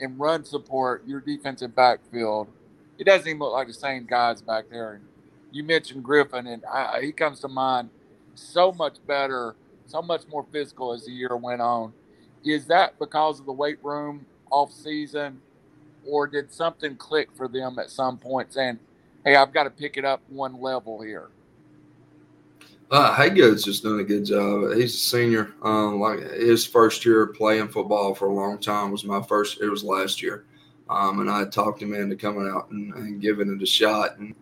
and 0.01 0.19
run 0.19 0.45
support 0.45 1.07
your 1.07 1.21
defensive 1.21 1.75
backfield, 1.75 2.49
it 2.99 3.05
doesn't 3.05 3.27
even 3.27 3.39
look 3.41 3.53
like 3.53 3.69
the 3.69 3.73
same 3.75 4.05
guys 4.05 4.42
back 4.42 4.65
there. 4.71 4.94
And 4.94 5.05
you 5.51 5.65
mentioned 5.65 6.05
Griffin, 6.05 6.46
and 6.46 6.65
I, 6.65 7.01
he 7.03 7.13
comes 7.13 7.40
to 7.40 7.48
mind 7.48 7.90
so 8.35 8.73
much 8.73 8.96
better, 9.07 9.55
so 9.87 10.03
much 10.03 10.23
more 10.29 10.47
physical 10.53 10.93
as 10.93 11.05
the 11.05 11.13
year 11.13 11.37
went 11.37 11.61
on. 11.61 11.93
Is 12.45 12.67
that 12.67 12.99
because 12.99 13.41
of 13.41 13.47
the 13.47 13.53
weight 13.53 13.79
room 13.83 14.27
off 14.51 14.73
season, 14.73 15.41
or 16.07 16.27
did 16.27 16.53
something 16.53 16.97
click 16.97 17.29
for 17.35 17.49
them 17.49 17.79
at 17.79 17.91
some 17.91 18.19
point 18.19 18.53
saying, 18.53 18.79
hey, 19.25 19.37
I've 19.37 19.53
got 19.53 19.65
to 19.65 19.71
pick 19.71 19.97
it 19.97 20.05
up 20.05 20.21
one 20.29 20.61
level 20.61 21.01
here? 21.01 21.29
Uh, 22.91 23.15
Haygood's 23.17 23.65
just 23.65 23.83
done 23.83 23.99
a 23.99 24.05
good 24.05 24.27
job. 24.27 24.75
He's 24.75 24.95
a 24.95 24.99
senior. 24.99 25.55
Um, 25.63 25.99
like 25.99 26.21
his 26.21 26.67
first 26.67 27.05
year 27.05 27.27
playing 27.27 27.69
football 27.69 28.15
for 28.15 28.29
a 28.29 28.33
long 28.33 28.59
time 28.59 28.91
was 28.91 29.05
my 29.05 29.23
first. 29.23 29.61
It 29.61 29.69
was 29.69 29.83
last 29.83 30.23
year, 30.23 30.45
um, 30.91 31.21
and 31.21 31.31
I 31.31 31.47
talked 31.47 31.81
him 31.81 31.95
into 31.95 32.15
coming 32.15 32.49
out 32.55 32.71
and, 32.71 32.93
and 32.95 33.21
giving 33.21 33.53
it 33.53 33.63
a 33.63 33.67
shot. 33.67 34.19
And 34.19 34.35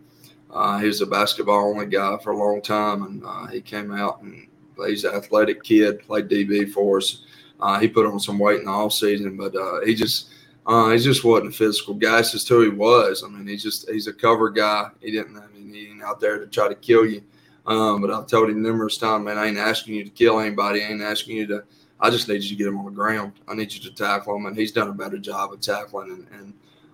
uh, 0.51 0.77
he 0.77 0.87
was 0.87 1.01
a 1.01 1.05
basketball 1.05 1.69
only 1.69 1.85
guy 1.85 2.17
for 2.21 2.31
a 2.33 2.37
long 2.37 2.61
time, 2.61 3.03
and 3.03 3.23
uh, 3.25 3.47
he 3.47 3.61
came 3.61 3.91
out 3.91 4.21
and 4.21 4.47
he's 4.89 5.03
an 5.03 5.15
athletic 5.15 5.63
kid. 5.63 5.99
Played 6.01 6.29
DB 6.29 6.71
for 6.71 6.97
us. 6.97 7.23
Uh, 7.59 7.79
he 7.79 7.87
put 7.87 8.05
on 8.05 8.19
some 8.19 8.39
weight 8.39 8.59
in 8.59 8.65
the 8.65 8.71
off 8.71 8.93
season, 8.93 9.37
but 9.37 9.55
uh, 9.55 9.81
he 9.85 9.95
just 9.95 10.29
uh, 10.65 10.91
he 10.91 10.99
just 10.99 11.23
wasn't 11.23 11.49
a 11.49 11.57
physical 11.57 11.93
guy. 11.93 12.19
It's 12.19 12.31
just 12.31 12.47
who 12.47 12.61
he 12.61 12.69
was. 12.69 13.23
I 13.23 13.29
mean, 13.29 13.47
he's 13.47 13.63
just 13.63 13.89
he's 13.89 14.07
a 14.07 14.13
cover 14.13 14.49
guy. 14.49 14.89
He 15.01 15.11
didn't. 15.11 15.37
I 15.37 15.47
mean, 15.47 15.73
he 15.73 15.87
ain't 15.87 16.03
out 16.03 16.19
there 16.19 16.39
to 16.39 16.47
try 16.47 16.67
to 16.67 16.75
kill 16.75 17.05
you 17.05 17.23
Um, 17.65 18.01
but 18.01 18.11
I've 18.11 18.27
told 18.27 18.49
him 18.49 18.61
numerous 18.61 18.97
times, 18.97 19.25
man, 19.25 19.37
I 19.37 19.47
ain't 19.47 19.57
asking 19.57 19.95
you 19.95 20.03
to 20.03 20.09
kill 20.09 20.39
anybody. 20.39 20.83
I 20.83 20.89
ain't 20.89 21.01
asking 21.01 21.37
you 21.37 21.47
to. 21.47 21.63
I 21.99 22.09
just 22.09 22.27
need 22.27 22.43
you 22.43 22.49
to 22.49 22.55
get 22.55 22.67
him 22.67 22.77
on 22.79 22.85
the 22.85 22.91
ground. 22.91 23.33
I 23.47 23.53
need 23.55 23.73
you 23.73 23.79
to 23.81 23.95
tackle 23.95 24.35
him, 24.35 24.45
and 24.45 24.57
he's 24.57 24.73
done 24.73 24.89
a 24.89 24.93
better 24.93 25.17
job 25.17 25.53
of 25.53 25.61
tackling. 25.61 26.11
And, 26.11 26.27
and 26.39 26.53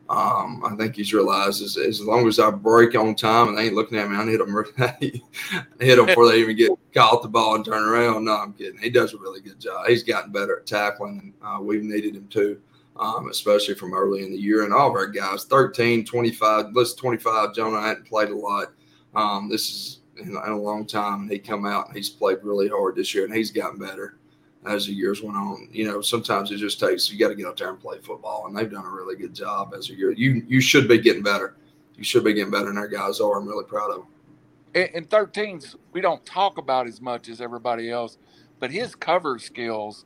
um, 0.09 0.63
I 0.65 0.75
think 0.75 0.95
he's 0.95 1.13
realized 1.13 1.61
as, 1.61 1.77
as 1.77 2.01
long 2.01 2.27
as 2.27 2.39
I 2.39 2.49
break 2.49 2.95
on 2.95 3.13
time 3.13 3.49
and 3.49 3.57
they 3.57 3.65
ain't 3.65 3.75
looking 3.75 3.99
at 3.99 4.09
me, 4.09 4.17
I 4.17 4.25
hit 4.25 4.39
them, 4.39 4.65
hit 5.79 5.95
them 5.97 6.05
before 6.07 6.27
they 6.27 6.39
even 6.39 6.57
get 6.57 6.71
caught 6.95 7.21
the 7.21 7.29
ball 7.29 7.53
and 7.55 7.63
turn 7.63 7.87
around. 7.87 8.25
No, 8.25 8.33
I'm 8.33 8.53
kidding. 8.53 8.79
He 8.79 8.89
does 8.89 9.13
a 9.13 9.19
really 9.19 9.39
good 9.39 9.59
job. 9.59 9.85
He's 9.87 10.01
gotten 10.01 10.31
better 10.31 10.57
at 10.59 10.65
tackling, 10.65 11.19
and 11.21 11.33
uh, 11.43 11.61
we've 11.61 11.83
needed 11.83 12.15
him 12.15 12.27
to, 12.29 12.59
um, 12.97 13.29
especially 13.29 13.75
from 13.75 13.93
early 13.93 14.23
in 14.23 14.31
the 14.31 14.37
year. 14.37 14.63
And 14.63 14.73
all 14.73 14.89
of 14.89 14.95
our 14.95 15.05
guys, 15.05 15.45
13, 15.45 16.03
25, 16.05 16.73
listen, 16.73 16.97
25, 16.97 17.53
Jonah 17.53 17.79
hadn't 17.79 18.07
played 18.07 18.29
a 18.29 18.35
lot. 18.35 18.73
Um, 19.13 19.47
this 19.47 19.69
is 19.69 19.99
in, 20.17 20.29
in 20.29 20.51
a 20.51 20.57
long 20.57 20.87
time, 20.87 21.29
he 21.29 21.37
come 21.37 21.67
out 21.67 21.87
and 21.87 21.95
he's 21.95 22.09
played 22.09 22.39
really 22.41 22.67
hard 22.67 22.95
this 22.95 23.13
year, 23.13 23.25
and 23.25 23.33
he's 23.33 23.51
gotten 23.51 23.77
better 23.77 24.17
as 24.65 24.85
the 24.85 24.93
years 24.93 25.21
went 25.21 25.37
on. 25.37 25.69
You 25.71 25.85
know, 25.85 26.01
sometimes 26.01 26.51
it 26.51 26.57
just 26.57 26.79
takes 26.79 27.11
you 27.11 27.17
got 27.17 27.29
to 27.29 27.35
get 27.35 27.47
out 27.47 27.57
there 27.57 27.69
and 27.69 27.79
play 27.79 27.99
football, 27.99 28.47
and 28.47 28.57
they've 28.57 28.69
done 28.69 28.85
a 28.85 28.89
really 28.89 29.15
good 29.15 29.33
job 29.33 29.73
as 29.75 29.89
a 29.89 29.93
year. 29.93 30.11
You 30.11 30.43
you 30.47 30.61
should 30.61 30.87
be 30.87 30.97
getting 30.97 31.23
better. 31.23 31.55
You 31.95 32.03
should 32.03 32.23
be 32.23 32.33
getting 32.33 32.51
better, 32.51 32.69
and 32.69 32.77
our 32.77 32.87
guys 32.87 33.19
are. 33.19 33.37
I'm 33.37 33.47
really 33.47 33.65
proud 33.65 33.91
of 33.91 33.97
them. 33.97 34.07
In, 34.93 35.05
13s, 35.05 35.75
we 35.93 35.99
don't 35.99 36.23
talk 36.25 36.59
about 36.59 36.85
as 36.87 37.01
much 37.01 37.27
as 37.27 37.41
everybody 37.41 37.89
else, 37.89 38.19
but 38.59 38.69
his 38.69 38.93
cover 38.93 39.39
skills 39.39 40.05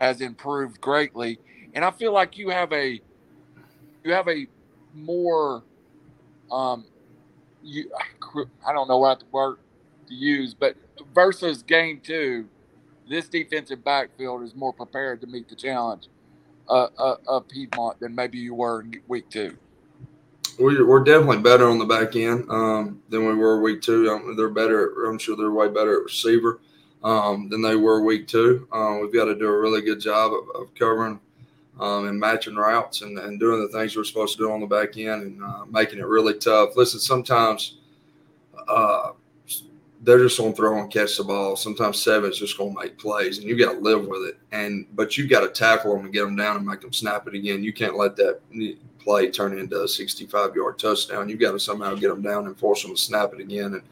has 0.00 0.20
improved 0.20 0.80
greatly, 0.80 1.38
and 1.74 1.84
I 1.84 1.90
feel 1.90 2.12
like 2.12 2.36
you 2.36 2.50
have 2.50 2.72
a 2.72 3.00
you 4.04 4.12
have 4.12 4.28
a 4.28 4.46
more 4.94 5.62
um 6.50 6.84
you 7.62 7.90
I 8.66 8.72
don't 8.72 8.88
know 8.88 8.98
what 8.98 9.22
word 9.30 9.58
to 10.08 10.14
use, 10.14 10.54
but 10.54 10.76
versus 11.14 11.62
game 11.62 12.00
two 12.02 12.48
this 13.12 13.28
defensive 13.28 13.84
backfield 13.84 14.42
is 14.42 14.54
more 14.54 14.72
prepared 14.72 15.20
to 15.20 15.26
meet 15.26 15.46
the 15.46 15.54
challenge 15.54 16.08
uh, 16.68 16.88
uh, 16.98 17.16
of 17.28 17.46
Piedmont 17.46 18.00
than 18.00 18.14
maybe 18.14 18.38
you 18.38 18.54
were 18.54 18.80
in 18.80 19.00
week 19.06 19.28
two. 19.28 19.56
We're 20.58 21.04
definitely 21.04 21.38
better 21.38 21.68
on 21.68 21.78
the 21.78 21.84
back 21.84 22.16
end 22.16 22.48
um, 22.50 23.02
than 23.10 23.26
we 23.26 23.34
were 23.34 23.60
week 23.60 23.82
two. 23.82 24.10
Um, 24.10 24.34
they're 24.34 24.48
better. 24.48 25.04
I'm 25.04 25.18
sure 25.18 25.36
they're 25.36 25.50
way 25.50 25.68
better 25.68 25.98
at 25.98 26.04
receiver 26.04 26.60
um, 27.04 27.50
than 27.50 27.60
they 27.60 27.76
were 27.76 28.02
week 28.02 28.28
two. 28.28 28.66
Um, 28.72 29.00
we've 29.00 29.12
got 29.12 29.26
to 29.26 29.34
do 29.34 29.46
a 29.46 29.58
really 29.58 29.82
good 29.82 30.00
job 30.00 30.32
of, 30.32 30.62
of 30.62 30.74
covering 30.74 31.20
um, 31.80 32.06
and 32.06 32.18
matching 32.18 32.54
routes 32.54 33.02
and, 33.02 33.18
and, 33.18 33.40
doing 33.40 33.60
the 33.60 33.68
things 33.68 33.96
we're 33.96 34.04
supposed 34.04 34.36
to 34.36 34.44
do 34.44 34.52
on 34.52 34.60
the 34.60 34.66
back 34.66 34.96
end 34.98 35.22
and 35.22 35.42
uh, 35.42 35.64
making 35.66 35.98
it 35.98 36.06
really 36.06 36.34
tough. 36.34 36.76
Listen, 36.76 37.00
sometimes 37.00 37.78
uh, 38.68 39.12
they're 40.02 40.18
just 40.18 40.36
going 40.36 40.52
to 40.52 40.56
throw 40.56 40.78
and 40.80 40.92
catch 40.92 41.16
the 41.16 41.22
ball. 41.22 41.54
Sometimes 41.54 42.02
seven's 42.02 42.38
just 42.38 42.58
going 42.58 42.74
to 42.74 42.80
make 42.80 42.98
plays, 42.98 43.38
and 43.38 43.46
you 43.46 43.56
got 43.56 43.74
to 43.74 43.78
live 43.78 44.04
with 44.06 44.22
it. 44.28 44.38
And 44.50 44.86
but 44.94 45.16
you 45.16 45.28
got 45.28 45.40
to 45.40 45.48
tackle 45.48 45.94
them 45.94 46.04
and 46.04 46.12
get 46.12 46.24
them 46.24 46.36
down 46.36 46.56
and 46.56 46.66
make 46.66 46.80
them 46.80 46.92
snap 46.92 47.28
it 47.28 47.34
again. 47.34 47.62
You 47.62 47.72
can't 47.72 47.96
let 47.96 48.16
that 48.16 48.40
play 48.98 49.30
turn 49.30 49.56
into 49.58 49.82
a 49.82 49.88
65 49.88 50.56
yard 50.56 50.78
touchdown. 50.78 51.28
You've 51.28 51.40
got 51.40 51.52
to 51.52 51.60
somehow 51.60 51.94
get 51.94 52.08
them 52.08 52.22
down 52.22 52.46
and 52.46 52.58
force 52.58 52.82
them 52.82 52.94
to 52.94 53.00
snap 53.00 53.32
it 53.32 53.40
again. 53.40 53.74
And 53.74 53.82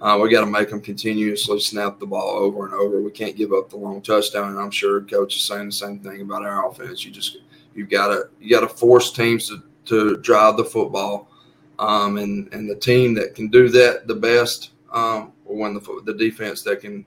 uh, 0.00 0.18
we 0.18 0.30
got 0.30 0.40
to 0.40 0.50
make 0.50 0.68
them 0.68 0.82
continuously 0.82 1.60
snap 1.60 1.98
the 1.98 2.06
ball 2.06 2.36
over 2.36 2.66
and 2.66 2.74
over. 2.74 3.00
We 3.00 3.10
can't 3.10 3.36
give 3.36 3.54
up 3.54 3.70
the 3.70 3.76
long 3.76 4.02
touchdown. 4.02 4.50
And 4.50 4.58
I'm 4.58 4.70
sure 4.70 5.00
coach 5.00 5.36
is 5.36 5.42
saying 5.44 5.66
the 5.66 5.72
same 5.72 6.00
thing 6.00 6.20
about 6.20 6.44
our 6.44 6.68
offense. 6.68 7.04
You 7.06 7.10
just 7.10 7.38
you 7.74 7.86
got 7.86 8.08
to 8.08 8.28
you 8.38 8.50
got 8.50 8.60
to 8.60 8.68
force 8.68 9.12
teams 9.12 9.48
to 9.48 9.62
to 9.86 10.18
drive 10.18 10.58
the 10.58 10.64
football. 10.64 11.30
Um, 11.78 12.18
and 12.18 12.52
and 12.52 12.68
the 12.68 12.76
team 12.76 13.14
that 13.14 13.34
can 13.34 13.48
do 13.48 13.68
that 13.70 14.06
the 14.06 14.14
best 14.14 14.70
um, 14.94 15.32
will 15.54 15.62
win 15.62 15.74
the 15.74 16.02
the 16.04 16.14
defense 16.14 16.62
that 16.62 16.80
can 16.80 17.04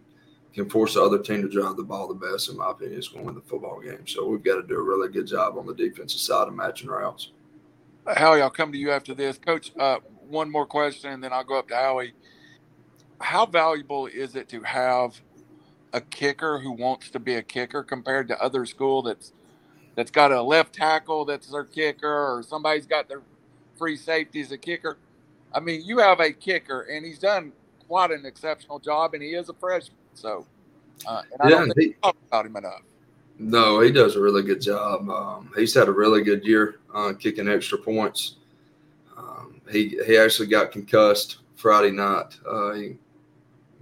can 0.53 0.69
force 0.69 0.95
the 0.95 1.01
other 1.03 1.19
team 1.19 1.41
to 1.41 1.49
drive 1.49 1.77
the 1.77 1.83
ball 1.83 2.07
the 2.07 2.13
best, 2.15 2.49
in 2.49 2.57
my 2.57 2.71
opinion, 2.71 2.97
is 2.97 3.07
going 3.07 3.21
to 3.21 3.25
win 3.27 3.35
the 3.35 3.41
football 3.41 3.79
game. 3.79 4.07
So 4.07 4.25
we've 4.25 4.43
got 4.43 4.55
to 4.55 4.63
do 4.63 4.75
a 4.75 4.81
really 4.81 5.09
good 5.09 5.27
job 5.27 5.55
on 5.57 5.67
the 5.67 5.73
defensive 5.73 6.19
side 6.19 6.47
of 6.47 6.55
matching 6.55 6.89
routes. 6.89 7.31
Howie, 8.07 8.41
I'll 8.41 8.49
come 8.49 8.71
to 8.71 8.77
you 8.77 8.89
after 8.91 9.13
this, 9.13 9.37
Coach. 9.37 9.71
Uh, 9.77 9.99
one 10.27 10.49
more 10.49 10.65
question, 10.65 11.11
and 11.11 11.23
then 11.23 11.31
I'll 11.31 11.43
go 11.43 11.59
up 11.59 11.67
to 11.67 11.75
Howie. 11.75 12.13
How 13.19 13.45
valuable 13.45 14.07
is 14.07 14.35
it 14.35 14.49
to 14.49 14.61
have 14.63 15.19
a 15.93 16.01
kicker 16.01 16.59
who 16.59 16.71
wants 16.71 17.09
to 17.11 17.19
be 17.19 17.35
a 17.35 17.43
kicker 17.43 17.83
compared 17.83 18.27
to 18.29 18.41
other 18.41 18.65
school 18.65 19.01
that's 19.01 19.33
that's 19.95 20.11
got 20.11 20.31
a 20.31 20.41
left 20.41 20.73
tackle 20.73 21.25
that's 21.25 21.51
their 21.51 21.65
kicker, 21.65 22.07
or 22.07 22.41
somebody's 22.41 22.87
got 22.87 23.07
their 23.07 23.21
free 23.77 23.97
safety 23.97 24.41
as 24.41 24.51
a 24.51 24.57
kicker? 24.57 24.97
I 25.53 25.59
mean, 25.59 25.83
you 25.83 25.99
have 25.99 26.19
a 26.19 26.31
kicker, 26.31 26.81
and 26.81 27.05
he's 27.05 27.19
done 27.19 27.51
quite 27.87 28.11
an 28.11 28.25
exceptional 28.25 28.79
job, 28.79 29.13
and 29.13 29.23
he 29.23 29.29
is 29.29 29.49
a 29.49 29.53
freshman. 29.53 29.97
So, 30.13 30.45
uh, 31.07 31.21
and 31.31 31.41
I 31.41 31.49
yeah, 31.49 31.59
don't 31.59 31.71
think 31.73 31.95
he, 31.95 32.01
talk 32.01 32.17
about 32.27 32.45
him 32.45 32.55
enough. 32.55 32.81
No, 33.39 33.81
he 33.81 33.91
does 33.91 34.15
a 34.15 34.21
really 34.21 34.41
good 34.41 34.61
job. 34.61 35.09
Um, 35.09 35.51
he's 35.55 35.73
had 35.73 35.87
a 35.87 35.91
really 35.91 36.23
good 36.23 36.43
year 36.43 36.79
uh, 36.93 37.13
kicking 37.13 37.47
extra 37.47 37.77
points. 37.77 38.37
Um, 39.15 39.61
he 39.71 39.99
he 40.05 40.17
actually 40.17 40.47
got 40.47 40.71
concussed 40.71 41.37
Friday 41.55 41.91
night. 41.91 42.37
Uh, 42.47 42.71
he 42.73 42.97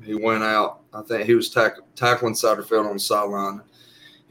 he 0.03 0.13
went 0.13 0.43
out. 0.43 0.81
I 0.93 1.01
think 1.01 1.25
he 1.25 1.35
was 1.35 1.49
tack- 1.49 1.79
tackling 1.95 2.33
Satterfield 2.33 2.87
on 2.87 2.93
the 2.93 2.99
sideline. 2.99 3.61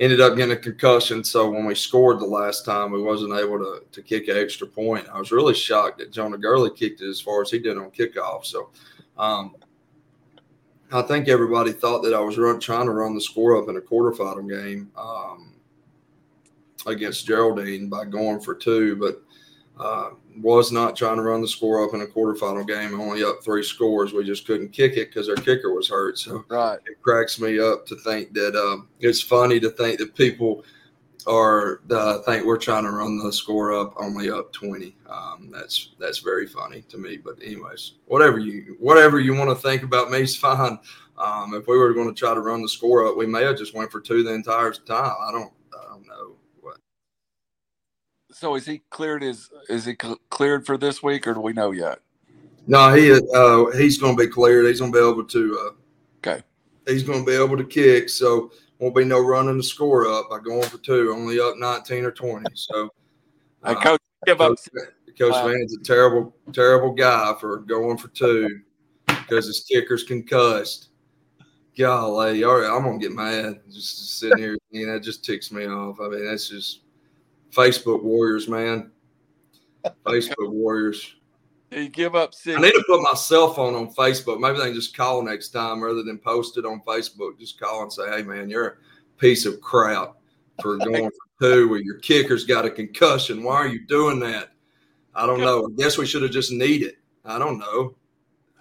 Ended 0.01 0.21
up 0.21 0.37
getting 0.37 0.57
a 0.57 0.61
concussion. 0.61 1.23
So 1.23 1.49
when 1.49 1.67
we 1.67 1.75
scored 1.75 2.19
the 2.19 2.27
last 2.27 2.65
time, 2.65 2.91
we 2.91 3.01
wasn't 3.01 3.33
able 3.33 3.59
to 3.59 3.83
to 3.93 4.03
kick 4.03 4.29
an 4.29 4.37
extra 4.37 4.67
point. 4.67 5.07
I 5.11 5.19
was 5.19 5.33
really 5.33 5.55
shocked 5.55 5.99
that 5.99 6.13
Jonah 6.13 6.37
Gurley 6.37 6.71
kicked 6.71 7.01
it 7.01 7.09
as 7.09 7.21
far 7.21 7.41
as 7.41 7.51
he 7.51 7.59
did 7.59 7.79
on 7.79 7.91
kickoff. 7.93 8.45
So 8.45 8.71
um, 9.17 9.57
I 10.95 11.03
think 11.03 11.29
everybody 11.29 11.73
thought 11.73 12.03
that 12.05 12.15
I 12.15 12.21
was 12.21 12.39
run, 12.39 12.61
trying 12.61 12.87
to 12.87 12.93
run 12.93 13.17
the 13.17 13.21
score 13.21 13.61
up 13.61 13.69
in 13.69 13.77
a 13.77 13.81
quarterfinal 13.81 14.49
game 14.49 14.93
um, 14.97 15.53
against 16.87 17.27
Geraldine 17.27 17.89
by 17.89 18.05
going 18.05 18.41
for 18.41 18.55
two, 18.55 18.95
but 18.95 19.21
uh, 19.83 20.11
was 20.41 20.71
not 20.71 20.95
trying 20.95 21.17
to 21.17 21.23
run 21.23 21.41
the 21.41 21.49
score 21.49 21.85
up 21.85 21.95
in 21.95 22.03
a 22.03 22.07
quarterfinal 22.07 22.65
game. 22.69 23.01
Only 23.01 23.25
up 23.25 23.43
three 23.43 23.65
scores. 23.65 24.13
We 24.13 24.23
just 24.23 24.47
couldn't 24.47 24.69
kick 24.69 24.93
it 24.93 25.09
because 25.09 25.29
our 25.29 25.35
kicker 25.35 25.75
was 25.75 25.89
hurt. 25.89 26.17
So 26.17 26.45
right. 26.49 26.79
it 26.87 27.03
cracks 27.03 27.41
me 27.41 27.59
up 27.59 27.87
to 27.87 27.97
think 27.97 28.33
that 28.35 28.55
um, 28.55 28.87
it's 29.01 29.21
funny 29.21 29.59
to 29.59 29.71
think 29.71 29.99
that 29.99 30.15
people 30.15 30.65
or 31.27 31.81
I 31.91 32.19
think 32.25 32.45
we're 32.45 32.59
trying 32.59 32.85
to 32.85 32.91
run 32.91 33.19
the 33.19 33.33
score 33.33 33.73
up 33.73 33.95
only 33.97 34.31
up 34.31 34.53
20. 34.53 34.97
Um, 35.09 35.51
that's 35.53 35.95
that's 35.99 36.19
very 36.19 36.47
funny 36.47 36.83
to 36.83 36.99
me. 36.99 37.17
But 37.17 37.43
anyways, 37.43 37.95
whatever 38.07 38.39
you 38.39 38.77
whatever 38.79 39.21
you 39.21 39.35
want 39.35 39.51
to 39.51 39.57
think 39.57 39.83
about 39.83 40.11
me 40.11 40.21
is 40.21 40.37
fine. 40.37 40.79
Um, 41.17 41.55
if 41.55 41.69
we 41.69 41.79
were 41.79 41.95
going 41.95 42.13
to 42.13 42.19
try 42.19 42.35
to 42.35 42.41
run 42.41 42.63
the 42.63 42.69
score 42.69 43.07
up, 43.07 43.17
we 43.17 43.27
may 43.27 43.45
have 43.45 43.57
just 43.57 43.75
went 43.75 43.91
for 43.91 44.01
two 44.01 44.23
the 44.23 44.33
entire 44.33 44.73
time. 44.73 45.15
I 45.21 45.31
don't 45.33 45.53
I 45.79 45.89
don't 45.89 46.07
know 46.07 46.37
what. 46.61 46.79
So 48.33 48.55
is 48.57 48.67
he 48.67 48.83
cleared? 48.91 49.23
Is 49.23 49.51
is 49.69 49.85
he 49.85 49.95
cleared 49.95 50.67
for 50.67 50.77
this 50.77 51.03
week, 51.03 51.27
or 51.27 51.35
do 51.35 51.41
we 51.41 51.53
know 51.53 51.71
yet? 51.71 52.01
No, 52.67 52.93
he 52.93 53.13
uh, 53.13 53.67
he's 53.77 53.99
going 53.99 54.17
to 54.17 54.23
be 54.23 54.31
cleared. 54.31 54.67
He's 54.67 54.81
going 54.81 54.93
to 54.93 54.99
be 54.99 55.07
able 55.07 55.25
to. 55.25 55.59
Uh, 55.61 56.29
okay. 56.29 56.43
He's 56.87 57.03
going 57.03 57.21
to 57.21 57.27
be 57.27 57.37
able 57.37 57.57
to 57.57 57.65
kick. 57.65 58.09
So 58.09 58.51
won't 58.79 58.95
be 58.95 59.05
no 59.05 59.21
running 59.21 59.57
the 59.57 59.63
score 59.63 60.07
up 60.07 60.31
by 60.31 60.39
going 60.39 60.69
for 60.69 60.79
two, 60.79 61.13
only 61.15 61.41
up 61.41 61.57
19 61.57 62.05
or 62.05 62.11
20. 62.11 62.47
So, 62.55 62.91
uh, 63.63 63.75
Coach, 63.75 64.01
give 64.27 64.39
Coach, 64.39 64.61
up. 64.77 64.85
Coach 65.19 65.33
wow. 65.33 65.49
Vann's 65.49 65.77
a 65.77 65.83
terrible, 65.83 66.35
terrible 66.53 66.93
guy 66.93 67.35
for 67.41 67.59
going 67.59 67.97
for 67.97 68.09
two 68.09 68.61
because 69.07 69.47
his 69.47 69.65
kicker's 69.71 70.05
concussed. 70.05 70.89
Golly, 71.77 72.45
all 72.45 72.61
right, 72.61 72.71
I'm 72.71 72.85
gonna 72.85 72.99
get 72.99 73.11
mad 73.13 73.61
just, 73.67 73.99
just 73.99 74.21
sitting 74.21 74.39
here. 74.39 74.57
You 74.71 74.87
know, 74.87 74.95
it 74.95 75.03
just 75.03 75.25
ticks 75.25 75.51
me 75.51 75.67
off. 75.67 76.01
I 76.01 76.09
mean, 76.09 76.25
that's 76.25 76.49
just 76.49 76.83
Facebook 77.51 78.03
warriors, 78.03 78.49
man. 78.49 78.93
Facebook 80.07 80.53
warriors. 80.53 81.17
You 81.75 81.89
give 81.89 82.15
up 82.15 82.35
six. 82.35 82.57
I 82.57 82.63
need 82.63 82.73
to 82.73 82.85
put 82.87 83.03
my 83.03 83.15
cell 83.15 83.53
phone 83.53 83.75
on 83.75 83.93
Facebook. 83.95 84.39
Maybe 84.39 84.59
they 84.59 84.67
can 84.67 84.75
just 84.75 84.97
call 84.97 85.23
next 85.23 85.49
time 85.49 85.83
rather 85.83 86.03
than 86.03 86.19
post 86.19 86.57
it 86.57 86.65
on 86.65 86.81
Facebook. 86.87 87.39
Just 87.39 87.59
call 87.61 87.83
and 87.83 87.93
say, 87.93 88.09
"Hey, 88.11 88.23
man, 88.23 88.49
you're 88.49 88.67
a 88.67 88.77
piece 89.19 89.45
of 89.45 89.61
crap 89.61 90.15
for 90.63 90.77
going 90.85 91.11
for 91.11 91.43
two 91.43 91.69
where 91.69 91.81
your 91.81 91.99
kicker's 91.99 92.45
got 92.45 92.65
a 92.65 92.71
concussion. 92.71 93.43
Why 93.43 93.57
are 93.57 93.69
you 93.69 93.87
doing 93.87 94.21
that?" 94.21 94.51
I 95.15 95.27
don't 95.27 95.41
know. 95.41 95.67
I 95.67 95.69
guess 95.77 95.97
we 95.99 96.07
should 96.07 96.23
have 96.23 96.31
just 96.31 96.53
need 96.53 96.83
it. 96.83 96.97
I 97.25 97.39
don't 97.39 97.59
know. 97.59 97.95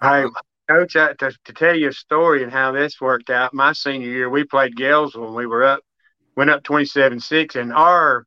Hey, 0.00 0.24
Coach, 0.68 0.92
to, 0.94 1.14
to 1.16 1.52
tell 1.52 1.76
you 1.76 1.88
a 1.88 1.92
story 1.92 2.42
and 2.42 2.52
how 2.52 2.72
this 2.72 3.00
worked 3.00 3.30
out, 3.30 3.54
my 3.54 3.72
senior 3.72 4.08
year, 4.08 4.30
we 4.30 4.44
played 4.44 4.76
Gales 4.76 5.14
when 5.14 5.34
we 5.34 5.46
were 5.46 5.64
up, 5.64 5.80
went 6.36 6.50
up 6.50 6.62
27 6.62 7.20
6, 7.20 7.56
and 7.56 7.72
our 7.72 8.26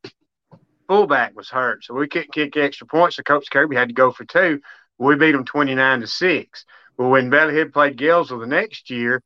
fullback 0.87 1.35
was 1.35 1.49
hurt, 1.49 1.83
so 1.83 1.93
we 1.93 2.07
couldn't 2.07 2.33
kick 2.33 2.57
extra 2.57 2.87
points. 2.87 3.17
So 3.17 3.23
Coach 3.23 3.49
Kirby 3.51 3.75
had 3.75 3.89
to 3.89 3.93
go 3.93 4.11
for 4.11 4.25
two. 4.25 4.61
We 4.97 5.15
beat 5.15 5.33
them 5.33 5.45
twenty 5.45 5.75
nine 5.75 6.01
to 6.01 6.07
six. 6.07 6.65
Well, 6.97 7.09
when 7.09 7.29
Valley 7.29 7.55
Head 7.55 7.73
played 7.73 7.97
Gaylesville 7.97 8.39
the 8.39 8.47
next 8.47 8.89
year, 8.89 9.21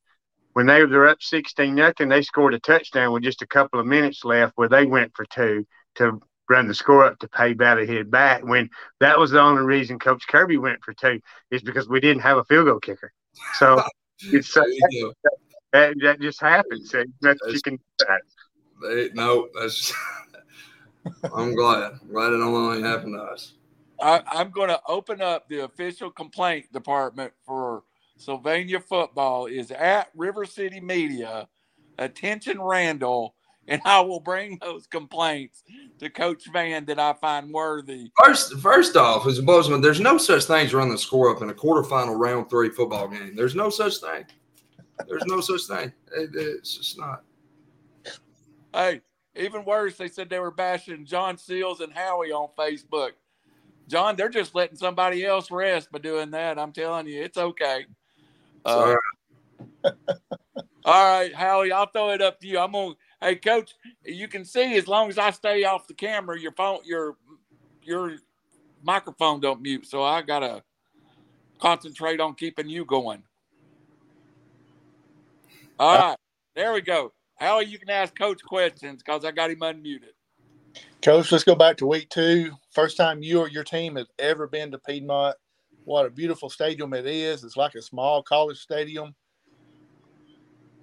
when 0.53 0.65
they 0.65 0.83
were 0.83 1.07
up 1.07 1.21
sixteen 1.21 1.75
nothing, 1.75 2.09
they 2.09 2.21
scored 2.21 2.53
a 2.53 2.59
touchdown 2.59 3.13
with 3.13 3.23
just 3.23 3.41
a 3.41 3.47
couple 3.47 3.79
of 3.79 3.85
minutes 3.85 4.25
left, 4.25 4.53
where 4.55 4.69
they 4.69 4.85
went 4.85 5.13
for 5.15 5.25
two 5.25 5.65
to 5.95 6.21
run 6.49 6.67
the 6.67 6.75
score 6.75 7.05
up 7.05 7.17
to 7.19 7.29
pay 7.29 7.53
Valley 7.53 7.87
Head 7.87 8.11
back. 8.11 8.43
When 8.43 8.69
that 8.99 9.17
was 9.17 9.31
the 9.31 9.39
only 9.39 9.63
reason 9.63 9.99
Coach 9.99 10.27
Kirby 10.27 10.57
went 10.57 10.83
for 10.83 10.93
two 10.93 11.21
is 11.49 11.61
because 11.61 11.87
we 11.87 11.99
didn't 11.99 12.23
have 12.23 12.37
a 12.37 12.43
field 12.43 12.65
goal 12.67 12.79
kicker. 12.79 13.13
So 13.53 13.81
it's 14.19 14.55
uh, 14.57 14.63
that, 15.71 15.95
that 16.01 16.19
just 16.19 16.41
happens. 16.41 16.91
That 16.91 17.37
you 17.47 17.61
can. 17.61 17.79
They, 18.81 19.09
no, 19.13 19.47
that's. 19.57 19.93
I'm 21.35 21.55
glad. 21.55 21.93
I'm 22.01 22.11
glad 22.11 22.33
it 22.33 22.41
only 22.41 22.81
happened 22.81 23.15
to 23.15 23.21
us. 23.21 23.53
I, 24.01 24.21
I'm 24.27 24.49
going 24.49 24.69
to 24.69 24.81
open 24.87 25.21
up 25.21 25.47
the 25.47 25.63
official 25.65 26.09
complaint 26.09 26.71
department 26.73 27.33
for 27.45 27.83
Sylvania 28.17 28.79
football 28.79 29.47
is 29.47 29.71
at 29.71 30.09
River 30.15 30.45
City 30.45 30.79
Media. 30.79 31.47
Attention, 31.97 32.61
Randall, 32.61 33.35
and 33.67 33.81
I 33.85 34.01
will 34.01 34.19
bring 34.19 34.57
those 34.61 34.87
complaints 34.87 35.63
to 35.99 36.09
Coach 36.09 36.45
Vann 36.51 36.85
that 36.85 36.99
I 36.99 37.13
find 37.13 37.51
worthy. 37.51 38.11
First, 38.23 38.57
first 38.59 38.95
off, 38.95 39.27
as 39.27 39.37
a 39.37 39.43
Bozeman, 39.43 39.81
there's 39.81 39.99
no 39.99 40.17
such 40.17 40.45
thing 40.45 40.65
as 40.65 40.73
running 40.73 40.91
the 40.91 40.97
score 40.97 41.35
up 41.35 41.41
in 41.41 41.49
a 41.49 41.53
quarterfinal 41.53 42.17
round 42.17 42.49
three 42.49 42.69
football 42.69 43.07
game. 43.07 43.35
There's 43.35 43.55
no 43.55 43.69
such 43.69 43.97
thing. 43.97 44.25
There's 45.07 45.25
no 45.25 45.41
such 45.41 45.63
thing. 45.63 45.91
It, 46.15 46.31
it's 46.33 46.77
just 46.77 46.97
not. 46.97 47.23
Hey, 48.73 49.01
even 49.35 49.63
worse, 49.63 49.97
they 49.97 50.07
said 50.07 50.29
they 50.29 50.39
were 50.39 50.51
bashing 50.51 51.05
John 51.05 51.37
Seals 51.37 51.79
and 51.79 51.93
Howie 51.93 52.31
on 52.31 52.49
Facebook. 52.57 53.11
John, 53.87 54.15
they're 54.15 54.29
just 54.29 54.55
letting 54.55 54.77
somebody 54.77 55.25
else 55.25 55.51
rest 55.51 55.91
by 55.91 55.99
doing 55.99 56.31
that. 56.31 56.59
I'm 56.59 56.71
telling 56.71 57.07
you, 57.07 57.21
it's 57.21 57.37
okay. 57.37 57.85
Uh, 58.65 58.95
all 60.85 61.19
right, 61.19 61.33
Howie, 61.33 61.71
I'll 61.71 61.87
throw 61.87 62.11
it 62.11 62.21
up 62.21 62.39
to 62.41 62.47
you. 62.47 62.59
I'm 62.59 62.71
gonna. 62.71 62.95
Hey, 63.19 63.35
coach, 63.35 63.75
you 64.03 64.27
can 64.27 64.43
see 64.45 64.77
as 64.77 64.87
long 64.87 65.09
as 65.09 65.17
I 65.17 65.31
stay 65.31 65.63
off 65.63 65.87
the 65.87 65.93
camera, 65.93 66.39
your 66.39 66.53
phone, 66.53 66.79
your 66.85 67.17
your 67.83 68.17
microphone 68.83 69.39
don't 69.39 69.61
mute. 69.61 69.85
So 69.85 70.03
I 70.03 70.21
gotta 70.21 70.63
concentrate 71.59 72.19
on 72.19 72.35
keeping 72.35 72.67
you 72.67 72.85
going. 72.85 73.23
All 75.79 75.97
right, 75.97 76.17
there 76.55 76.73
we 76.73 76.81
go. 76.81 77.13
Howie, 77.41 77.65
you 77.65 77.79
can 77.79 77.89
ask 77.89 78.15
Coach 78.15 78.43
questions 78.43 79.01
because 79.01 79.25
I 79.25 79.31
got 79.31 79.49
him 79.49 79.61
unmuted. 79.61 80.13
Coach, 81.01 81.31
let's 81.31 81.43
go 81.43 81.55
back 81.55 81.75
to 81.77 81.87
week 81.87 82.07
two. 82.09 82.51
First 82.71 82.97
time 82.97 83.23
you 83.23 83.39
or 83.39 83.49
your 83.49 83.63
team 83.63 83.95
has 83.95 84.05
ever 84.19 84.45
been 84.45 84.69
to 84.71 84.77
Piedmont. 84.77 85.35
What 85.83 86.05
a 86.05 86.11
beautiful 86.11 86.51
stadium 86.51 86.93
it 86.93 87.07
is. 87.07 87.43
It's 87.43 87.57
like 87.57 87.73
a 87.73 87.81
small 87.81 88.21
college 88.21 88.59
stadium. 88.59 89.15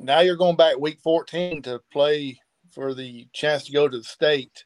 Now 0.01 0.19
you're 0.19 0.35
going 0.35 0.57
back 0.57 0.77
week 0.81 0.99
14 1.01 1.63
to 1.63 1.81
play 1.93 2.41
for 2.73 2.93
the 2.93 3.29
chance 3.33 3.67
to 3.67 3.73
go 3.73 3.87
to 3.87 3.99
the 3.99 4.03
state. 4.03 4.65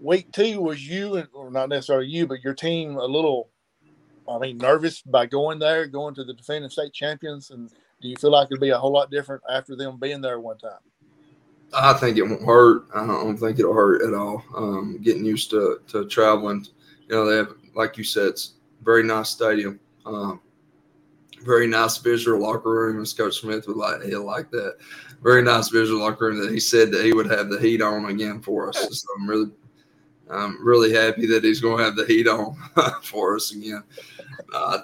Week 0.00 0.32
two 0.32 0.60
was 0.60 0.84
you, 0.84 1.22
or 1.32 1.52
not 1.52 1.68
necessarily 1.68 2.08
you, 2.08 2.26
but 2.26 2.42
your 2.42 2.54
team 2.54 2.96
a 2.96 3.04
little, 3.04 3.50
I 4.28 4.38
mean, 4.38 4.58
nervous 4.58 5.00
by 5.00 5.26
going 5.26 5.60
there, 5.60 5.86
going 5.86 6.16
to 6.16 6.24
the 6.24 6.34
defending 6.34 6.70
state 6.70 6.92
champions. 6.92 7.50
And 7.52 7.70
do 8.02 8.08
you 8.08 8.16
feel 8.16 8.32
like 8.32 8.48
it'll 8.50 8.60
be 8.60 8.70
a 8.70 8.78
whole 8.78 8.92
lot 8.92 9.10
different 9.10 9.42
after 9.48 9.76
them 9.76 9.98
being 9.98 10.20
there 10.20 10.40
one 10.40 10.58
time? 10.58 10.80
I 11.72 11.94
think 11.94 12.18
it 12.18 12.22
won't 12.22 12.44
hurt. 12.44 12.86
I 12.94 13.06
don't 13.06 13.36
think 13.36 13.58
it'll 13.58 13.72
hurt 13.72 14.02
at 14.02 14.12
all. 14.12 14.44
Um, 14.54 14.98
getting 15.00 15.24
used 15.24 15.50
to, 15.50 15.80
to 15.88 16.06
traveling, 16.06 16.66
you 17.08 17.14
know, 17.14 17.24
they 17.24 17.36
have, 17.36 17.54
like 17.74 17.96
you 17.96 18.04
said, 18.04 18.26
it's 18.26 18.54
very 18.82 19.02
nice 19.02 19.30
stadium. 19.30 19.80
Um, 20.04 20.40
very 21.44 21.66
nice 21.66 21.96
visual 21.98 22.40
locker 22.40 22.70
room, 22.70 23.00
as 23.00 23.14
Coach 23.14 23.40
Smith 23.40 23.66
would 23.66 23.76
like. 23.76 24.02
He'll 24.02 24.24
like 24.24 24.50
that. 24.50 24.76
Very 25.22 25.42
nice 25.42 25.68
visual 25.68 26.00
locker 26.00 26.26
room 26.26 26.40
that 26.40 26.52
he 26.52 26.60
said 26.60 26.90
that 26.92 27.04
he 27.04 27.12
would 27.12 27.30
have 27.30 27.48
the 27.48 27.58
heat 27.58 27.80
on 27.80 28.06
again 28.06 28.40
for 28.42 28.68
us. 28.68 28.78
So 28.78 29.08
I'm 29.16 29.28
really, 29.28 29.50
I'm 30.30 30.64
really 30.64 30.92
happy 30.92 31.26
that 31.26 31.44
he's 31.44 31.60
going 31.60 31.78
to 31.78 31.84
have 31.84 31.96
the 31.96 32.06
heat 32.06 32.28
on 32.28 32.56
for 33.02 33.36
us 33.36 33.52
again. 33.52 33.82
Uh, 34.54 34.78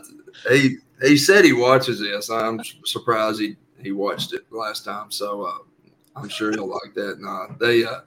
he 0.50 0.76
he 1.02 1.16
said 1.16 1.44
he 1.44 1.52
watches 1.52 2.00
this. 2.00 2.30
I'm 2.30 2.61
surprised 2.84 3.40
he 3.40 3.56
he 3.80 3.92
watched 3.92 4.32
it 4.32 4.44
last 4.50 4.84
time. 4.84 5.11
So 5.11 5.44
uh, 5.44 5.59
I'm 6.16 6.28
sure 6.28 6.50
he'll 6.50 6.68
like 6.68 6.94
that. 6.94 7.20
Nah, 7.20 7.48
they, 7.59 7.84
uh, 7.84 8.00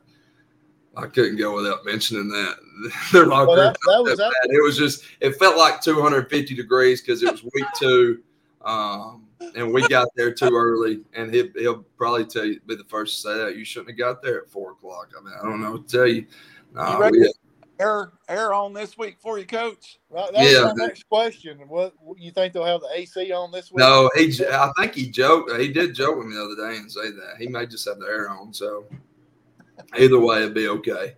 I 0.96 1.08
couldn't 1.08 1.38
go 1.38 1.56
without 1.56 1.86
mentioning 1.86 2.30
that. 2.30 2.56
Their 3.14 3.26
locker 3.26 3.48
well, 3.48 3.56
that, 3.56 3.78
that 3.88 4.04
was 4.04 4.18
that. 4.18 4.34
It 4.50 4.64
was 4.64 4.78
just, 4.78 5.06
it 5.20 5.38
felt 5.38 5.58
like 5.58 5.82
250 5.82 6.56
degrees 6.56 7.02
because 7.02 7.24
it 7.24 7.32
was 7.32 7.44
week 7.44 7.66
two. 7.80 8.22
Um, 8.64 9.28
and 9.56 9.74
we 9.74 9.88
got 9.88 10.08
there 10.16 10.34
too 10.34 10.56
early. 10.56 11.02
And 11.14 11.34
he, 11.34 11.50
he'll 11.56 11.84
probably 11.98 12.26
tell 12.26 12.46
you, 12.46 12.60
be 12.68 12.76
the 12.76 12.84
first 12.84 13.22
to 13.22 13.30
say 13.30 13.38
that 13.38 13.56
you 13.56 13.66
shouldn't 13.66 13.92
have 13.92 13.98
got 13.98 14.22
there 14.22 14.42
at 14.42 14.50
four 14.50 14.72
o'clock. 14.72 15.12
I 15.18 15.24
mean, 15.24 15.34
I 15.40 15.44
don't 15.44 15.62
know 15.62 15.72
what 15.72 15.88
to 15.88 15.98
tell 15.98 16.08
you. 16.08 16.26
Nah, 16.74 17.06
you 17.08 17.12
we, 17.12 17.34
air 17.82 18.12
air 18.30 18.54
on 18.54 18.74
this 18.74 18.98
week 18.98 19.18
for 19.20 19.40
you, 19.40 19.46
Coach? 19.46 20.00
Right, 20.10 20.30
that's 20.34 20.52
yeah. 20.52 20.72
my 20.76 20.86
next 20.86 21.08
question. 21.10 21.60
What 21.68 21.94
you 22.18 22.32
think 22.32 22.54
they'll 22.54 22.64
have 22.64 22.82
the 22.82 22.90
AC 22.94 23.32
on 23.32 23.52
this 23.52 23.72
week? 23.72 23.80
No, 23.80 24.10
he. 24.16 24.34
I 24.46 24.72
think 24.78 24.96
he 24.96 25.10
joked. 25.10 25.52
He 25.60 25.70
did 25.70 25.96
joke 25.96 26.18
with 26.18 26.28
me 26.28 26.36
the 26.36 26.44
other 26.44 26.72
day 26.72 26.78
and 26.78 26.92
say 26.92 27.12
that 27.12 27.36
he 27.40 27.48
may 27.48 27.66
just 27.66 27.88
have 27.88 28.00
the 28.00 28.06
air 28.06 28.30
on. 28.30 28.54
So 28.54 28.86
either 29.98 30.20
way, 30.20 30.38
it'd 30.38 30.54
be 30.54 30.68
okay. 30.68 31.16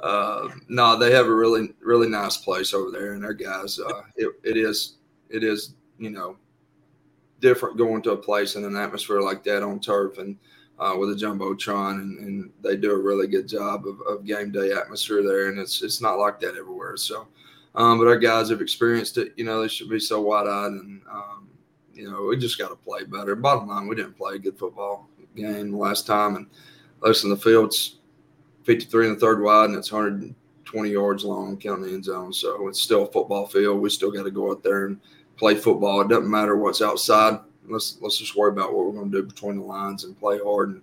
Uh, 0.00 0.48
no, 0.68 0.98
they 0.98 1.12
have 1.12 1.26
a 1.26 1.34
really 1.34 1.70
really 1.80 2.08
nice 2.08 2.36
place 2.36 2.74
over 2.74 2.90
there, 2.90 3.14
and 3.14 3.22
their 3.24 3.32
guys. 3.32 3.78
Uh, 3.78 4.02
it, 4.16 4.32
it 4.44 4.56
is 4.56 4.96
it 5.30 5.42
is 5.42 5.74
you 5.98 6.10
know 6.10 6.36
different 7.40 7.76
going 7.76 8.02
to 8.02 8.12
a 8.12 8.16
place 8.16 8.54
in 8.56 8.64
an 8.64 8.76
atmosphere 8.76 9.20
like 9.20 9.42
that 9.42 9.62
on 9.62 9.80
turf 9.80 10.18
and 10.18 10.38
uh, 10.78 10.94
with 10.98 11.10
a 11.10 11.14
jumbotron, 11.14 12.00
and, 12.00 12.18
and, 12.18 12.50
they 12.62 12.76
do 12.76 12.92
a 12.92 12.98
really 12.98 13.26
good 13.26 13.46
job 13.46 13.86
of, 13.86 14.00
of, 14.02 14.24
game 14.24 14.50
day 14.50 14.72
atmosphere 14.72 15.22
there. 15.22 15.48
And 15.48 15.58
it's 15.58 15.82
it's 15.82 16.00
not 16.00 16.18
like 16.18 16.40
that 16.40 16.56
everywhere. 16.56 16.96
So, 16.96 17.28
um, 17.74 17.98
but 17.98 18.08
our 18.08 18.18
guys 18.18 18.50
have 18.50 18.60
experienced 18.60 19.18
it. 19.18 19.32
You 19.36 19.44
know, 19.44 19.60
they 19.62 19.68
should 19.68 19.88
be 19.88 20.00
so 20.00 20.20
wide 20.20 20.46
eyed, 20.46 20.72
and 20.72 21.02
um, 21.10 21.48
you 21.94 22.10
know, 22.10 22.24
we 22.24 22.36
just 22.36 22.58
got 22.58 22.68
to 22.68 22.76
play 22.76 23.04
better. 23.04 23.36
Bottom 23.36 23.68
line, 23.68 23.86
we 23.86 23.96
didn't 23.96 24.16
play 24.16 24.36
a 24.36 24.38
good 24.38 24.58
football 24.58 25.08
game 25.36 25.76
last 25.76 26.06
time, 26.06 26.36
and 26.36 26.46
listen, 27.00 27.30
the 27.30 27.36
field's 27.36 27.98
53 28.64 29.08
and 29.08 29.16
the 29.16 29.20
third 29.20 29.42
wide, 29.42 29.70
and 29.70 29.78
it's 29.78 29.92
120 29.92 30.90
yards 30.90 31.24
long, 31.24 31.56
counting 31.56 31.84
the 31.84 31.92
end 31.92 32.04
zone. 32.04 32.32
So 32.32 32.68
it's 32.68 32.80
still 32.80 33.04
a 33.04 33.12
football 33.12 33.46
field. 33.46 33.80
We 33.80 33.90
still 33.90 34.10
got 34.10 34.24
to 34.24 34.30
go 34.30 34.50
out 34.50 34.62
there 34.62 34.86
and 34.86 35.00
play 35.36 35.54
football. 35.54 36.00
It 36.00 36.08
doesn't 36.08 36.30
matter 36.30 36.56
what's 36.56 36.82
outside 36.82 37.40
let's 37.68 37.98
let's 38.00 38.18
just 38.18 38.36
worry 38.36 38.50
about 38.50 38.72
what 38.72 38.86
we're 38.86 38.92
going 38.92 39.10
to 39.10 39.22
do 39.22 39.26
between 39.26 39.58
the 39.58 39.64
lines 39.64 40.04
and 40.04 40.18
play 40.18 40.38
hard 40.38 40.70
and 40.70 40.82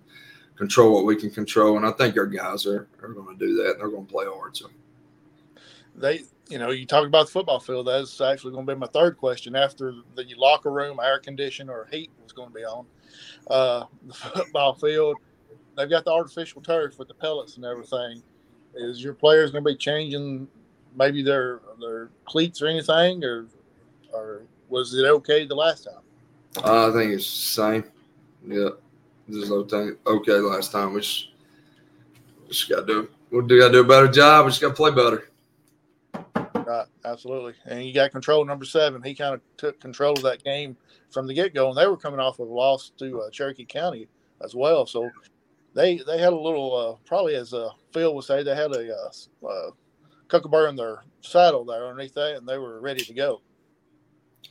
control 0.60 0.92
what 0.92 1.06
we 1.06 1.16
can 1.16 1.30
control. 1.30 1.78
And 1.78 1.86
I 1.86 1.90
think 1.92 2.18
our 2.18 2.26
guys 2.26 2.66
are, 2.66 2.86
are 3.02 3.08
going 3.08 3.36
to 3.36 3.46
do 3.46 3.56
that. 3.56 3.72
And 3.72 3.80
they're 3.80 3.88
going 3.88 4.06
to 4.06 4.12
play 4.12 4.26
hard. 4.26 4.54
So 4.54 4.66
they, 5.96 6.24
you 6.48 6.58
know, 6.58 6.70
you 6.70 6.84
talk 6.84 7.06
about 7.06 7.26
the 7.26 7.32
football 7.32 7.60
field. 7.60 7.86
That's 7.86 8.20
actually 8.20 8.52
going 8.52 8.66
to 8.66 8.74
be 8.74 8.78
my 8.78 8.86
third 8.88 9.16
question. 9.16 9.56
After 9.56 9.94
the 10.14 10.26
locker 10.36 10.70
room, 10.70 11.00
air 11.02 11.18
condition 11.18 11.70
or 11.70 11.88
heat 11.90 12.10
was 12.22 12.32
going 12.32 12.50
to 12.50 12.54
be 12.54 12.64
on, 12.64 12.84
uh, 13.48 13.84
the 14.06 14.12
football 14.34 14.74
field, 14.74 15.16
they've 15.78 15.88
got 15.88 16.04
the 16.04 16.12
artificial 16.12 16.60
turf 16.60 16.98
with 16.98 17.08
the 17.08 17.14
pellets 17.14 17.56
and 17.56 17.64
everything. 17.64 18.22
Is 18.74 19.02
your 19.02 19.14
players 19.14 19.50
going 19.50 19.64
to 19.64 19.70
be 19.70 19.76
changing 19.76 20.46
maybe 20.94 21.22
their 21.22 21.60
their 21.80 22.10
cleats 22.26 22.60
or 22.60 22.66
anything, 22.66 23.24
or 23.24 23.46
or 24.12 24.42
was 24.68 24.94
it 24.94 25.06
okay 25.06 25.46
the 25.46 25.54
last 25.54 25.84
time? 25.84 26.02
Uh, 26.56 26.88
I 26.88 26.92
think 26.92 27.12
it's 27.12 27.24
the 27.24 27.62
same. 27.62 27.84
Yeah, 28.46 28.70
this 29.28 29.44
is 29.44 29.52
okay. 29.52 29.90
Okay, 30.06 30.32
last 30.32 30.72
time 30.72 30.92
we 30.92 31.00
just, 31.00 31.28
just 32.48 32.68
got 32.68 32.80
to 32.80 32.86
do 32.86 33.08
we 33.30 33.46
do 33.46 33.60
got 33.60 33.68
to 33.68 33.72
do 33.72 33.80
a 33.80 33.84
better 33.84 34.08
job. 34.08 34.44
We 34.44 34.50
just 34.50 34.60
got 34.60 34.68
to 34.68 34.74
play 34.74 34.90
better. 34.90 35.28
Right, 36.66 36.86
absolutely. 37.04 37.54
And 37.66 37.84
you 37.84 37.94
got 37.94 38.12
control 38.12 38.44
number 38.44 38.64
seven. 38.64 39.02
He 39.02 39.14
kind 39.14 39.34
of 39.34 39.40
took 39.56 39.80
control 39.80 40.12
of 40.12 40.22
that 40.22 40.42
game 40.44 40.76
from 41.10 41.26
the 41.26 41.34
get 41.34 41.54
go, 41.54 41.68
and 41.68 41.76
they 41.76 41.86
were 41.86 41.96
coming 41.96 42.20
off 42.20 42.38
of 42.38 42.48
a 42.48 42.52
loss 42.52 42.90
to 42.98 43.20
uh, 43.20 43.30
Cherokee 43.30 43.64
County 43.64 44.08
as 44.42 44.54
well. 44.54 44.86
So 44.86 45.10
they 45.74 45.98
they 45.98 46.18
had 46.18 46.32
a 46.32 46.38
little 46.38 46.76
uh, 46.76 46.96
probably 47.06 47.36
as 47.36 47.54
uh, 47.54 47.70
Phil 47.92 48.14
would 48.14 48.24
say 48.24 48.42
they 48.42 48.54
had 48.54 48.72
a 48.72 48.96
uh, 48.96 49.46
uh, 49.46 49.70
kookaburra 50.28 50.68
in 50.68 50.76
their 50.76 51.04
saddle 51.20 51.64
there 51.64 51.86
underneath 51.86 52.14
that, 52.14 52.36
and 52.36 52.48
they 52.48 52.58
were 52.58 52.80
ready 52.80 53.04
to 53.04 53.14
go. 53.14 53.40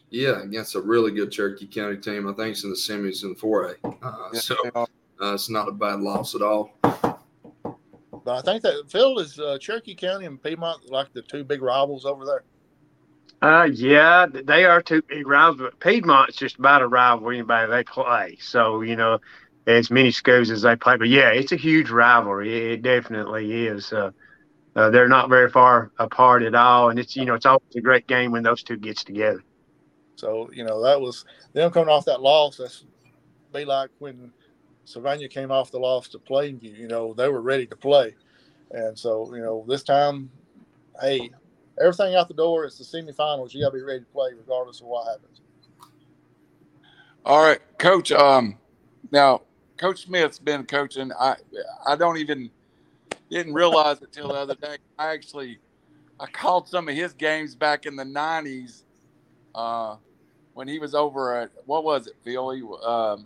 Yeah, 0.10 0.42
against 0.42 0.76
a 0.76 0.82
really 0.82 1.12
good 1.12 1.32
Cherokee 1.32 1.68
County 1.68 1.98
team. 1.98 2.28
I 2.28 2.34
think 2.34 2.52
it's 2.52 2.64
in 2.64 2.72
the 2.72 2.76
semis 2.76 3.24
and 3.24 3.38
4A. 3.38 3.76
Uh, 4.02 4.34
so 4.34 4.56
uh, 4.76 5.34
it's 5.34 5.50
not 5.50 5.68
a 5.68 5.72
bad 5.72 6.00
loss 6.00 6.34
at 6.34 6.42
all. 6.42 6.72
But 6.82 8.38
I 8.38 8.42
think 8.42 8.64
that 8.64 8.90
Phil 8.90 9.20
is 9.20 9.40
uh, 9.40 9.58
Cherokee 9.60 9.96
County 9.96 10.26
and 10.26 10.42
Piedmont 10.42 10.90
like 10.90 11.14
the 11.14 11.22
two 11.22 11.44
big 11.44 11.62
rivals 11.62 12.06
over 12.06 12.26
there. 12.26 12.44
Uh, 13.42 13.66
yeah, 13.66 14.26
they 14.28 14.66
are 14.66 14.82
two 14.82 15.02
big 15.04 15.28
rivals. 15.28 15.62
But 15.62 15.80
Piedmont's 15.80 16.36
just 16.36 16.58
about 16.58 16.82
a 16.82 16.88
rival 16.88 17.30
anybody 17.30 17.72
they 17.72 17.84
play. 17.84 18.38
So 18.42 18.82
you 18.82 18.96
know, 18.96 19.20
as 19.68 19.90
many 19.90 20.12
schools 20.12 20.50
as 20.50 20.64
they 20.64 20.76
play. 20.76 20.98
But 20.98 21.10
yeah, 21.10 21.30
it's 21.30 21.52
a 21.52 21.58
huge 21.58 21.90
rivalry. 21.90 22.74
It 22.74 22.82
definitely 22.82 23.68
is. 23.68 23.94
Uh, 23.94 24.12
uh, 24.76 24.90
they're 24.90 25.08
not 25.08 25.30
very 25.30 25.50
far 25.50 25.92
apart 25.98 26.44
at 26.44 26.56
all, 26.56 26.90
and 26.90 27.00
it's 27.00 27.16
you 27.16 27.26
know 27.26 27.36
it's 27.36 27.46
always 27.46 27.76
a 27.76 27.82
great 27.82 28.08
game 28.08 28.32
when 28.32 28.44
those 28.44 28.64
two 28.64 28.78
gets 28.78 29.04
together. 29.04 29.44
So, 30.20 30.50
you 30.54 30.66
know, 30.66 30.82
that 30.84 31.00
was 31.00 31.26
them 31.54 31.72
coming 31.72 31.90
off 31.90 32.06
that 32.06 32.22
loss. 32.22 32.58
That's 32.58 32.84
be 33.54 33.66
like 33.66 33.90
when 34.00 34.32
Sylvania 34.86 35.30
came 35.30 35.52
off 35.52 35.72
the 35.72 35.80
loss 35.80 36.10
to 36.10 36.20
Plainview, 36.20 36.78
you 36.78 36.88
know, 36.88 37.14
they 37.14 37.30
were 37.30 37.42
ready 37.42 37.66
to 37.68 37.76
play. 37.76 38.16
And 38.72 38.98
so, 38.98 39.34
you 39.34 39.42
know, 39.42 39.66
this 39.68 39.82
time, 39.82 40.30
hey, 41.02 41.32
everything 41.80 42.16
out 42.16 42.28
the 42.28 42.34
door. 42.34 42.66
It's 42.66 42.78
the 42.78 42.84
semifinals. 42.84 43.54
You 43.54 43.64
got 43.64 43.70
to 43.70 43.78
be 43.78 43.82
ready 43.82 44.02
to 44.02 44.06
play 44.08 44.32
regardless 44.38 44.82
of 44.82 44.88
what 44.88 45.08
happens. 45.08 45.42
All 47.26 47.42
right, 47.44 47.60
Coach. 47.78 48.12
Um, 48.12 48.58
now 49.12 49.42
Coach 49.78 50.04
Smith's 50.04 50.40
been 50.40 50.66
coaching. 50.66 51.12
I 51.20 51.36
I 51.86 51.96
don't 51.96 52.18
even 52.18 52.50
didn't 53.30 53.54
realize 53.54 54.02
it 54.02 54.12
till 54.12 54.28
the 54.28 54.36
other 54.36 54.56
day. 54.56 54.78
I 54.98 55.14
actually 55.14 55.60
I 56.20 56.26
called 56.28 56.68
some 56.68 56.90
of 56.90 56.96
his 56.96 57.14
games 57.14 57.56
back 57.56 57.86
in 57.86 57.96
the 57.96 58.04
'90s 58.04 58.84
uh, 59.56 59.98
when 60.60 60.68
he 60.68 60.78
was 60.78 60.94
over 60.94 61.38
at 61.38 61.52
what 61.68 61.86
was 61.86 62.06
it, 62.06 62.16
Phil? 62.22 62.52
He, 62.52 62.62
um, 62.86 63.26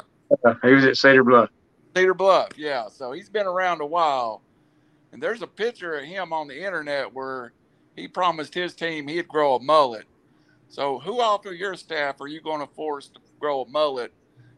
he 0.61 0.71
was 0.71 0.86
at 0.86 0.97
Cedar 0.97 1.23
Bluff. 1.23 1.49
Cedar 1.95 2.13
Bluff, 2.13 2.49
yeah. 2.57 2.88
So 2.89 3.11
he's 3.11 3.27
been 3.27 3.47
around 3.47 3.81
a 3.81 3.88
while, 3.88 4.43
and 5.11 5.21
there's 5.21 5.41
a 5.41 5.47
picture 5.47 5.95
of 5.95 6.05
him 6.05 6.31
on 6.31 6.47
the 6.47 6.63
internet 6.63 7.11
where 7.11 7.53
he 7.95 8.07
promised 8.07 8.53
his 8.53 8.75
team 8.75 9.07
he'd 9.07 9.27
grow 9.27 9.55
a 9.55 9.59
mullet. 9.59 10.05
So 10.69 10.99
who 10.99 11.21
off 11.21 11.47
of 11.47 11.55
your 11.55 11.73
staff 11.75 12.21
are 12.21 12.27
you 12.27 12.39
going 12.39 12.59
to 12.59 12.71
force 12.75 13.07
to 13.07 13.19
grow 13.39 13.63
a 13.63 13.67
mullet? 13.67 14.13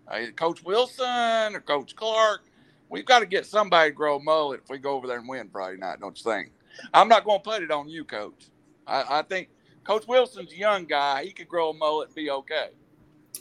Uh, 0.05 0.25
Coach 0.35 0.61
Wilson 0.61 1.55
or 1.55 1.61
Coach 1.61 1.95
Clark? 1.95 2.43
We've 2.89 3.05
got 3.05 3.19
to 3.19 3.25
get 3.25 3.45
somebody 3.45 3.91
to 3.91 3.95
grow 3.95 4.17
a 4.17 4.21
mullet 4.21 4.59
if 4.65 4.69
we 4.69 4.79
go 4.79 4.95
over 4.95 5.07
there 5.07 5.19
and 5.19 5.29
win 5.29 5.47
Friday 5.49 5.77
night, 5.77 6.01
don't 6.01 6.17
you 6.17 6.29
think? 6.29 6.51
I'm 6.93 7.07
not 7.07 7.23
going 7.23 7.39
to 7.39 7.49
put 7.49 7.63
it 7.63 7.71
on 7.71 7.87
you, 7.87 8.03
Coach. 8.03 8.49
I, 8.85 9.19
I 9.19 9.21
think 9.21 9.47
Coach 9.85 10.07
Wilson's 10.07 10.51
a 10.51 10.57
young 10.57 10.85
guy. 10.85 11.23
He 11.23 11.31
could 11.31 11.47
grow 11.47 11.69
a 11.69 11.73
mullet 11.73 12.09
and 12.09 12.15
be 12.15 12.31
okay. 12.31 12.69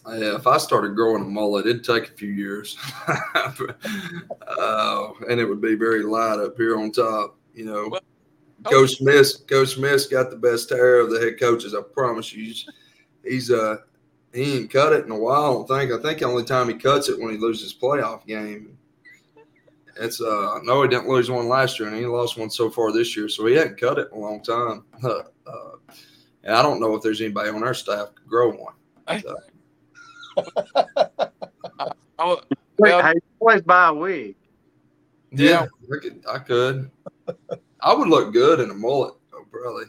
Yeah, 0.07 0.37
if 0.37 0.47
I 0.47 0.59
started 0.59 0.95
growing 0.95 1.23
a 1.23 1.27
mullet, 1.27 1.67
it'd 1.67 1.85
take 1.85 2.11
a 2.11 2.13
few 2.13 2.29
years, 2.29 2.77
uh, 3.09 5.13
and 5.29 5.41
it 5.41 5.47
would 5.47 5.63
be 5.63 5.77
very 5.77 6.03
light 6.03 6.39
up 6.39 6.57
here 6.57 6.79
on 6.79 6.93
top. 6.93 7.39
You 7.55 7.65
know, 7.65 7.89
well, 7.91 8.01
Coach 8.65 8.97
Smith, 8.97 9.47
Coach 9.47 9.75
Smith's 9.75 10.07
got 10.07 10.31
the 10.31 10.37
best 10.37 10.69
hair 10.69 10.99
of 10.99 11.11
the 11.11 11.21
head 11.21 11.41
coaches. 11.41 11.75
I 11.75 11.81
promise 11.81 12.35
you. 12.35 12.53
He's 13.25 13.51
uh 13.51 13.77
he 14.35 14.59
ain't 14.59 14.71
cut 14.71 14.93
it 14.93 15.05
in 15.05 15.11
a 15.11 15.19
while. 15.19 15.45
I 15.45 15.53
don't 15.53 15.69
think. 15.69 15.93
I 15.93 16.03
think 16.03 16.19
the 16.19 16.27
only 16.27 16.45
time 16.45 16.69
he 16.69 16.75
cuts 16.75 17.09
it 17.09 17.19
when 17.19 17.31
he 17.31 17.39
loses 17.39 17.73
playoff 17.73 18.27
game. 18.27 18.77
It's 19.97 20.21
uh 20.21 20.59
no, 20.65 20.83
he 20.83 20.89
didn't 20.89 21.09
lose 21.09 21.31
one 21.31 21.49
last 21.49 21.79
year, 21.79 21.89
and 21.89 21.97
he 21.97 22.05
lost 22.05 22.37
one 22.37 22.51
so 22.51 22.69
far 22.69 22.93
this 22.93 23.17
year, 23.17 23.29
so 23.29 23.47
he 23.47 23.55
hadn't 23.55 23.81
cut 23.81 23.99
it 23.99 24.09
in 24.13 24.19
a 24.19 24.21
long 24.21 24.43
time. 24.43 24.85
Uh, 25.47 25.77
and 26.45 26.55
I 26.55 26.63
don't 26.63 26.81
know 26.81 26.95
if 26.95 27.03
there's 27.03 27.21
anybody 27.21 27.51
on 27.51 27.65
our 27.65 27.75
staff 27.75 28.15
could 28.15 28.29
grow 28.29 28.53
one. 28.53 28.75
So. 29.21 29.37
I, 32.19 32.31
I, 32.83 33.15
always 33.41 33.63
buy 33.63 33.89
a 33.89 33.95
wig. 33.95 34.37
Yeah, 35.33 35.49
yeah. 35.49 35.67
I 35.97 36.01
could. 36.01 36.25
I 36.29 36.39
could. 36.39 36.91
I 37.81 37.95
would 37.95 38.09
look 38.09 38.33
good 38.33 38.61
in 38.61 38.71
a 38.71 38.75
mullet, 38.75 39.15
though, 39.31 39.45
probably. 39.51 39.85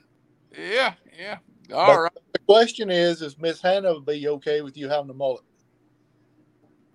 Yeah, 0.57 0.93
yeah. 1.17 1.37
All 1.73 1.87
but 1.87 1.99
right. 2.01 2.11
The 2.33 2.39
question 2.39 2.89
is: 2.89 3.21
Is 3.21 3.37
Miss 3.37 3.61
Hannah 3.61 3.99
be 3.99 4.27
okay 4.27 4.61
with 4.61 4.77
you 4.77 4.89
having 4.89 5.09
a 5.09 5.13
mullet? 5.13 5.43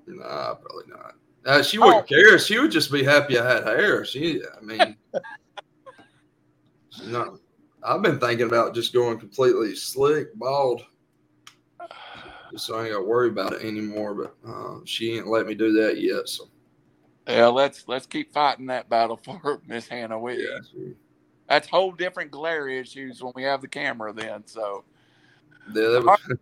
Nah, 0.06 0.54
probably 0.54 0.84
not. 0.88 1.14
Uh, 1.46 1.62
she 1.62 1.78
wouldn't 1.78 2.04
oh. 2.04 2.06
care. 2.06 2.38
She 2.38 2.58
would 2.58 2.70
just 2.70 2.92
be 2.92 3.02
happy 3.02 3.38
I 3.38 3.54
had 3.54 3.64
hair. 3.64 4.04
She, 4.04 4.42
I 4.56 4.60
mean, 4.60 4.96
she's 6.90 7.08
not. 7.08 7.38
I've 7.82 8.02
been 8.02 8.18
thinking 8.18 8.46
about 8.46 8.74
just 8.74 8.92
going 8.92 9.18
completely 9.18 9.74
slick, 9.74 10.34
bald, 10.34 10.82
just 12.52 12.66
so 12.66 12.76
I 12.76 12.84
ain't 12.84 12.92
got 12.92 13.00
to 13.00 13.04
worry 13.04 13.28
about 13.28 13.54
it 13.54 13.62
anymore. 13.62 14.14
But 14.14 14.36
uh, 14.48 14.80
she 14.84 15.16
ain't 15.16 15.26
let 15.26 15.46
me 15.46 15.54
do 15.54 15.72
that 15.72 16.00
yet. 16.00 16.28
So 16.28 16.44
yeah, 17.26 17.46
let's 17.46 17.88
let's 17.88 18.06
keep 18.06 18.32
fighting 18.32 18.66
that 18.66 18.88
battle 18.88 19.16
for 19.24 19.60
Miss 19.66 19.88
Hannah. 19.88 20.18
We, 20.18 20.42
yeah, 20.42 20.90
that's 21.48 21.68
whole 21.68 21.92
different 21.92 22.30
glare 22.30 22.68
issues 22.68 23.22
when 23.22 23.32
we 23.34 23.42
have 23.44 23.60
the 23.60 23.68
camera. 23.68 24.12
Then, 24.12 24.46
so 24.46 24.84
yeah, 25.74 25.88
that 25.88 26.04
was. 26.04 26.18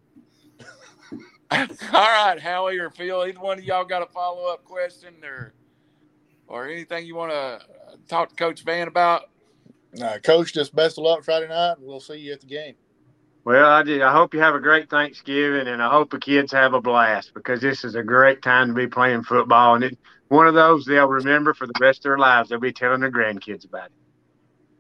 All 1.51 1.67
right, 1.93 2.39
Howie 2.39 2.79
or 2.79 2.91
Phil, 2.91 3.25
either 3.25 3.41
one 3.41 3.59
of 3.59 3.65
y'all 3.65 3.85
got 3.85 4.03
a 4.03 4.07
follow 4.13 4.53
up 4.53 4.65
question 4.65 5.15
or 5.25 5.55
or 6.47 6.69
anything 6.69 7.07
you 7.07 7.15
want 7.15 7.31
to 7.31 7.61
talk 8.07 8.31
to 8.31 8.35
Coach 8.35 8.63
Vann 8.65 8.89
about? 8.89 9.31
Uh, 10.01 10.19
Coach, 10.19 10.53
just 10.55 10.75
best 10.75 10.99
of 10.99 11.05
luck 11.05 11.25
Friday 11.25 11.49
night, 11.49 11.79
and 11.79 11.87
we'll 11.87 12.01
see 12.01 12.19
you 12.19 12.33
at 12.33 12.41
the 12.41 12.47
game. 12.47 12.75
Well, 13.45 13.71
I 13.71 13.83
did. 13.83 14.03
I 14.03 14.13
hope 14.13 14.35
you 14.35 14.41
have 14.41 14.55
a 14.55 14.61
great 14.61 14.91
Thanksgiving, 14.91 15.69
and 15.69 15.83
I 15.83 15.91
hope 15.91 16.11
the 16.11 16.19
kids 16.19 16.53
have 16.53 16.75
a 16.75 16.81
blast 16.81 17.33
because 17.35 17.61
this 17.61 17.85
is 17.85 17.95
a 17.95 18.03
great 18.03 18.43
time 18.43 18.69
to 18.69 18.75
be 18.75 18.87
playing 18.87 19.25
football, 19.25 19.75
and 19.75 19.85
it 19.85 19.99
one 20.29 20.47
of 20.47 20.55
those 20.55 20.85
they'll 20.85 21.09
remember 21.09 21.55
for 21.55 21.67
the 21.67 21.73
rest 21.81 22.01
of 22.01 22.03
their 22.05 22.19
lives. 22.19 22.51
They'll 22.51 22.61
be 22.61 22.73
telling 22.73 23.01
their 23.01 23.11
grandkids 23.11 23.65
about 23.65 23.87
it. 23.87 23.93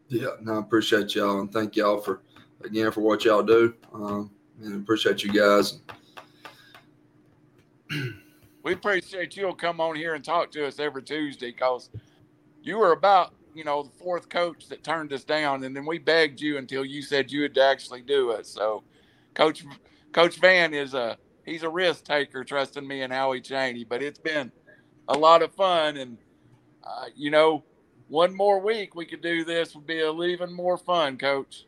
Yeah, 0.08 0.28
no, 0.42 0.56
I 0.56 0.60
appreciate 0.60 1.14
y'all 1.14 1.40
and 1.40 1.52
thank 1.52 1.76
y'all 1.76 2.00
for 2.00 2.22
again 2.64 2.90
for 2.92 3.00
what 3.00 3.24
y'all 3.24 3.42
do. 3.42 3.74
Um, 3.92 4.30
and 4.62 4.82
appreciate 4.82 5.22
you 5.22 5.32
guys. 5.32 5.80
we 8.62 8.72
appreciate 8.72 9.36
you'll 9.36 9.54
come 9.54 9.80
on 9.80 9.96
here 9.96 10.14
and 10.14 10.24
talk 10.24 10.50
to 10.52 10.66
us 10.66 10.78
every 10.78 11.02
Tuesday 11.02 11.50
because 11.50 11.90
you 12.62 12.78
were 12.78 12.92
about 12.92 13.32
you 13.58 13.64
know 13.64 13.82
the 13.82 13.90
fourth 13.90 14.28
coach 14.28 14.68
that 14.68 14.84
turned 14.84 15.12
us 15.12 15.24
down, 15.24 15.64
and 15.64 15.74
then 15.74 15.84
we 15.84 15.98
begged 15.98 16.40
you 16.40 16.58
until 16.58 16.84
you 16.84 17.02
said 17.02 17.32
you 17.32 17.40
would 17.42 17.58
actually 17.58 18.02
do 18.02 18.30
it. 18.30 18.46
So, 18.46 18.84
Coach 19.34 19.64
Coach 20.12 20.36
Vann 20.36 20.72
is 20.72 20.94
a 20.94 21.18
he's 21.48 21.62
a 21.62 21.68
risk 21.68 22.04
taker, 22.04 22.44
trusting 22.44 22.86
me 22.86 23.02
and 23.02 23.12
Howie 23.12 23.40
Cheney. 23.40 23.84
But 23.84 24.02
it's 24.02 24.18
been 24.18 24.52
a 25.08 25.18
lot 25.18 25.42
of 25.42 25.52
fun. 25.54 25.96
And, 25.96 26.18
uh, 26.84 27.06
you 27.16 27.30
know, 27.30 27.64
one 28.08 28.34
more 28.34 28.60
week 28.60 28.94
we 28.94 29.04
could 29.04 29.22
do 29.22 29.44
this 29.44 29.74
would 29.74 29.86
be 29.86 30.00
a 30.00 30.12
even 30.12 30.52
more 30.52 30.78
fun, 30.78 31.16
coach. 31.18 31.66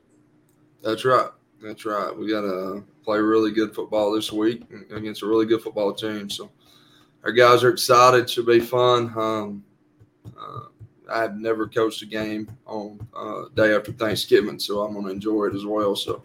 That's 0.83 1.05
right. 1.05 1.31
That's 1.63 1.85
right. 1.85 2.17
We 2.17 2.31
got 2.31 2.43
to 2.43 2.85
play 3.05 3.19
really 3.19 3.51
good 3.51 3.75
football 3.75 4.13
this 4.13 4.33
week 4.33 4.63
against 4.95 5.23
a 5.23 5.27
really 5.27 5.47
good 5.47 5.63
football 5.63 5.93
team. 5.93 6.31
So 6.31 6.51
our 7.25 7.33
guys 7.33 7.63
are 7.65 7.71
excited. 7.71 8.31
Should 8.31 8.47
be 8.47 8.61
fun. 8.61 9.13
Um, 9.17 9.65
uh, 10.39 10.67
I 11.11 11.21
have 11.23 11.37
never 11.37 11.67
coached 11.67 12.03
a 12.03 12.07
game 12.07 12.51
on 12.67 13.07
uh, 13.17 13.45
day 13.55 13.75
after 13.75 13.93
Thanksgiving, 13.93 14.59
so 14.59 14.81
I'm 14.81 14.93
going 14.93 15.07
to 15.07 15.13
enjoy 15.13 15.47
it 15.47 15.55
as 15.55 15.67
well. 15.67 15.97
So 15.97 16.23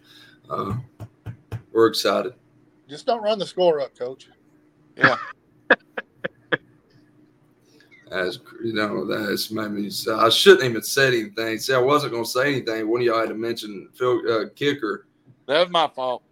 uh, 0.48 0.76
we're 1.72 1.88
excited. 1.88 2.34
Just 2.88 3.06
don't 3.06 3.22
run 3.22 3.38
the 3.38 3.46
score 3.46 3.80
up, 3.80 3.96
coach. 3.98 4.28
Yeah. 4.96 5.16
as 8.10 8.38
you 8.64 8.72
know, 8.72 9.04
that's 9.04 9.50
made 9.50 9.70
me. 9.70 9.90
I 10.12 10.28
shouldn't 10.28 10.64
even 10.64 10.82
said 10.82 11.14
anything. 11.14 11.58
See, 11.58 11.74
I 11.74 11.78
wasn't 11.78 12.12
going 12.12 12.24
to 12.24 12.30
say 12.30 12.54
anything. 12.54 12.88
One 12.88 13.00
of 13.00 13.06
y'all 13.06 13.20
had 13.20 13.28
to 13.30 13.34
mention 13.34 13.88
Phil 13.94 14.20
uh, 14.30 14.44
Kicker. 14.54 15.06
That 15.46 15.60
was 15.60 15.70
my 15.70 15.88
fault. 15.88 16.22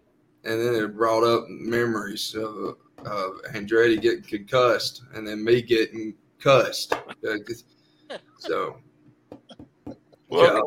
And 0.45 0.61
then 0.61 0.75
it 0.75 0.97
brought 0.97 1.25
up 1.25 1.49
memories 1.49 2.35
of, 2.35 2.77
of 2.99 3.41
Andretti 3.53 4.01
getting 4.01 4.23
concussed, 4.23 5.03
and 5.15 5.27
then 5.27 5.43
me 5.43 5.63
getting 5.63 6.15
cussed. 6.39 6.95
So, 8.39 8.77
well, 10.29 10.63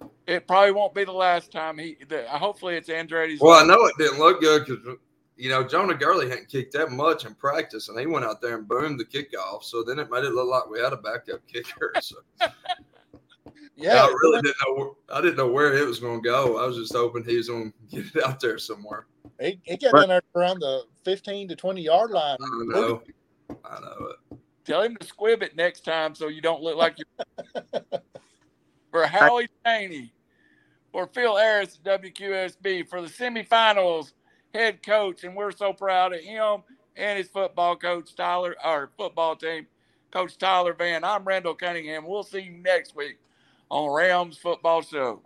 yeah. 0.00 0.06
it 0.26 0.46
probably 0.46 0.72
won't 0.72 0.94
be 0.94 1.04
the 1.04 1.12
last 1.12 1.52
time 1.52 1.78
he. 1.78 1.96
The, 2.08 2.24
hopefully, 2.28 2.76
it's 2.76 2.88
Andretti's. 2.88 3.40
Well, 3.40 3.62
I 3.62 3.66
know 3.66 3.84
it 3.86 3.94
didn't 3.98 4.18
look 4.18 4.40
good 4.40 4.66
because 4.66 4.96
you 5.42 5.48
know, 5.48 5.64
Jonah 5.64 5.94
Gurley 5.94 6.28
hadn't 6.28 6.48
kicked 6.48 6.72
that 6.74 6.92
much 6.92 7.24
in 7.24 7.34
practice, 7.34 7.88
and 7.88 7.98
he 7.98 8.06
went 8.06 8.24
out 8.24 8.40
there 8.40 8.56
and 8.56 8.68
boomed 8.68 9.00
the 9.00 9.04
kickoff. 9.04 9.64
So 9.64 9.82
then 9.82 9.98
it 9.98 10.08
made 10.08 10.22
it 10.22 10.32
look 10.32 10.48
like 10.48 10.70
we 10.70 10.78
had 10.78 10.92
a 10.92 10.96
backup 10.96 11.40
kicker. 11.46 11.92
So. 12.00 12.16
yeah, 13.76 14.04
I 14.04 14.06
really 14.06 14.42
didn't 14.42 14.56
know. 14.66 14.96
I 15.12 15.20
didn't 15.20 15.36
know 15.36 15.48
where 15.48 15.74
it 15.74 15.86
was 15.86 15.98
going 15.98 16.22
to 16.22 16.28
go. 16.28 16.62
I 16.62 16.66
was 16.66 16.76
just 16.76 16.92
hoping 16.92 17.24
he 17.24 17.36
was 17.36 17.48
going 17.48 17.72
to 17.72 17.96
get 17.96 18.14
it 18.14 18.24
out 18.24 18.38
there 18.38 18.58
somewhere. 18.58 19.06
He, 19.40 19.60
he 19.64 19.76
got 19.76 20.02
in 20.02 20.08
there 20.08 20.22
around 20.36 20.60
the 20.60 20.84
fifteen 21.04 21.48
to 21.48 21.56
twenty 21.56 21.82
yard 21.82 22.10
line. 22.10 22.38
I 22.40 22.64
know. 22.66 23.02
I 23.64 23.80
know 23.80 24.10
it. 24.10 24.38
Tell 24.64 24.82
him 24.82 24.96
to 24.96 25.06
squib 25.06 25.42
it 25.42 25.56
next 25.56 25.84
time 25.84 26.14
so 26.14 26.28
you 26.28 26.40
don't 26.40 26.62
look 26.62 26.76
like 26.76 26.96
you. 26.98 27.04
for 28.90 29.06
Howie 29.06 29.48
Cheney, 29.66 30.12
for 30.92 31.06
Phil 31.06 31.36
Harris 31.36 31.80
WQSB 31.84 32.88
for 32.88 33.00
the 33.02 33.08
semifinals 33.08 34.12
head 34.54 34.82
coach, 34.84 35.24
and 35.24 35.34
we're 35.34 35.50
so 35.50 35.72
proud 35.72 36.12
of 36.12 36.20
him 36.20 36.62
and 36.96 37.18
his 37.18 37.28
football 37.28 37.76
coach, 37.76 38.14
Tyler, 38.14 38.54
our 38.62 38.90
football 38.96 39.34
team, 39.34 39.66
Coach 40.10 40.36
Tyler 40.36 40.74
Vann. 40.74 41.04
I'm 41.04 41.24
Randall 41.24 41.54
Cunningham. 41.54 42.06
We'll 42.06 42.22
see 42.22 42.40
you 42.40 42.52
next 42.52 42.94
week 42.94 43.18
on 43.70 43.90
Rams 43.90 44.36
Football 44.36 44.82
Show. 44.82 45.22